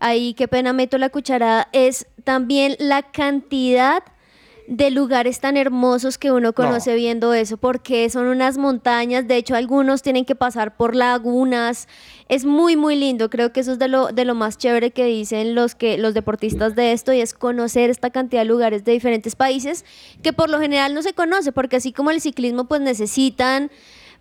ahí 0.00 0.34
qué 0.34 0.48
pena 0.48 0.72
meto 0.72 0.98
la 0.98 1.10
cucharada, 1.10 1.68
es 1.72 2.06
también 2.24 2.76
la 2.78 3.02
cantidad 3.02 4.02
de 4.68 4.90
lugares 4.90 5.40
tan 5.40 5.56
hermosos 5.56 6.18
que 6.18 6.30
uno 6.30 6.52
conoce 6.52 6.94
viendo 6.94 7.34
eso, 7.34 7.56
porque 7.56 8.08
son 8.10 8.26
unas 8.26 8.58
montañas, 8.58 9.26
de 9.26 9.36
hecho 9.36 9.54
algunos 9.54 10.02
tienen 10.02 10.24
que 10.24 10.34
pasar 10.34 10.76
por 10.76 10.94
lagunas, 10.94 11.88
es 12.28 12.44
muy 12.44 12.76
muy 12.76 12.96
lindo, 12.96 13.28
creo 13.28 13.52
que 13.52 13.60
eso 13.60 13.72
es 13.72 13.78
de 13.78 13.88
lo, 13.88 14.08
de 14.12 14.24
lo 14.24 14.34
más 14.34 14.58
chévere 14.58 14.90
que 14.92 15.04
dicen 15.04 15.54
los, 15.54 15.74
que, 15.74 15.98
los 15.98 16.14
deportistas 16.14 16.76
de 16.76 16.92
esto 16.92 17.12
y 17.12 17.20
es 17.20 17.34
conocer 17.34 17.90
esta 17.90 18.10
cantidad 18.10 18.42
de 18.42 18.46
lugares 18.46 18.84
de 18.84 18.92
diferentes 18.92 19.36
países 19.36 19.84
que 20.22 20.32
por 20.32 20.48
lo 20.48 20.60
general 20.60 20.94
no 20.94 21.02
se 21.02 21.12
conoce, 21.12 21.52
porque 21.52 21.76
así 21.76 21.92
como 21.92 22.10
el 22.10 22.20
ciclismo 22.20 22.64
pues 22.66 22.80
necesitan 22.80 23.70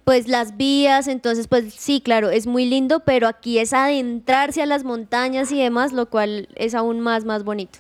pues 0.03 0.27
las 0.27 0.57
vías, 0.57 1.07
entonces 1.07 1.47
pues 1.47 1.73
sí, 1.75 2.01
claro, 2.01 2.31
es 2.31 2.47
muy 2.47 2.65
lindo, 2.65 3.01
pero 3.01 3.27
aquí 3.27 3.59
es 3.59 3.71
adentrarse 3.73 4.63
a 4.63 4.65
las 4.65 4.83
montañas 4.83 5.51
y 5.51 5.59
demás, 5.59 5.93
lo 5.93 6.09
cual 6.09 6.49
es 6.55 6.73
aún 6.73 6.99
más, 6.99 7.23
más 7.25 7.43
bonito. 7.43 7.79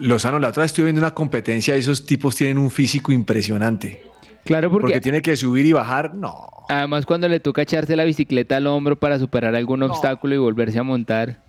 Lozano, 0.00 0.38
la 0.38 0.48
otra 0.48 0.62
vez 0.62 0.70
estuve 0.70 0.86
viendo 0.86 1.00
una 1.00 1.12
competencia, 1.12 1.74
esos 1.74 2.06
tipos 2.06 2.36
tienen 2.36 2.58
un 2.58 2.70
físico 2.70 3.12
impresionante. 3.12 4.02
Claro, 4.44 4.70
porque, 4.70 5.00
tiene 5.00 5.20
que 5.20 5.36
subir 5.36 5.66
y 5.66 5.72
bajar, 5.72 6.14
no. 6.14 6.48
además 6.68 7.04
cuando 7.04 7.28
le 7.28 7.40
toca 7.40 7.62
echarse 7.62 7.96
la 7.96 8.04
bicicleta 8.04 8.56
al 8.56 8.66
hombro 8.66 8.98
para 8.98 9.18
superar 9.18 9.54
algún 9.54 9.82
obstáculo 9.82 10.34
y 10.34 10.38
volverse 10.38 10.78
a 10.78 10.82
montar. 10.82 11.42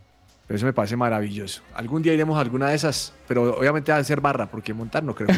Pero 0.47 0.57
eso 0.57 0.65
me 0.65 0.73
parece 0.73 0.97
maravilloso. 0.97 1.61
Algún 1.75 2.01
día 2.01 2.13
iremos 2.13 2.37
a 2.37 2.41
alguna 2.41 2.69
de 2.69 2.75
esas, 2.75 3.13
pero 3.27 3.55
obviamente 3.57 3.91
va 3.91 3.99
a 3.99 4.03
ser 4.03 4.19
barra, 4.19 4.49
porque 4.49 4.73
montar 4.73 5.03
no 5.03 5.13
creo. 5.13 5.27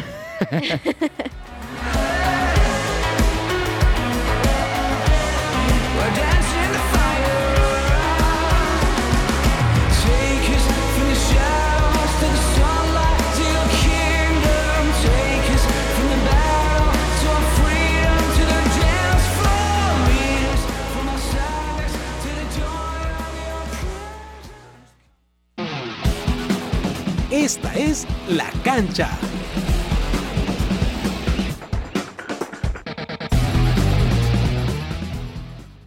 Esta 27.42 27.74
es 27.74 28.06
La 28.28 28.48
Cancha. 28.62 29.18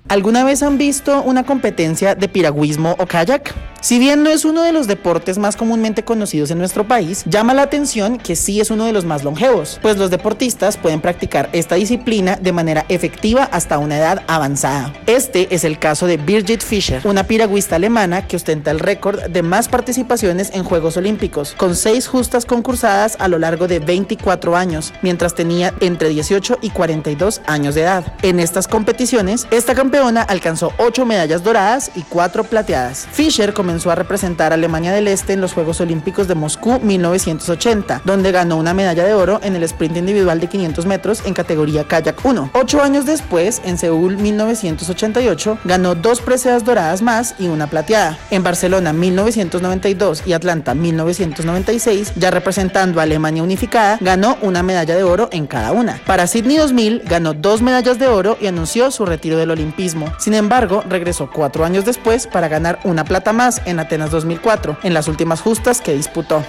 ¿Alguna 0.07 0.43
vez 0.43 0.61
han 0.61 0.77
visto 0.77 1.23
una 1.23 1.43
competencia 1.45 2.13
de 2.13 2.27
piragüismo 2.27 2.95
o 2.99 3.07
kayak? 3.07 3.55
Si 3.85 3.99
bien 3.99 4.23
no 4.23 4.31
es 4.31 4.45
uno 4.45 4.63
de 4.63 4.71
los 4.71 4.87
deportes 4.87 5.37
más 5.37 5.55
comúnmente 5.55 6.03
conocidos 6.03 6.49
en 6.49 6.57
nuestro 6.57 6.87
país, 6.87 7.23
llama 7.25 7.53
la 7.53 7.61
atención 7.61 8.17
que 8.17 8.35
sí 8.35 8.59
es 8.59 8.71
uno 8.71 8.85
de 8.85 8.93
los 8.93 9.05
más 9.05 9.23
longevos, 9.23 9.77
pues 9.79 9.97
los 9.97 10.09
deportistas 10.09 10.75
pueden 10.77 11.01
practicar 11.01 11.49
esta 11.53 11.75
disciplina 11.75 12.35
de 12.35 12.51
manera 12.51 12.85
efectiva 12.89 13.43
hasta 13.43 13.77
una 13.77 13.97
edad 13.97 14.23
avanzada. 14.25 14.91
Este 15.05 15.53
es 15.53 15.63
el 15.63 15.77
caso 15.77 16.07
de 16.07 16.17
Birgit 16.17 16.63
Fischer, 16.63 17.01
una 17.03 17.25
piragüista 17.25 17.75
alemana 17.75 18.27
que 18.27 18.37
ostenta 18.37 18.71
el 18.71 18.79
récord 18.79 19.21
de 19.21 19.43
más 19.43 19.69
participaciones 19.69 20.49
en 20.55 20.63
Juegos 20.63 20.97
Olímpicos, 20.97 21.53
con 21.55 21.75
seis 21.75 22.07
justas 22.07 22.45
concursadas 22.45 23.17
a 23.19 23.27
lo 23.27 23.37
largo 23.37 23.67
de 23.67 23.77
24 23.77 24.55
años, 24.55 24.95
mientras 25.03 25.35
tenía 25.35 25.75
entre 25.79 26.09
18 26.09 26.57
y 26.59 26.71
42 26.71 27.41
años 27.45 27.75
de 27.75 27.81
edad. 27.81 28.15
En 28.23 28.39
estas 28.39 28.67
competiciones, 28.67 29.45
esta 29.51 29.75
alcanzó 30.03 30.73
8 30.77 31.05
medallas 31.05 31.43
doradas 31.43 31.91
y 31.95 32.01
4 32.01 32.43
plateadas. 32.43 33.07
Fischer 33.11 33.53
comenzó 33.53 33.91
a 33.91 33.95
representar 33.95 34.51
a 34.51 34.55
Alemania 34.55 34.91
del 34.91 35.07
Este 35.07 35.33
en 35.33 35.41
los 35.41 35.53
Juegos 35.53 35.79
Olímpicos 35.79 36.27
de 36.27 36.35
Moscú 36.35 36.79
1980, 36.79 38.01
donde 38.03 38.31
ganó 38.31 38.57
una 38.57 38.73
medalla 38.73 39.05
de 39.05 39.13
oro 39.13 39.39
en 39.41 39.55
el 39.55 39.63
sprint 39.63 39.97
individual 39.97 40.39
de 40.39 40.47
500 40.47 40.85
metros 40.85 41.21
en 41.25 41.33
categoría 41.33 41.85
kayak 41.87 42.23
1. 42.25 42.51
Ocho 42.53 42.81
años 42.81 43.05
después, 43.05 43.61
en 43.63 43.77
Seúl 43.77 44.17
1988, 44.17 45.59
ganó 45.63 45.95
dos 45.95 46.21
preseas 46.21 46.65
doradas 46.65 47.01
más 47.01 47.35
y 47.39 47.47
una 47.47 47.67
plateada. 47.67 48.17
En 48.31 48.43
Barcelona 48.43 48.91
1992 48.91 50.23
y 50.25 50.33
Atlanta 50.33 50.75
1996, 50.75 52.13
ya 52.17 52.31
representando 52.31 52.99
a 52.99 53.03
Alemania 53.03 53.43
unificada, 53.43 53.97
ganó 54.01 54.37
una 54.41 54.61
medalla 54.61 54.95
de 54.95 55.03
oro 55.03 55.29
en 55.31 55.47
cada 55.47 55.71
una. 55.71 56.01
Para 56.05 56.27
Sydney 56.27 56.57
2000 56.57 57.03
ganó 57.05 57.33
dos 57.33 57.61
medallas 57.61 57.97
de 57.97 58.07
oro 58.07 58.37
y 58.41 58.47
anunció 58.47 58.91
su 58.91 59.05
retiro 59.05 59.37
del 59.37 59.51
olimpismo. 59.51 59.84
Sin 60.17 60.33
embargo, 60.33 60.83
regresó 60.87 61.29
cuatro 61.29 61.65
años 61.65 61.85
después 61.85 62.27
para 62.27 62.47
ganar 62.47 62.79
una 62.83 63.03
plata 63.03 63.33
más 63.33 63.61
en 63.65 63.79
Atenas 63.79 64.11
2004, 64.11 64.77
en 64.83 64.93
las 64.93 65.07
últimas 65.07 65.41
justas 65.41 65.81
que 65.81 65.93
disputó. 65.93 66.43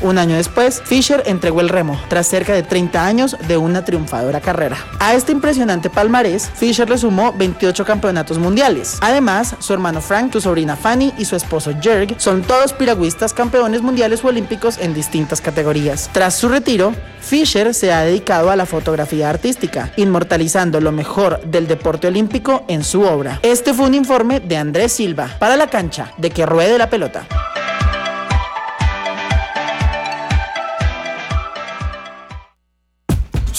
Un 0.00 0.18
año 0.18 0.36
después, 0.36 0.82
Fisher 0.84 1.22
entregó 1.26 1.60
el 1.60 1.68
remo, 1.68 2.00
tras 2.08 2.26
cerca 2.26 2.52
de 2.52 2.62
30 2.62 3.04
años 3.04 3.36
de 3.46 3.56
una 3.56 3.84
triunfadora 3.84 4.40
carrera. 4.40 4.76
A 4.98 5.14
este 5.14 5.32
impresionante 5.32 5.90
palmarés, 5.90 6.50
Fisher 6.54 6.88
le 6.88 6.98
sumó 6.98 7.32
28 7.32 7.84
campeonatos 7.84 8.38
mundiales. 8.38 8.98
Además, 9.00 9.54
su 9.60 9.72
hermano 9.72 10.00
Frank, 10.00 10.32
su 10.32 10.40
sobrina 10.40 10.76
Fanny 10.76 11.12
y 11.18 11.24
su 11.24 11.36
esposo 11.36 11.72
Jerg 11.80 12.14
son 12.18 12.42
todos 12.42 12.72
piragüistas 12.72 13.32
campeones 13.32 13.82
mundiales 13.82 14.24
o 14.24 14.28
olímpicos 14.28 14.78
en 14.78 14.94
distintas 14.94 15.40
categorías. 15.40 16.10
Tras 16.12 16.34
su 16.34 16.48
retiro, 16.48 16.94
Fisher 17.20 17.72
se 17.74 17.92
ha 17.92 18.00
dedicado 18.00 18.50
a 18.50 18.56
la 18.56 18.66
fotografía 18.66 19.30
artística, 19.30 19.92
inmortalizando 19.96 20.80
lo 20.80 20.92
mejor 20.92 21.40
del 21.44 21.68
deporte 21.68 22.08
olímpico 22.08 22.64
en 22.68 22.82
su 22.82 23.02
obra. 23.02 23.38
Este 23.42 23.72
fue 23.72 23.86
un 23.86 23.94
informe 23.94 24.40
de 24.40 24.56
Andrés 24.56 24.92
Silva 24.92 25.28
para 25.38 25.56
la 25.56 25.68
cancha 25.68 26.12
de 26.18 26.30
que 26.30 26.46
ruede 26.46 26.78
la 26.78 26.90
pelota. 26.90 27.26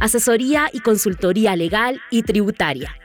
asesoría 0.00 0.70
y 0.72 0.80
consultoría 0.80 1.56
legal 1.56 2.00
y 2.10 2.22
tributaria. 2.22 2.96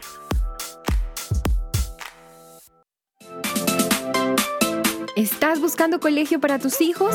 ¿Estás 5.16 5.60
buscando 5.60 5.98
colegio 6.00 6.40
para 6.40 6.58
tus 6.58 6.80
hijos? 6.80 7.14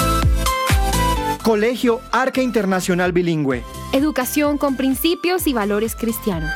Colegio 1.43 2.01
Arca 2.11 2.43
Internacional 2.43 3.13
Bilingüe. 3.13 3.63
Educación 3.93 4.59
con 4.59 4.77
principios 4.77 5.47
y 5.47 5.53
valores 5.53 5.95
cristianos. 5.95 6.51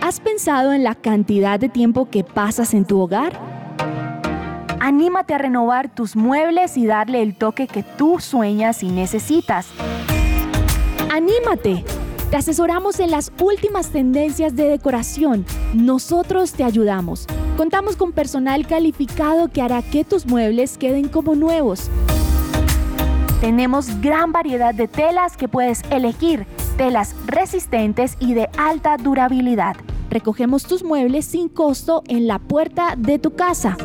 ¿Has 0.00 0.20
pensado 0.20 0.72
en 0.72 0.84
la 0.84 0.94
cantidad 0.94 1.60
de 1.60 1.68
tiempo 1.68 2.08
que 2.08 2.24
pasas 2.24 2.72
en 2.72 2.86
tu 2.86 2.98
hogar? 2.98 3.38
Anímate 4.80 5.34
a 5.34 5.38
renovar 5.38 5.94
tus 5.94 6.16
muebles 6.16 6.78
y 6.78 6.86
darle 6.86 7.20
el 7.20 7.36
toque 7.36 7.66
que 7.66 7.82
tú 7.82 8.18
sueñas 8.18 8.82
y 8.82 8.88
necesitas. 8.88 9.68
¡Anímate! 11.10 11.84
Te 12.32 12.38
asesoramos 12.38 12.98
en 12.98 13.10
las 13.10 13.30
últimas 13.42 13.90
tendencias 13.90 14.56
de 14.56 14.66
decoración. 14.66 15.44
Nosotros 15.74 16.52
te 16.52 16.64
ayudamos. 16.64 17.26
Contamos 17.58 17.94
con 17.94 18.12
personal 18.12 18.66
calificado 18.66 19.48
que 19.48 19.60
hará 19.60 19.82
que 19.82 20.02
tus 20.02 20.24
muebles 20.24 20.78
queden 20.78 21.10
como 21.10 21.34
nuevos. 21.34 21.90
Tenemos 23.42 24.00
gran 24.00 24.32
variedad 24.32 24.74
de 24.74 24.88
telas 24.88 25.36
que 25.36 25.46
puedes 25.46 25.82
elegir, 25.90 26.46
telas 26.78 27.14
resistentes 27.26 28.16
y 28.18 28.32
de 28.32 28.48
alta 28.56 28.96
durabilidad. 28.96 29.76
Recogemos 30.08 30.62
tus 30.62 30.82
muebles 30.82 31.26
sin 31.26 31.50
costo 31.50 32.02
en 32.08 32.26
la 32.26 32.38
puerta 32.38 32.94
de 32.96 33.18
tu 33.18 33.34
casa. 33.34 33.76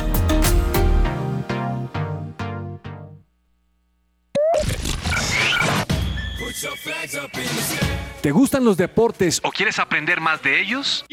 ¿Te 8.21 8.33
gustan 8.33 8.65
los 8.65 8.77
deportes 8.77 9.41
o 9.45 9.53
quieres 9.53 9.79
aprender 9.79 10.21
más 10.21 10.43
de 10.43 10.61
ellos? 10.61 11.05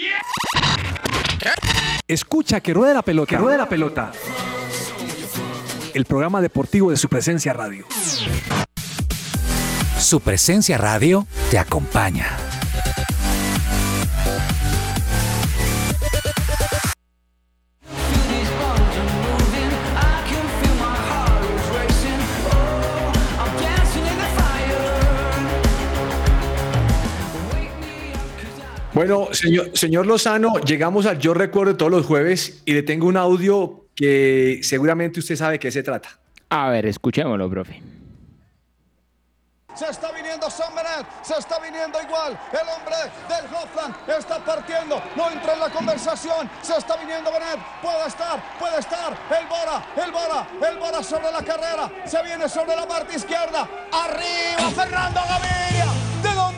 Escucha 2.07 2.59
que 2.59 2.73
ruede 2.73 2.93
la 2.93 3.01
pelota. 3.01 3.29
Que 3.29 3.37
ruede 3.37 3.57
la 3.57 3.67
pelota. 3.67 4.11
El 5.93 6.05
programa 6.05 6.41
deportivo 6.41 6.91
de 6.91 6.97
su 6.97 7.07
presencia 7.09 7.53
radio. 7.53 7.85
Su 9.97 10.19
presencia 10.19 10.77
radio 10.77 11.25
te 11.49 11.57
acompaña. 11.57 12.55
Bueno, 28.95 29.27
señor, 29.33 29.77
señor 29.77 30.05
Lozano, 30.05 30.57
llegamos 30.61 31.05
al 31.05 31.19
Yo 31.19 31.33
Recuerdo 31.33 31.75
todos 31.75 31.91
los 31.91 32.05
jueves 32.05 32.61
y 32.63 32.71
le 32.71 32.81
tengo 32.81 33.07
un 33.07 33.17
audio 33.17 33.87
que 33.93 34.61
seguramente 34.63 35.19
usted 35.19 35.35
sabe 35.35 35.53
de 35.53 35.59
qué 35.59 35.69
se 35.69 35.83
trata. 35.83 36.17
A 36.47 36.69
ver, 36.69 36.85
escuchémoslo, 36.85 37.49
profe. 37.49 37.83
Se 39.75 39.89
está 39.89 40.13
viniendo 40.13 40.49
San 40.49 40.73
Benet, 40.73 41.05
se 41.23 41.37
está 41.37 41.59
viniendo 41.59 42.01
igual. 42.01 42.39
El 42.53 42.69
hombre 42.69 42.95
del 43.27 43.53
Hofland 43.53 43.95
está 44.17 44.39
partiendo, 44.45 45.03
no 45.17 45.29
entra 45.29 45.55
en 45.55 45.59
la 45.59 45.69
conversación. 45.69 46.49
Se 46.61 46.77
está 46.77 46.95
viniendo 46.95 47.29
Benet, 47.33 47.59
puede 47.81 48.07
estar, 48.07 48.41
puede 48.57 48.79
estar. 48.79 49.11
El 49.11 49.45
Bora, 49.47 49.85
el 50.05 50.11
Bora, 50.13 50.47
el 50.71 50.79
Bora 50.79 51.03
sobre 51.03 51.29
la 51.33 51.43
carrera. 51.43 51.91
Se 52.05 52.23
viene 52.23 52.47
sobre 52.47 52.73
la 52.77 52.87
parte 52.87 53.17
izquierda. 53.17 53.67
Arriba 53.91 54.71
Fernando 54.73 55.19
Gaviria. 55.27 55.65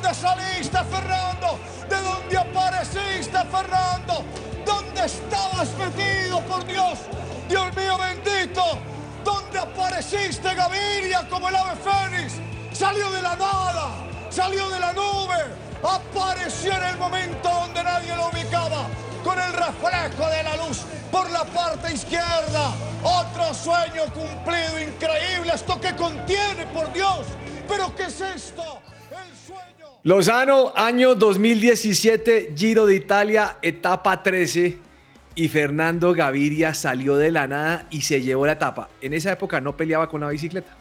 ¿De 0.08 0.14
dónde 0.14 0.30
saliste, 0.30 0.78
Fernando? 0.86 1.60
¿De 1.90 2.02
dónde 2.02 2.38
apareciste, 2.38 3.38
Fernando? 3.52 4.24
¿Dónde 4.66 5.06
estabas 5.06 5.68
metido, 5.78 6.40
por 6.46 6.66
Dios? 6.66 7.00
Dios 7.50 7.76
mío 7.76 7.98
bendito. 7.98 8.64
¿Dónde 9.26 9.60
apareciste, 9.60 10.56
Gaviria, 10.56 11.28
como 11.30 11.50
el 11.50 11.56
ave 11.58 11.76
fénix? 11.76 12.36
Salió 12.72 13.12
de 13.12 13.22
la 13.22 13.36
nada, 13.36 13.90
salió 14.30 14.70
de 14.70 14.80
la 14.80 14.94
nube, 14.94 15.44
apareció 15.84 16.72
en 16.72 16.84
el 16.84 16.98
momento 16.98 17.50
donde 17.50 17.84
nadie 17.84 18.16
lo 18.16 18.30
ubicaba, 18.30 18.88
con 19.26 19.38
el 19.38 19.52
reflejo 19.52 20.30
de 20.30 20.44
la 20.44 20.56
luz 20.56 20.84
por 21.12 21.30
la 21.32 21.44
parte 21.44 21.94
izquierda. 21.94 22.72
Otro 23.04 23.54
sueño 23.54 24.04
cumplido, 24.14 24.80
increíble. 24.80 25.52
¿Esto 25.54 25.82
que 25.82 25.94
contiene, 25.98 26.66
por 26.68 26.94
Dios? 26.94 27.26
¿Pero 27.68 27.94
qué 27.94 28.04
es 28.04 28.22
esto? 28.22 28.87
Lozano, 30.04 30.72
año 30.76 31.16
2017, 31.16 32.54
Giro 32.56 32.86
de 32.86 32.96
Italia, 32.96 33.58
etapa 33.62 34.24
13. 34.24 34.78
Y 35.36 35.50
Fernando 35.50 36.14
Gaviria 36.14 36.74
salió 36.74 37.18
de 37.18 37.30
la 37.30 37.48
nada 37.48 37.88
y 37.92 38.02
se 38.02 38.22
llevó 38.22 38.46
la 38.46 38.54
etapa. 38.54 38.90
En 39.02 39.14
esa 39.14 39.34
época 39.34 39.62
no 39.62 39.76
peleaba 39.76 40.10
con 40.10 40.22
la 40.22 40.30
bicicleta. 40.30 40.76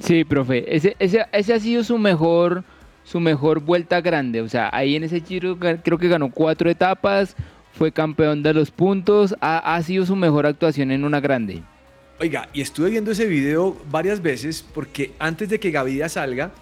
Sí, 0.00 0.24
profe, 0.24 0.64
ese, 0.74 0.96
ese, 0.98 1.24
ese 1.32 1.54
ha 1.54 1.60
sido 1.60 1.84
su 1.84 1.96
mejor 1.96 2.64
su 3.04 3.20
mejor 3.20 3.60
vuelta 3.60 4.00
grande. 4.00 4.40
O 4.40 4.48
sea, 4.48 4.70
ahí 4.72 4.96
en 4.96 5.04
ese 5.04 5.20
Giro 5.20 5.58
creo 5.58 5.98
que 5.98 6.08
ganó 6.08 6.30
cuatro 6.30 6.70
etapas, 6.70 7.36
fue 7.72 7.92
campeón 7.92 8.42
de 8.42 8.54
los 8.54 8.70
puntos, 8.70 9.34
ha, 9.40 9.74
ha 9.74 9.82
sido 9.82 10.04
su 10.06 10.16
mejor 10.16 10.46
actuación 10.46 10.90
en 10.90 11.04
una 11.04 11.20
grande. 11.20 11.62
Oiga, 12.20 12.48
y 12.52 12.60
estuve 12.60 12.90
viendo 12.90 13.10
ese 13.10 13.26
video 13.26 13.76
varias 13.90 14.22
veces 14.22 14.64
porque 14.74 15.12
antes 15.18 15.48
de 15.48 15.58
que 15.58 15.70
Gaviria 15.70 16.08
salga, 16.08 16.52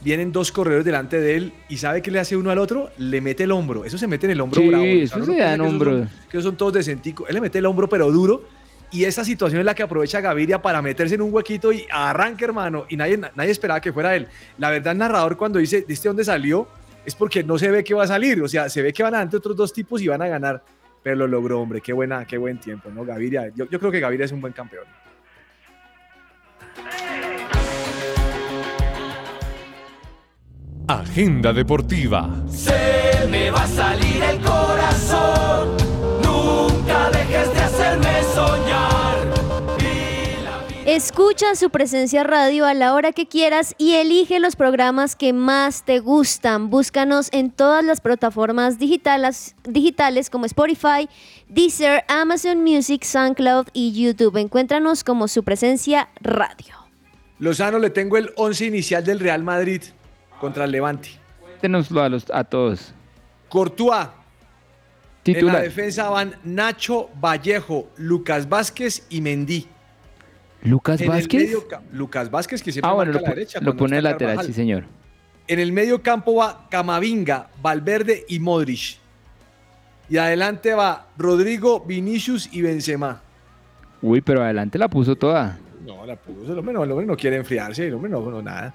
vienen 0.00 0.30
dos 0.32 0.52
corredores 0.52 0.84
delante 0.84 1.20
de 1.20 1.36
él 1.36 1.52
y 1.68 1.76
¿sabe 1.78 2.02
qué 2.02 2.10
le 2.10 2.20
hace 2.20 2.36
uno 2.36 2.50
al 2.50 2.58
otro? 2.58 2.90
Le 2.98 3.20
mete 3.20 3.44
el 3.44 3.52
hombro. 3.52 3.84
Eso 3.84 3.98
se 3.98 4.06
mete 4.06 4.26
en 4.26 4.32
el 4.32 4.40
hombro 4.40 4.60
Sí, 4.60 4.68
bravo. 4.68 4.84
eso 4.84 5.24
se 5.24 5.36
da 5.36 5.54
en 5.54 5.60
que 5.60 5.62
esos 5.64 5.66
hombro. 5.72 5.90
son- 5.90 6.08
que 6.30 6.36
esos 6.38 6.44
son 6.44 6.56
todos 6.56 6.72
decenticos. 6.74 7.28
Él 7.28 7.34
le 7.34 7.40
mete 7.40 7.58
el 7.58 7.66
hombro 7.66 7.88
pero 7.88 8.10
duro 8.10 8.44
y 8.90 9.04
esa 9.04 9.24
situación 9.24 9.60
es 9.60 9.66
la 9.66 9.74
que 9.74 9.82
aprovecha 9.82 10.20
Gaviria 10.20 10.62
para 10.62 10.80
meterse 10.80 11.14
en 11.16 11.22
un 11.22 11.32
huequito 11.32 11.72
y 11.72 11.86
arranca, 11.90 12.44
hermano. 12.44 12.86
Y 12.88 12.96
nadie, 12.96 13.18
nadie 13.34 13.50
esperaba 13.50 13.80
que 13.80 13.92
fuera 13.92 14.14
él. 14.16 14.28
La 14.56 14.70
verdad, 14.70 14.92
el 14.92 14.98
narrador 14.98 15.36
cuando 15.36 15.58
dice, 15.58 15.84
¿viste 15.86 16.08
dónde 16.08 16.24
salió? 16.24 16.68
Es 17.04 17.14
porque 17.14 17.42
no 17.42 17.58
se 17.58 17.70
ve 17.70 17.82
que 17.84 17.94
va 17.94 18.04
a 18.04 18.06
salir. 18.06 18.40
O 18.42 18.48
sea, 18.48 18.68
se 18.68 18.80
ve 18.82 18.92
que 18.92 19.02
van 19.02 19.14
adelante 19.14 19.36
otros 19.36 19.56
dos 19.56 19.72
tipos 19.72 20.00
y 20.02 20.08
van 20.08 20.22
a 20.22 20.28
ganar. 20.28 20.62
Pero 21.02 21.16
lo 21.16 21.26
logró, 21.26 21.60
hombre. 21.60 21.80
Qué, 21.80 21.92
buena, 21.92 22.24
qué 22.26 22.38
buen 22.38 22.58
tiempo, 22.58 22.90
¿no? 22.90 23.04
Gaviria. 23.04 23.50
Yo, 23.54 23.66
yo 23.68 23.78
creo 23.78 23.90
que 23.90 24.00
Gaviria 24.00 24.24
es 24.26 24.32
un 24.32 24.40
buen 24.40 24.52
campeón. 24.52 24.84
Agenda 30.88 31.52
deportiva. 31.52 32.30
Se 32.48 33.26
me 33.28 33.50
va 33.50 33.64
a 33.64 33.66
salir 33.66 34.22
el 34.22 34.40
corazón. 34.40 35.76
Nunca 36.24 37.10
dejes 37.10 37.52
de 37.52 37.60
hacerme 37.60 38.22
soñar. 38.34 38.88
Escucha 40.86 41.54
su 41.56 41.68
presencia 41.68 42.24
radio 42.24 42.64
a 42.64 42.72
la 42.72 42.94
hora 42.94 43.12
que 43.12 43.26
quieras 43.26 43.74
y 43.76 43.96
elige 43.96 44.40
los 44.40 44.56
programas 44.56 45.14
que 45.14 45.34
más 45.34 45.84
te 45.84 45.98
gustan. 45.98 46.70
Búscanos 46.70 47.28
en 47.32 47.50
todas 47.50 47.84
las 47.84 48.00
plataformas 48.00 48.78
digitales, 48.78 49.56
digitales 49.64 50.30
como 50.30 50.46
Spotify, 50.46 51.06
Deezer, 51.50 52.02
Amazon 52.08 52.64
Music, 52.64 53.04
SoundCloud 53.04 53.66
y 53.74 53.92
YouTube. 53.92 54.38
Encuéntranos 54.38 55.04
como 55.04 55.28
su 55.28 55.42
presencia 55.42 56.08
radio. 56.22 56.74
Lozano, 57.38 57.78
le 57.78 57.90
tengo 57.90 58.16
el 58.16 58.32
11 58.36 58.64
inicial 58.64 59.04
del 59.04 59.20
Real 59.20 59.42
Madrid 59.42 59.82
contra 60.40 60.64
el 60.64 60.70
Levante. 60.72 61.10
Cuéntenoslo 61.40 62.02
a, 62.02 62.08
los, 62.08 62.30
a 62.30 62.44
todos. 62.44 62.92
Courtois. 63.48 64.08
En 65.24 65.44
la 65.46 65.60
defensa 65.60 66.08
van 66.08 66.36
Nacho, 66.44 67.10
Vallejo, 67.20 67.90
Lucas 67.98 68.48
Vázquez 68.48 69.06
y 69.10 69.20
Mendy. 69.20 69.66
Lucas 70.62 71.00
En 71.02 71.08
Vázquez. 71.08 71.42
medio 71.44 71.64
Lucas 71.92 72.30
Vázquez, 72.30 72.62
que 72.62 72.72
siempre 72.72 72.90
Ah, 72.90 72.94
bueno, 72.94 73.12
lo, 73.12 73.18
a 73.18 73.22
la 73.22 73.28
derecha. 73.28 73.60
lo 73.60 73.76
pone 73.76 74.00
lateral, 74.00 74.36
Carvajal. 74.36 74.46
sí 74.46 74.52
señor. 74.54 74.84
En 75.46 75.58
el 75.60 75.72
medio 75.72 76.02
campo 76.02 76.34
va 76.36 76.66
Camavinga, 76.70 77.48
Valverde 77.60 78.24
y 78.28 78.38
Modric. 78.38 78.96
Y 80.08 80.16
adelante 80.16 80.72
va 80.72 81.08
Rodrigo, 81.18 81.80
Vinicius 81.80 82.48
y 82.52 82.62
Benzema. 82.62 83.20
Uy, 84.00 84.20
pero 84.22 84.42
adelante 84.42 84.78
la 84.78 84.88
puso 84.88 85.14
toda. 85.14 85.58
No, 85.84 86.06
la 86.06 86.16
puso. 86.16 86.52
El 86.52 86.58
hombre 86.58 86.72
no, 86.74 86.84
el 86.84 86.90
hombre 86.90 87.06
no 87.06 87.16
quiere 87.16 87.36
enfriarse. 87.36 87.86
El 87.86 87.94
hombre 87.94 88.10
no, 88.10 88.20
no, 88.30 88.40
nada. 88.40 88.74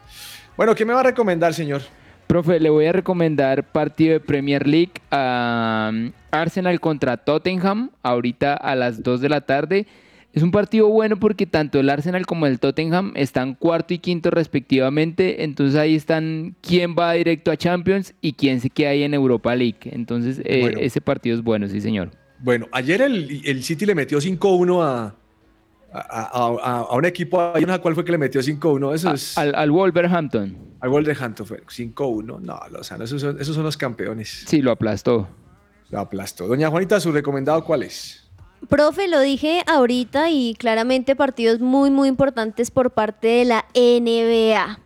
Bueno, 0.56 0.76
¿qué 0.76 0.86
me 0.86 0.94
va 0.94 1.00
a 1.00 1.04
recomendar, 1.04 1.54
señor? 1.54 1.82
Profe, 2.28 2.60
le 2.60 2.70
voy 2.70 2.86
a 2.86 2.92
recomendar 2.92 3.72
partido 3.72 4.14
de 4.14 4.20
Premier 4.20 4.68
League 4.68 4.94
a 5.12 5.90
um, 5.92 6.12
Arsenal 6.32 6.80
contra 6.80 7.18
Tottenham, 7.18 7.90
ahorita 8.04 8.54
a 8.54 8.76
las 8.76 9.02
2 9.02 9.22
de 9.22 9.30
la 9.30 9.42
tarde. 9.42 9.88
Es 10.32 10.42
un 10.42 10.52
partido 10.52 10.88
bueno 10.88 11.18
porque 11.18 11.46
tanto 11.46 11.80
el 11.80 11.90
Arsenal 11.90 12.26
como 12.26 12.48
el 12.48 12.60
Tottenham 12.60 13.14
están 13.16 13.54
cuarto 13.56 13.94
y 13.94 14.00
quinto 14.00 14.32
respectivamente, 14.32 15.44
entonces 15.44 15.80
ahí 15.80 15.96
están 15.96 16.56
quién 16.62 16.96
va 16.98 17.14
directo 17.14 17.52
a 17.52 17.58
Champions 17.58 18.16
y 18.22 18.34
quién 18.34 18.60
se 18.60 18.70
queda 18.72 18.92
ahí 18.92 19.04
en 19.04 19.14
Europa 19.14 19.56
League. 19.56 19.78
Entonces 19.86 20.42
eh, 20.46 20.62
Bueno. 20.62 20.80
ese 20.82 21.02
partido 21.02 21.36
es 21.36 21.44
bueno, 21.44 21.68
sí 21.68 21.82
señor. 21.82 22.12
Bueno, 22.40 22.68
ayer 22.72 23.02
el, 23.02 23.42
el 23.46 23.64
City 23.64 23.86
le 23.86 23.94
metió 23.96 24.20
5-1 24.20 24.84
a, 24.84 25.16
a, 25.94 26.86
a- 26.92 26.96
un 26.96 27.06
equipo. 27.06 27.54
Cuál 27.82 27.96
fue 27.96 28.04
que 28.06 28.12
le 28.12 28.18
metió 28.18 28.42
5-1. 28.42 28.96
Eso 28.96 29.14
es. 29.14 29.38
Al, 29.38 29.54
al 29.56 29.72
Wolverhampton. 29.72 30.58
Al 30.80 30.90
Wolverhampton 30.90 31.46
fue 31.46 31.64
5-1. 31.66 32.40
No, 32.42 32.60
Lozano, 32.72 33.04
esos 33.04 33.22
son, 33.22 33.40
esos 33.40 33.56
son 33.56 33.64
los 33.64 33.78
campeones. 33.78 34.44
Sí, 34.48 34.62
lo 34.62 34.72
aplastó. 34.72 35.28
Lo 35.90 36.00
aplastó. 36.00 36.48
Doña 36.48 36.70
Juanita, 36.70 37.00
¿su 37.00 37.12
recomendado 37.12 37.64
cuál 37.64 37.84
es? 37.84 38.20
Profe, 38.70 39.08
lo 39.10 39.20
dije 39.20 39.62
ahorita 39.68 40.30
y 40.30 40.56
claramente 40.56 41.16
partidos 41.16 41.60
muy, 41.60 41.92
muy 41.92 42.08
importantes 42.08 42.72
por 42.72 42.92
parte 42.92 43.28
de 43.28 43.46
la 43.46 43.66
NBA. 43.76 44.80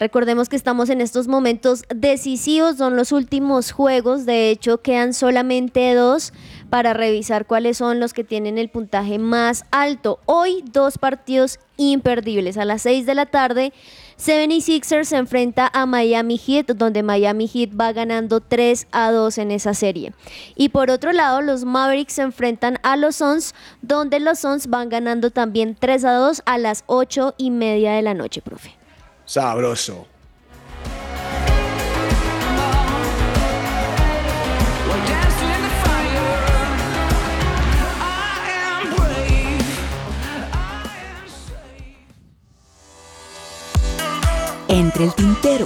Recordemos 0.00 0.48
que 0.48 0.56
estamos 0.56 0.90
en 0.90 1.00
estos 1.00 1.26
momentos 1.26 1.84
decisivos, 1.94 2.76
son 2.76 2.96
los 2.96 3.10
últimos 3.12 3.72
juegos, 3.72 4.26
de 4.26 4.50
hecho 4.50 4.80
quedan 4.80 5.12
solamente 5.12 5.92
dos 5.94 6.32
para 6.70 6.92
revisar 6.92 7.46
cuáles 7.46 7.78
son 7.78 8.00
los 8.00 8.12
que 8.12 8.24
tienen 8.24 8.58
el 8.58 8.68
puntaje 8.68 9.18
más 9.18 9.64
alto. 9.70 10.20
Hoy 10.26 10.62
dos 10.70 10.98
partidos 10.98 11.58
imperdibles. 11.76 12.56
A 12.58 12.64
las 12.64 12.82
6 12.82 13.06
de 13.06 13.14
la 13.14 13.26
tarde, 13.26 13.72
76ers 14.18 15.04
se 15.04 15.16
enfrenta 15.16 15.70
a 15.72 15.86
Miami 15.86 16.36
Heat, 16.38 16.72
donde 16.76 17.02
Miami 17.02 17.48
Heat 17.48 17.70
va 17.78 17.92
ganando 17.92 18.40
3 18.40 18.88
a 18.90 19.10
2 19.10 19.38
en 19.38 19.50
esa 19.52 19.74
serie. 19.74 20.12
Y 20.56 20.70
por 20.70 20.90
otro 20.90 21.12
lado, 21.12 21.40
los 21.40 21.64
Mavericks 21.64 22.14
se 22.14 22.22
enfrentan 22.22 22.78
a 22.82 22.96
los 22.96 23.16
Suns, 23.16 23.54
donde 23.80 24.20
los 24.20 24.40
Suns 24.40 24.66
van 24.66 24.88
ganando 24.88 25.30
también 25.30 25.76
3 25.78 26.04
a 26.04 26.14
2 26.14 26.42
a 26.44 26.58
las 26.58 26.84
8 26.86 27.34
y 27.38 27.50
media 27.50 27.92
de 27.92 28.02
la 28.02 28.14
noche, 28.14 28.42
profe. 28.42 28.74
Sabroso. 29.24 30.06
Entre 44.68 45.04
el 45.04 45.14
tintero. 45.14 45.64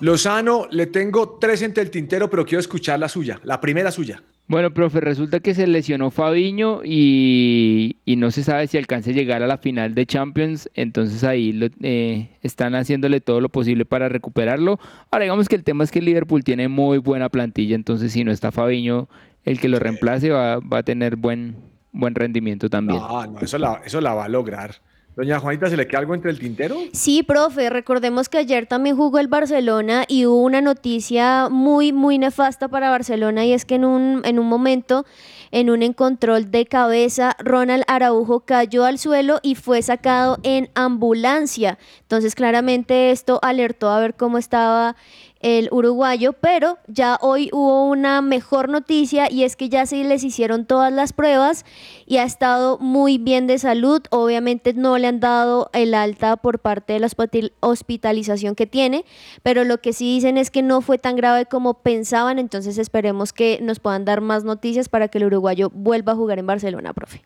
Lozano, 0.00 0.68
le 0.70 0.86
tengo 0.86 1.38
tres 1.40 1.60
entre 1.62 1.82
el 1.82 1.90
tintero, 1.90 2.30
pero 2.30 2.44
quiero 2.46 2.60
escuchar 2.60 3.00
la 3.00 3.08
suya, 3.08 3.40
la 3.42 3.60
primera 3.60 3.90
suya. 3.90 4.22
Bueno, 4.46 4.72
profe, 4.72 5.00
resulta 5.00 5.40
que 5.40 5.54
se 5.54 5.66
lesionó 5.66 6.10
Fabiño 6.10 6.80
y, 6.84 7.96
y 8.06 8.16
no 8.16 8.30
se 8.30 8.44
sabe 8.44 8.66
si 8.68 8.78
alcance 8.78 9.10
a 9.10 9.12
llegar 9.12 9.42
a 9.42 9.46
la 9.46 9.58
final 9.58 9.94
de 9.94 10.06
Champions, 10.06 10.70
entonces 10.74 11.22
ahí 11.24 11.52
lo- 11.52 11.66
eh, 11.82 12.30
están 12.42 12.74
haciéndole 12.74 13.20
todo 13.20 13.40
lo 13.42 13.50
posible 13.50 13.84
para 13.84 14.08
recuperarlo. 14.08 14.78
Ahora 15.10 15.24
digamos 15.24 15.48
que 15.48 15.56
el 15.56 15.64
tema 15.64 15.84
es 15.84 15.90
que 15.90 15.98
el 15.98 16.06
Liverpool 16.06 16.44
tiene 16.44 16.68
muy 16.68 16.96
buena 16.98 17.28
plantilla, 17.28 17.74
entonces 17.74 18.12
si 18.12 18.24
no 18.24 18.30
está 18.30 18.50
Fabiño, 18.52 19.08
el 19.44 19.60
que 19.60 19.68
lo 19.68 19.80
reemplace 19.80 20.30
va, 20.30 20.60
va 20.60 20.78
a 20.78 20.82
tener 20.82 21.16
buen, 21.16 21.56
buen 21.98 22.14
rendimiento 22.14 22.70
también. 22.70 23.00
No, 23.00 23.26
no, 23.26 23.40
eso 23.40 23.58
la, 23.58 23.82
eso 23.84 24.00
la 24.00 24.14
va 24.14 24.24
a 24.24 24.28
lograr. 24.28 24.76
Doña 25.18 25.40
Juanita, 25.40 25.68
¿se 25.68 25.76
le 25.76 25.88
queda 25.88 25.98
algo 25.98 26.14
entre 26.14 26.30
el 26.30 26.38
tintero? 26.38 26.76
Sí, 26.92 27.24
profe, 27.24 27.70
recordemos 27.70 28.28
que 28.28 28.38
ayer 28.38 28.66
también 28.66 28.96
jugó 28.96 29.18
el 29.18 29.26
Barcelona 29.26 30.04
y 30.06 30.26
hubo 30.26 30.40
una 30.42 30.60
noticia 30.60 31.48
muy, 31.50 31.92
muy 31.92 32.18
nefasta 32.18 32.68
para 32.68 32.88
Barcelona 32.88 33.44
y 33.44 33.52
es 33.52 33.64
que 33.64 33.74
en 33.74 33.84
un, 33.84 34.22
en 34.24 34.38
un 34.38 34.46
momento, 34.46 35.06
en 35.50 35.70
un 35.70 35.82
encontrol 35.82 36.52
de 36.52 36.66
cabeza, 36.66 37.34
Ronald 37.40 37.82
Araujo 37.88 38.40
cayó 38.40 38.84
al 38.84 39.00
suelo 39.00 39.40
y 39.42 39.56
fue 39.56 39.82
sacado 39.82 40.38
en 40.44 40.70
ambulancia. 40.76 41.78
Entonces, 42.02 42.36
claramente 42.36 43.10
esto 43.10 43.40
alertó 43.42 43.90
a 43.90 43.98
ver 43.98 44.14
cómo 44.14 44.38
estaba 44.38 44.94
el 45.40 45.68
uruguayo, 45.70 46.32
pero 46.32 46.78
ya 46.88 47.18
hoy 47.20 47.48
hubo 47.52 47.84
una 47.84 48.22
mejor 48.22 48.68
noticia 48.68 49.30
y 49.30 49.44
es 49.44 49.54
que 49.54 49.68
ya 49.68 49.86
se 49.86 50.02
les 50.02 50.24
hicieron 50.24 50.66
todas 50.66 50.92
las 50.92 51.12
pruebas 51.12 51.64
y 52.06 52.16
ha 52.16 52.24
estado 52.24 52.78
muy 52.78 53.18
bien 53.18 53.46
de 53.46 53.58
salud. 53.58 54.02
Obviamente 54.10 54.74
no 54.74 54.98
le 54.98 55.06
han 55.06 55.20
dado 55.20 55.70
el 55.72 55.94
alta 55.94 56.36
por 56.36 56.58
parte 56.58 56.94
de 56.94 57.00
la 57.00 57.06
hospitali- 57.06 57.52
hospitalización 57.60 58.54
que 58.54 58.66
tiene, 58.66 59.04
pero 59.42 59.64
lo 59.64 59.78
que 59.78 59.92
sí 59.92 60.14
dicen 60.14 60.38
es 60.38 60.50
que 60.50 60.62
no 60.62 60.80
fue 60.80 60.98
tan 60.98 61.14
grave 61.16 61.46
como 61.46 61.74
pensaban, 61.74 62.38
entonces 62.38 62.78
esperemos 62.78 63.32
que 63.32 63.60
nos 63.62 63.78
puedan 63.78 64.04
dar 64.04 64.20
más 64.20 64.44
noticias 64.44 64.88
para 64.88 65.08
que 65.08 65.18
el 65.18 65.24
uruguayo 65.24 65.70
vuelva 65.72 66.12
a 66.12 66.16
jugar 66.16 66.38
en 66.38 66.46
Barcelona, 66.46 66.92
profe. 66.92 67.22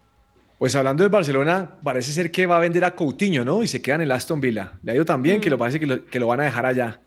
Pues 0.58 0.76
hablando 0.76 1.02
del 1.02 1.10
Barcelona, 1.10 1.78
parece 1.82 2.12
ser 2.12 2.30
que 2.30 2.46
va 2.46 2.56
a 2.56 2.60
vender 2.60 2.84
a 2.84 2.94
Coutinho, 2.94 3.44
¿no? 3.44 3.64
Y 3.64 3.68
se 3.68 3.82
queda 3.82 3.96
en 3.96 4.02
el 4.02 4.12
Aston 4.12 4.40
Villa. 4.40 4.74
Le 4.84 4.92
ha 4.92 4.94
ido 4.94 5.04
tan 5.04 5.20
bien 5.20 5.40
que 5.40 5.50
lo 5.50 5.58
parece 5.58 5.80
que 5.80 5.86
lo, 5.86 6.04
que 6.04 6.20
lo 6.20 6.28
van 6.28 6.40
a 6.40 6.44
dejar 6.44 6.66
allá. 6.66 7.00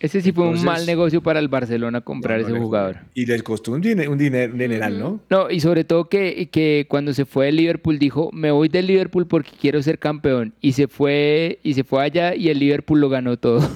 Ese 0.00 0.20
sí 0.20 0.32
fue 0.32 0.46
un 0.48 0.62
mal 0.64 0.84
negocio 0.84 1.22
para 1.22 1.38
el 1.38 1.48
Barcelona 1.48 2.02
comprar 2.02 2.40
No, 2.42 2.48
no 2.48 2.54
ese 2.56 2.62
jugador. 2.62 2.96
Y 3.14 3.24
les 3.26 3.42
costó 3.42 3.72
un, 3.72 3.82
diner- 3.82 4.08
un, 4.08 4.18
diner- 4.18 4.52
un 4.52 4.58
dineral, 4.58 4.98
¿no? 4.98 5.20
No, 5.30 5.50
y 5.50 5.60
sobre 5.60 5.84
todo 5.84 6.08
que, 6.10 6.48
que 6.52 6.86
cuando 6.88 7.14
se 7.14 7.24
fue 7.24 7.46
del 7.46 7.56
Liverpool 7.56 7.98
dijo, 7.98 8.30
me 8.32 8.50
voy 8.50 8.68
del 8.68 8.86
Liverpool 8.86 9.26
porque 9.26 9.50
quiero 9.58 9.82
ser 9.82 9.98
campeón. 9.98 10.52
Y 10.60 10.72
se 10.72 10.88
fue, 10.88 11.58
y 11.62 11.72
se 11.74 11.84
fue 11.84 12.02
allá 12.04 12.34
y 12.34 12.48
el 12.50 12.58
Liverpool 12.58 13.00
lo 13.00 13.08
ganó 13.08 13.38
todo. 13.38 13.60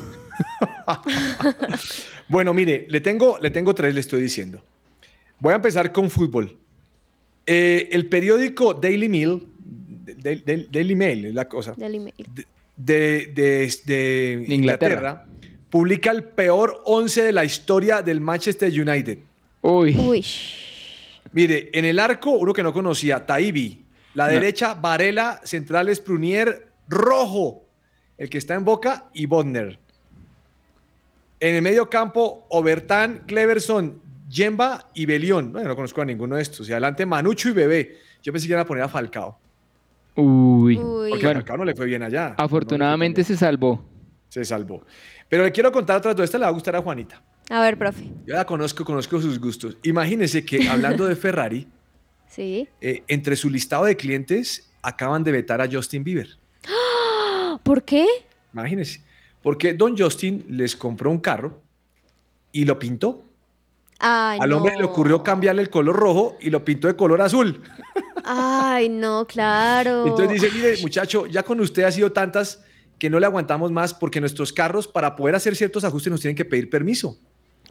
Bueno, 2.29 2.53
mire, 2.53 2.87
le 2.89 3.01
tengo, 3.01 3.39
le 3.41 3.51
tengo 3.51 3.75
tres, 3.75 3.95
le 3.95 4.01
estoy 4.01 4.21
diciendo. 4.23 4.63
Voy 5.41 5.53
a 5.53 5.57
empezar 5.57 5.93
con 5.93 6.11
fútbol. 6.11 6.57
Eh, 7.47 7.89
el 7.93 8.07
periódico 8.07 8.75
Daily 8.75 9.09
Mail, 9.09 9.47
del- 9.65 10.69
Daily 10.71 10.95
Mail 10.95 11.25
es 11.27 11.35
la 11.35 11.49
cosa, 11.49 11.75
de, 12.77 13.33
de- 13.35 13.73
de 13.87 14.45
Inglaterra, 14.49 15.27
publica 15.71 16.11
el 16.11 16.25
peor 16.25 16.83
11 16.85 17.23
de 17.25 17.33
la 17.33 17.45
historia 17.45 18.03
del 18.03 18.21
Manchester 18.21 18.69
United. 18.71 19.19
Uy. 19.63 19.97
Uy. 19.97 20.25
Mire, 21.33 21.71
en 21.73 21.85
el 21.85 21.99
arco, 21.99 22.31
uno 22.31 22.53
que 22.53 22.63
no 22.63 22.73
conocía, 22.73 23.25
Taibi. 23.27 23.85
La 24.15 24.27
No. 24.27 24.33
derecha, 24.33 24.75
Varela, 24.75 25.41
centrales, 25.45 26.01
Prunier, 26.01 26.69
Rojo, 26.89 27.65
el 28.17 28.31
que 28.31 28.39
está 28.39 28.55
en 28.55 28.65
Boca, 28.65 29.11
y 29.13 29.27
Bodner. 29.27 29.79
En 31.41 31.55
el 31.55 31.63
medio 31.63 31.89
campo, 31.89 32.47
Obertán, 32.49 33.23
Cleverson, 33.27 34.01
Yemba 34.29 34.89
y 34.95 35.07
Belión. 35.07 35.53
Bueno, 35.53 35.69
no 35.69 35.77
conozco 35.77 36.03
a 36.03 36.05
ninguno 36.05 36.37
de 36.37 36.43
estos. 36.43 36.69
Y 36.69 36.73
adelante, 36.73 37.07
Manucho 37.07 37.49
y 37.51 37.53
Bebé. 37.53 37.99
Yo 38.23 38.33
pensé 38.33 38.47
que 38.49 38.53
iban 38.55 38.63
a 38.63 38.67
poner 38.67 38.83
a 38.85 38.89
Falcao. 38.89 39.39
Uy. 40.17 40.77
Porque 40.77 41.27
a 41.27 41.33
Falcao 41.35 41.59
no 41.59 41.65
le 41.65 41.75
fue 41.77 41.87
bien 41.87 42.03
allá. 42.03 42.35
afortunadamente 42.39 43.23
se 43.23 43.37
salvó. 43.37 43.85
Se 44.29 44.45
salvó. 44.45 44.85
Pero 45.29 45.45
le 45.45 45.53
quiero 45.53 45.73
contar 45.73 45.97
otra 46.07 46.25
esta, 46.25 46.39
le 46.39 46.43
va 46.45 46.49
a 46.49 46.53
gustar 46.53 46.77
a 46.77 46.83
Juanita. 46.83 47.23
A 47.51 47.61
ver, 47.63 47.79
profe. 47.79 48.11
Yo 48.27 48.35
la 48.35 48.45
conozco, 48.45 48.85
conozco 48.85 49.21
sus 49.21 49.39
gustos. 49.41 49.77
Imagínense 49.83 50.45
que 50.45 50.69
hablando 50.69 51.07
de 51.07 51.17
Ferrari, 51.17 51.67
Sí. 52.29 52.69
eh, 52.81 53.03
entre 53.09 53.37
su 53.37 53.49
listado 53.49 53.85
de 53.87 53.97
clientes 53.97 54.71
acaban 54.83 55.25
de 55.25 55.33
vetar 55.33 55.61
a 55.63 55.69
Justin 55.71 56.05
Bieber. 56.05 56.29
¿Por 57.63 57.83
qué? 57.83 58.07
Imagínense. 58.53 59.03
Porque 59.43 59.73
Don 59.75 59.97
Justin 59.97 60.45
les 60.49 60.77
compró 60.77 61.11
un 61.11 61.19
carro 61.19 61.61
y 62.53 62.65
lo 62.65 62.79
pintó. 62.79 63.25
Ay, 63.99 64.39
Al 64.41 64.53
hombre 64.53 64.75
no. 64.75 64.79
le 64.81 64.85
ocurrió 64.85 65.23
cambiarle 65.23 65.63
el 65.63 65.71
color 65.71 65.97
rojo 65.97 66.37
y 66.41 66.51
lo 66.51 66.65
pintó 66.65 66.87
de 66.87 66.97
color 66.97 67.21
azul. 67.23 67.63
Ay, 68.25 68.89
no, 68.89 69.27
claro. 69.27 70.07
Entonces 70.07 70.41
dice, 70.41 70.51
mire, 70.55 70.77
muchacho, 70.83 71.27
ya 71.27 71.43
con 71.43 71.59
usted 71.61 71.83
ha 71.85 71.91
sido 71.91 72.13
tantas 72.13 72.63
que 72.99 73.11
no 73.11 73.21
le 73.21 73.27
aguantamos 73.27 73.71
más 73.71 73.95
porque 73.95 74.21
nuestros 74.21 74.53
carros 74.53 74.89
para 74.89 75.17
poder 75.17 75.35
hacer 75.35 75.57
ciertos 75.57 75.85
ajustes 75.85 76.11
nos 76.11 76.21
tienen 76.21 76.37
que 76.37 76.45
pedir 76.45 76.69
permiso. 76.69 77.19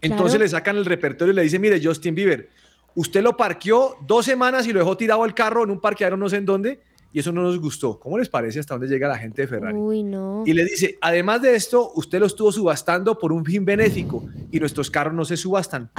Entonces 0.01 0.33
Claro. 0.33 0.43
le 0.43 0.49
sacan 0.49 0.77
el 0.77 0.85
repertorio 0.85 1.33
y 1.33 1.35
le 1.35 1.41
dicen, 1.41 1.61
mire, 1.61 1.81
Justin 1.83 2.15
Bieber, 2.15 2.49
usted 2.95 3.21
lo 3.21 3.35
parqueó 3.35 3.97
dos 4.05 4.25
semanas 4.25 4.67
y 4.67 4.73
lo 4.73 4.79
dejó 4.79 4.95
tirado 4.95 5.25
el 5.25 5.33
carro 5.33 5.63
en 5.63 5.71
un 5.71 5.79
parqueadero 5.81 6.17
no 6.17 6.29
sé 6.29 6.37
en 6.37 6.45
dónde 6.45 6.81
y 7.11 7.19
eso 7.19 7.31
no 7.31 7.41
nos 7.41 7.59
gustó. 7.59 7.99
¿Cómo 7.99 8.17
les 8.17 8.29
parece 8.29 8.59
hasta 8.59 8.75
dónde 8.75 8.87
llega 8.87 9.07
la 9.07 9.17
gente 9.17 9.41
de 9.41 9.47
Ferrari? 9.47 9.75
Uy, 9.75 10.03
no. 10.03 10.43
Y 10.45 10.53
le 10.53 10.65
dice, 10.65 10.97
además 11.01 11.41
de 11.41 11.55
esto, 11.55 11.91
usted 11.95 12.19
lo 12.19 12.27
estuvo 12.27 12.51
subastando 12.51 13.17
por 13.17 13.31
un 13.31 13.43
fin 13.43 13.65
benéfico 13.65 14.23
y 14.51 14.59
nuestros 14.59 14.91
carros 14.91 15.13
no 15.13 15.25
se 15.25 15.35
subastan. 15.35 15.89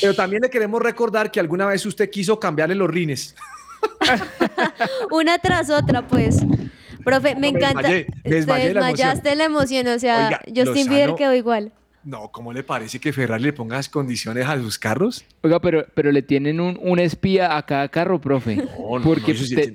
Pero 0.00 0.14
también 0.14 0.42
le 0.42 0.50
queremos 0.50 0.82
recordar 0.82 1.30
que 1.30 1.38
alguna 1.38 1.66
vez 1.66 1.84
usted 1.86 2.10
quiso 2.10 2.40
cambiarle 2.40 2.74
los 2.74 2.90
rines. 2.90 3.36
Una 5.10 5.38
tras 5.38 5.70
otra, 5.70 6.06
pues. 6.06 6.38
Profe, 7.04 7.34
me 7.34 7.34
No, 7.34 7.40
me 7.40 7.48
encanta. 7.58 7.82
desmayé, 7.82 8.06
me 8.24 8.30
desmayé 8.30 8.62
Te 8.62 8.68
de 8.68 8.74
la 8.74 8.80
emoción. 8.80 8.96
desmayaste 9.08 9.34
la 9.36 9.44
emoción, 9.44 9.86
o 9.88 9.98
sea, 9.98 10.26
Oiga, 10.26 10.40
Justin 10.46 10.88
Bieber 10.88 11.08
Lozano- 11.10 11.16
quedó 11.16 11.34
igual. 11.34 11.72
No, 12.04 12.30
¿cómo 12.30 12.52
le 12.52 12.62
parece 12.62 13.00
que 13.00 13.12
Ferrari 13.14 13.44
le 13.44 13.52
ponga 13.54 13.76
las 13.76 13.88
condiciones 13.88 14.46
a 14.46 14.56
sus 14.58 14.78
carros? 14.78 15.24
Oiga, 15.42 15.58
pero, 15.60 15.86
pero 15.94 16.12
le 16.12 16.20
tienen 16.22 16.60
un, 16.60 16.78
un 16.82 16.98
espía 16.98 17.56
a 17.56 17.64
cada 17.64 17.88
carro, 17.88 18.20
profe. 18.20 18.58
Porque 19.02 19.32
eso 19.32 19.44
sí 19.44 19.54
usted- 19.54 19.74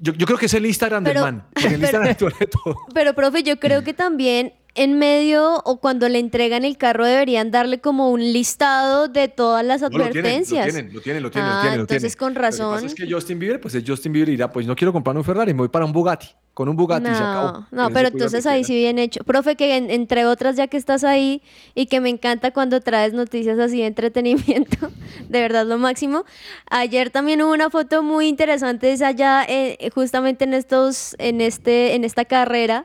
Yo, 0.00 0.12
yo 0.14 0.26
creo 0.26 0.36
que 0.38 0.46
es 0.46 0.54
el 0.54 0.66
Instagram 0.66 1.04
Pero- 1.04 1.24
del 1.24 1.34
man. 1.34 1.44
porque 1.54 1.68
el 1.74 1.80
pero- 1.80 2.04
Instagram 2.04 2.48
todo. 2.50 2.76
Pero, 2.92 3.14
profe, 3.14 3.44
yo 3.44 3.60
creo 3.60 3.84
que 3.84 3.94
también 3.94 4.52
en 4.74 4.98
medio 4.98 5.60
o 5.64 5.80
cuando 5.80 6.08
le 6.08 6.18
entregan 6.18 6.64
el 6.64 6.78
carro 6.78 7.04
deberían 7.04 7.50
darle 7.50 7.80
como 7.80 8.10
un 8.10 8.20
listado 8.20 9.08
de 9.08 9.28
todas 9.28 9.64
las 9.64 9.82
No, 9.82 9.88
lo 9.88 9.96
tienen, 9.96 10.10
advertencias. 10.24 10.66
Lo 10.66 10.72
tienen, 10.72 10.92
lo 10.94 11.00
tienen, 11.02 11.22
lo 11.22 11.30
tienen, 11.30 11.50
Ah, 11.50 11.54
lo 11.56 11.60
tienen. 11.60 11.78
lo 11.78 11.82
entonces 11.82 12.16
tienen. 12.16 12.18
con 12.18 12.28
Lo 12.34 12.34
que 12.34 12.40
razón. 12.46 12.74
pasa 12.74 12.86
es 12.86 12.94
que 12.94 13.10
Justin 13.12 13.38
Bieber, 13.38 13.60
pues 13.60 13.74
es 13.74 13.84
Justin 13.86 14.12
Bieber 14.12 14.30
dirá, 14.30 14.50
pues 14.50 14.66
no 14.66 14.74
quiero 14.74 14.92
comprar 14.92 15.16
un 15.16 15.24
Ferrari, 15.24 15.52
me 15.52 15.58
voy 15.58 15.68
para 15.68 15.84
un 15.84 15.92
Bugatti. 15.92 16.28
Con 16.54 16.68
un 16.68 16.76
Bugatti 16.76 17.06
se 17.06 17.12
acabó. 17.12 17.66
No, 17.70 17.88
no, 17.88 17.90
pero 17.94 18.08
entonces 18.08 18.44
ahí 18.46 18.62
sí 18.62 18.74
bien 18.74 18.98
hecho. 18.98 19.24
Profe, 19.24 19.56
que 19.56 19.74
en- 19.76 19.90
entre 19.90 20.26
otras, 20.26 20.54
ya 20.56 20.66
que 20.66 20.76
estás 20.76 21.02
ahí 21.02 21.40
y 21.74 21.86
que 21.86 22.00
me 22.00 22.10
encanta 22.10 22.50
cuando 22.50 22.80
traes 22.82 23.14
noticias 23.14 23.58
así 23.58 23.78
de 23.80 23.86
entretenimiento, 23.86 24.90
de 25.30 25.40
verdad 25.40 25.64
lo 25.66 25.78
máximo. 25.78 26.24
Ayer 26.68 27.08
también 27.10 27.40
hubo 27.40 27.52
una 27.52 27.70
foto 27.70 28.02
muy 28.02 28.26
interesante, 28.28 28.92
es 28.92 29.00
allá 29.00 29.44
eh, 29.48 29.90
justamente 29.94 30.44
en 30.44 30.52
estos, 30.52 31.16
en 31.18 31.40
este, 31.40 31.94
en 31.94 32.04
esta 32.04 32.24
carrera. 32.26 32.84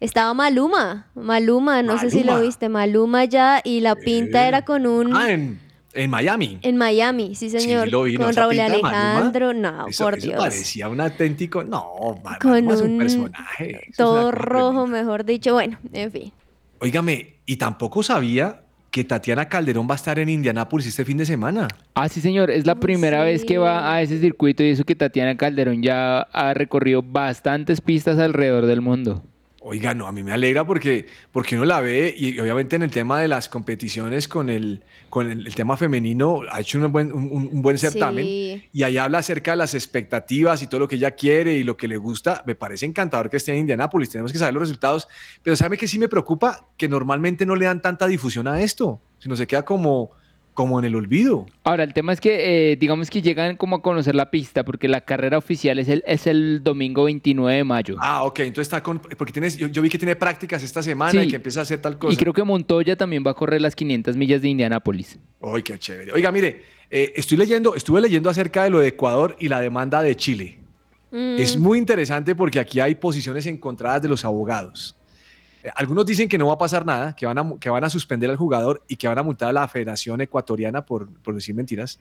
Estaba 0.00 0.32
Maluma, 0.34 1.06
Maluma, 1.14 1.82
no 1.82 1.98
sé 1.98 2.10
si 2.10 2.24
lo 2.24 2.40
viste, 2.40 2.68
Maluma 2.70 3.26
ya, 3.26 3.60
y 3.62 3.80
la 3.80 3.94
pinta 3.96 4.44
Eh. 4.44 4.48
era 4.48 4.64
con 4.64 4.86
un... 4.86 5.14
Ah, 5.14 5.30
en, 5.30 5.60
en 5.92 6.08
Miami. 6.10 6.58
En 6.62 6.76
Miami, 6.78 7.34
sí 7.34 7.50
señor. 7.50 7.88
lo 7.88 8.04
vi, 8.04 8.16
con 8.16 8.34
Raúl 8.34 8.58
Alejandro, 8.58 9.52
no, 9.52 9.88
Eso, 9.88 10.04
por 10.04 10.14
eso 10.16 10.28
Dios. 10.28 10.38
parecía 10.38 10.88
un 10.88 11.00
auténtico. 11.02 11.64
No, 11.64 11.84
Maluma 12.24 12.38
Con 12.38 12.70
es 12.70 12.80
un 12.80 12.90
un 12.92 12.98
personaje. 12.98 13.80
eso 13.90 14.04
Todo 14.04 14.30
rojo, 14.32 14.86
mejor 14.86 15.24
dicho. 15.24 15.52
Bueno, 15.52 15.78
en 15.92 16.10
fin. 16.10 16.32
Óigame, 16.78 17.34
y 17.44 17.56
tampoco 17.56 18.02
sabía 18.02 18.62
que 18.90 19.04
Tatiana 19.04 19.48
Calderón 19.48 19.86
va 19.88 19.92
a 19.92 19.96
estar 19.96 20.18
en 20.18 20.28
Indianápolis 20.30 20.86
este 20.86 21.04
fin 21.04 21.18
de 21.18 21.26
semana. 21.26 21.68
Ah, 21.94 22.08
sí, 22.08 22.20
señor. 22.22 22.50
Es 22.50 22.66
la 22.66 22.74
primera 22.76 23.22
vez 23.22 23.44
que 23.44 23.58
va 23.58 23.92
a 23.94 24.00
ese 24.02 24.18
circuito 24.18 24.64
y 24.64 24.70
eso 24.70 24.84
que 24.84 24.96
Tatiana 24.96 25.36
Calderón 25.36 25.82
ya 25.82 26.22
ha 26.22 26.54
recorrido 26.54 27.02
bastantes 27.02 27.80
pistas 27.82 28.18
alrededor 28.18 28.66
del 28.66 28.80
mundo. 28.80 29.22
Oiga, 29.62 29.92
no, 29.92 30.06
a 30.06 30.12
mí 30.12 30.22
me 30.22 30.32
alegra 30.32 30.64
porque, 30.64 31.06
porque 31.32 31.54
uno 31.56 31.66
la 31.66 31.82
ve 31.82 32.14
y 32.16 32.38
obviamente 32.40 32.76
en 32.76 32.82
el 32.82 32.90
tema 32.90 33.20
de 33.20 33.28
las 33.28 33.50
competiciones 33.50 34.26
con 34.26 34.48
el, 34.48 34.82
con 35.10 35.30
el, 35.30 35.46
el 35.46 35.54
tema 35.54 35.76
femenino 35.76 36.40
ha 36.50 36.60
hecho 36.60 36.78
un 36.78 36.90
buen, 36.90 37.12
un, 37.12 37.50
un 37.52 37.60
buen 37.60 37.76
certamen 37.76 38.24
Sí. 38.24 38.64
y 38.72 38.82
ahí 38.84 38.96
habla 38.96 39.18
acerca 39.18 39.50
de 39.50 39.58
las 39.58 39.74
expectativas 39.74 40.62
y 40.62 40.66
todo 40.66 40.80
lo 40.80 40.88
que 40.88 40.96
ella 40.96 41.10
quiere 41.10 41.52
y 41.56 41.62
lo 41.62 41.76
que 41.76 41.88
le 41.88 41.98
gusta. 41.98 42.42
Me 42.46 42.54
parece 42.54 42.86
encantador 42.86 43.28
que 43.28 43.36
esté 43.36 43.52
en 43.52 43.58
Indianápolis, 43.58 44.08
tenemos 44.08 44.32
que 44.32 44.38
saber 44.38 44.54
los 44.54 44.62
resultados, 44.62 45.08
pero 45.42 45.54
¿sabe 45.56 45.76
que 45.76 45.86
sí 45.86 45.98
me 45.98 46.08
preocupa? 46.08 46.66
Que 46.78 46.88
normalmente 46.88 47.44
no 47.44 47.54
le 47.54 47.66
dan 47.66 47.82
tanta 47.82 48.06
difusión 48.06 48.48
a 48.48 48.62
esto, 48.62 48.98
sino 49.18 49.36
se 49.36 49.46
queda 49.46 49.62
como, 49.66 50.12
como 50.60 50.78
en 50.78 50.84
el 50.84 50.94
olvido. 50.94 51.46
Ahora, 51.64 51.84
el 51.84 51.94
tema 51.94 52.12
es 52.12 52.20
que, 52.20 52.72
eh, 52.72 52.76
digamos 52.76 53.08
que 53.08 53.22
llegan 53.22 53.56
como 53.56 53.76
a 53.76 53.80
conocer 53.82 54.14
la 54.14 54.30
pista, 54.30 54.62
porque 54.62 54.88
la 54.88 55.00
carrera 55.00 55.38
oficial 55.38 55.78
es 55.78 55.88
el, 55.88 56.04
es 56.06 56.26
el 56.26 56.62
domingo 56.62 57.04
29 57.04 57.56
de 57.56 57.64
mayo. 57.64 57.96
Ah, 57.98 58.24
ok, 58.24 58.40
entonces 58.40 58.66
está 58.66 58.82
con, 58.82 58.98
porque 58.98 59.32
tienes, 59.32 59.56
yo, 59.56 59.68
yo 59.68 59.80
vi 59.80 59.88
que 59.88 59.96
tiene 59.96 60.16
prácticas 60.16 60.62
esta 60.62 60.82
semana 60.82 61.12
Sí. 61.12 61.18
y 61.20 61.28
que 61.28 61.36
empieza 61.36 61.60
a 61.60 61.62
hacer 61.62 61.80
tal 61.80 61.96
cosa. 61.96 62.12
Y 62.12 62.16
creo 62.18 62.34
que 62.34 62.44
Montoya 62.44 62.94
también 62.94 63.24
va 63.26 63.30
a 63.30 63.34
correr 63.34 63.62
las 63.62 63.74
500 63.74 64.18
millas 64.18 64.42
de 64.42 64.48
Indianápolis. 64.50 65.18
Ay, 65.40 65.62
qué 65.62 65.78
chévere. 65.78 66.12
Oiga, 66.12 66.30
mire, 66.30 66.62
eh, 66.90 67.14
estoy 67.16 67.38
leyendo, 67.38 67.74
estuve 67.74 68.02
leyendo 68.02 68.28
acerca 68.28 68.64
de 68.64 68.68
lo 68.68 68.80
de 68.80 68.88
Ecuador 68.88 69.34
y 69.40 69.48
la 69.48 69.62
demanda 69.62 70.02
de 70.02 70.14
Chile. 70.14 70.58
Mm. 71.10 71.36
Es 71.38 71.56
muy 71.56 71.78
interesante 71.78 72.34
porque 72.34 72.60
aquí 72.60 72.80
hay 72.80 72.96
posiciones 72.96 73.46
encontradas 73.46 74.02
de 74.02 74.08
los 74.10 74.26
abogados. 74.26 74.94
Algunos 75.74 76.06
dicen 76.06 76.28
que 76.28 76.38
no 76.38 76.46
va 76.46 76.54
a 76.54 76.58
pasar 76.58 76.86
nada, 76.86 77.14
que 77.14 77.26
van 77.26 77.38
a, 77.38 77.58
que 77.58 77.68
van 77.68 77.84
a 77.84 77.90
suspender 77.90 78.30
al 78.30 78.36
jugador 78.36 78.82
y 78.88 78.96
que 78.96 79.08
van 79.08 79.18
a 79.18 79.22
multar 79.22 79.50
a 79.50 79.52
la 79.52 79.68
Federación 79.68 80.20
Ecuatoriana 80.20 80.84
por, 80.84 81.08
por 81.20 81.34
decir 81.34 81.54
mentiras. 81.54 82.00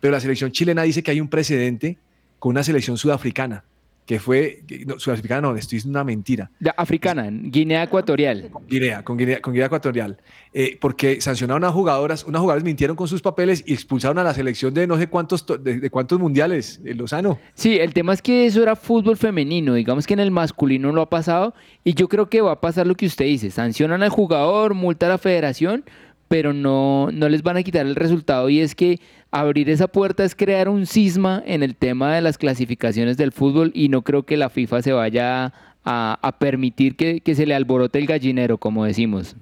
Pero 0.00 0.12
la 0.12 0.20
selección 0.20 0.50
chilena 0.50 0.82
dice 0.82 1.02
que 1.02 1.10
hay 1.10 1.20
un 1.20 1.28
precedente 1.28 1.98
con 2.38 2.50
una 2.50 2.62
selección 2.62 2.98
sudafricana, 2.98 3.64
que 4.06 4.20
fue, 4.20 4.62
no, 4.86 4.98
sudafricana 5.00 5.40
no, 5.42 5.56
estoy 5.56 5.78
diciendo 5.78 5.98
una 5.98 6.04
mentira. 6.04 6.50
La 6.60 6.70
africana, 6.76 7.28
Guinea 7.30 7.82
Ecuatorial. 7.82 8.50
Guinea, 8.68 9.02
con 9.02 9.16
Guinea, 9.16 9.40
con 9.42 9.52
Guinea 9.52 9.66
Ecuatorial, 9.66 10.16
eh, 10.54 10.78
porque 10.80 11.20
sancionaron 11.20 11.64
a 11.64 11.72
jugadoras, 11.72 12.24
unas 12.24 12.40
jugadoras 12.40 12.62
mintieron 12.64 12.94
con 12.96 13.08
sus 13.08 13.20
papeles 13.20 13.64
y 13.66 13.74
expulsaron 13.74 14.18
a 14.18 14.24
la 14.24 14.32
selección 14.32 14.72
de 14.72 14.86
no 14.86 14.96
sé 14.96 15.08
cuántos, 15.08 15.44
to- 15.44 15.58
de, 15.58 15.80
de 15.80 15.90
cuántos 15.90 16.20
mundiales, 16.20 16.80
eh, 16.84 16.94
Lozano. 16.94 17.38
Sí, 17.54 17.76
el 17.78 17.92
tema 17.92 18.12
es 18.14 18.22
que 18.22 18.46
eso 18.46 18.62
era 18.62 18.76
fútbol 18.76 19.16
femenino, 19.16 19.74
digamos 19.74 20.06
que 20.06 20.14
en 20.14 20.20
el 20.20 20.30
masculino 20.30 20.92
no 20.92 21.00
ha 21.00 21.10
pasado 21.10 21.52
y 21.82 21.94
yo 21.94 22.08
creo 22.08 22.30
que 22.30 22.40
va 22.40 22.52
a 22.52 22.60
pasar 22.60 22.86
lo 22.86 22.94
que 22.94 23.06
usted 23.06 23.24
dice, 23.24 23.50
sancionan 23.50 24.02
al 24.04 24.10
jugador, 24.10 24.74
multa 24.74 25.06
a 25.06 25.08
la 25.08 25.18
federación, 25.18 25.84
pero 26.28 26.52
no, 26.52 27.10
no 27.12 27.28
les 27.28 27.42
van 27.42 27.56
a 27.56 27.62
quitar 27.62 27.86
el 27.86 27.94
resultado 27.94 28.48
y 28.48 28.60
es 28.60 28.74
que 28.74 29.00
abrir 29.30 29.70
esa 29.70 29.86
puerta 29.88 30.24
es 30.24 30.34
crear 30.34 30.68
un 30.68 30.86
cisma 30.86 31.42
en 31.46 31.62
el 31.62 31.76
tema 31.76 32.14
de 32.14 32.20
las 32.22 32.38
clasificaciones 32.38 33.16
del 33.16 33.32
fútbol 33.32 33.70
y 33.74 33.88
no 33.88 34.02
creo 34.02 34.24
que 34.24 34.36
la 34.36 34.50
FIFA 34.50 34.82
se 34.82 34.92
vaya 34.92 35.52
a, 35.84 36.18
a 36.20 36.38
permitir 36.38 36.96
que, 36.96 37.20
que 37.20 37.34
se 37.34 37.46
le 37.46 37.54
alborote 37.54 37.98
el 37.98 38.06
gallinero, 38.06 38.58
como 38.58 38.84
decimos. 38.84 39.36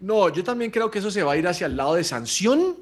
No, 0.00 0.32
yo 0.32 0.44
también 0.44 0.70
creo 0.70 0.90
que 0.90 1.00
eso 1.00 1.10
se 1.10 1.22
va 1.22 1.32
a 1.32 1.36
ir 1.36 1.46
hacia 1.46 1.66
el 1.66 1.76
lado 1.76 1.94
de 1.94 2.04
sanción 2.04 2.76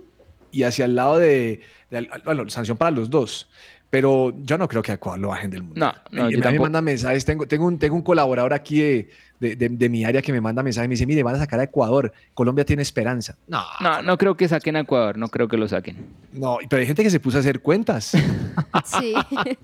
y 0.53 0.62
hacia 0.62 0.84
el 0.84 0.94
lado 0.94 1.18
de, 1.18 1.61
de- 1.90 2.09
bueno, 2.24 2.49
sanción 2.49 2.76
para 2.76 2.90
los 2.90 3.11
dos. 3.11 3.49
Pero 3.91 4.34
yo 4.45 4.59
no 4.59 4.68
creo 4.68 4.82
que 4.82 4.93
a 4.93 4.97
Ecuador 4.97 5.18
lo 5.18 5.28
bajen 5.28 5.51
del 5.51 5.62
mundo. 5.62 5.80
No, 5.80 5.93
no, 6.11 6.28
y 6.30 6.34
yo 6.34 6.41
me 6.51 6.59
manda 6.59 6.82
mensajes, 6.82 7.24
tengo, 7.24 7.47
tengo, 7.49 7.66
un, 7.66 7.78
tengo 7.78 7.97
un 7.97 8.03
colaborador 8.03 8.53
aquí 8.53 8.80
de, 8.80 9.09
de- 9.41 9.57
de- 9.57 9.68
de 9.70 9.89
mi 9.89 10.05
área 10.05 10.20
que 10.20 10.30
me 10.30 10.43
manda 10.43 10.62
mensajes 10.62 10.84
y 10.84 10.89
me 10.89 10.93
dice, 10.93 11.07
mire, 11.07 11.22
van 11.22 11.36
a 11.36 11.39
sacar 11.39 11.59
a 11.59 11.62
Ecuador, 11.62 12.12
Colombia 12.34 12.66
tiene 12.66 12.82
esperanza. 12.82 13.36
No, 13.47 13.62
No, 13.80 14.03
no 14.03 14.18
creo 14.18 14.36
que 14.36 14.47
saquen 14.47 14.76
a 14.76 14.80
Ecuador, 14.80 15.16
no 15.16 15.28
creo 15.28 15.49
que 15.49 15.57
lo 15.57 15.66
saquen. 15.68 15.97
no, 16.34 16.59
pero 16.68 16.80
hay 16.80 16.86
gente 16.86 17.03
que 17.03 17.09
se 17.09 17.18
puso 17.18 17.39
a 17.39 17.41
hacer 17.41 17.61
cuentas. 17.61 18.12
Sí. 18.84 19.14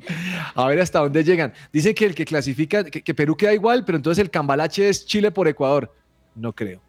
A 0.55 0.66
ver 0.68 0.81
hasta 0.81 1.01
dónde 1.01 1.22
llegan. 1.25 1.53
Dicen 1.72 1.95
que 1.95 2.07
el 2.07 2.14
que 2.14 2.25
clasifica, 2.25 2.85
que, 2.85 3.03
que 3.03 3.14
Perú 3.14 3.37
queda 3.37 3.53
igual, 3.53 3.85
pero 3.85 3.97
entonces 3.97 4.22
el 4.22 4.31
cambalache 4.31 4.89
es 4.89 5.05
Chile 5.05 5.31
por 5.33 5.49
Ecuador. 5.49 5.93
No 6.35 6.53
creo. 6.53 6.81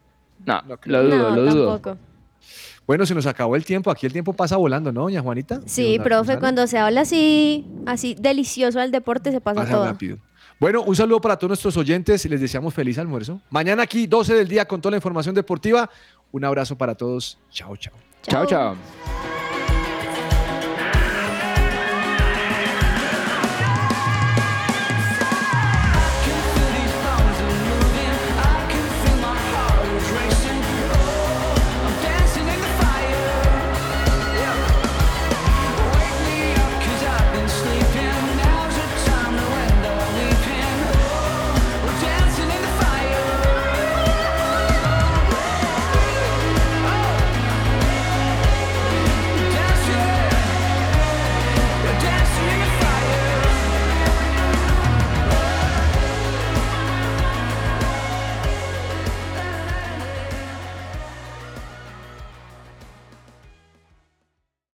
No, 0.45 0.61
lo 0.85 1.03
dudo, 1.03 1.29
no, 1.31 1.35
lo 1.35 1.45
dudo. 1.53 1.71
tampoco. 1.79 1.97
Bueno, 2.87 3.05
se 3.05 3.15
nos 3.15 3.25
acabó 3.25 3.55
el 3.55 3.65
tiempo. 3.65 3.89
Aquí 3.89 4.05
el 4.05 4.13
tiempo 4.13 4.33
pasa 4.33 4.57
volando, 4.57 4.91
¿no, 4.91 5.01
doña 5.01 5.21
Juanita? 5.21 5.61
Sí, 5.65 5.97
profe, 6.03 6.37
cuando 6.39 6.67
se 6.67 6.77
habla 6.77 7.01
así, 7.01 7.65
así 7.85 8.15
delicioso 8.19 8.79
al 8.79 8.91
deporte 8.91 9.31
se 9.31 9.41
pasa, 9.41 9.61
Pasa 9.61 9.73
todo. 9.73 9.85
rápido. 9.85 10.17
Bueno, 10.59 10.83
un 10.83 10.95
saludo 10.95 11.19
para 11.19 11.35
todos 11.37 11.49
nuestros 11.49 11.75
oyentes. 11.77 12.25
Les 12.29 12.39
deseamos 12.39 12.73
feliz 12.73 12.97
almuerzo. 12.97 13.41
Mañana 13.49 13.83
aquí, 13.83 14.07
12 14.07 14.35
del 14.35 14.47
día, 14.47 14.65
con 14.65 14.79
toda 14.81 14.91
la 14.91 14.97
información 14.97 15.35
deportiva. 15.35 15.89
Un 16.31 16.45
abrazo 16.45 16.77
para 16.77 16.95
todos. 16.95 17.37
Chao, 17.51 17.75
chao. 17.75 17.93
Chao, 18.23 18.45
chao. 18.45 19.44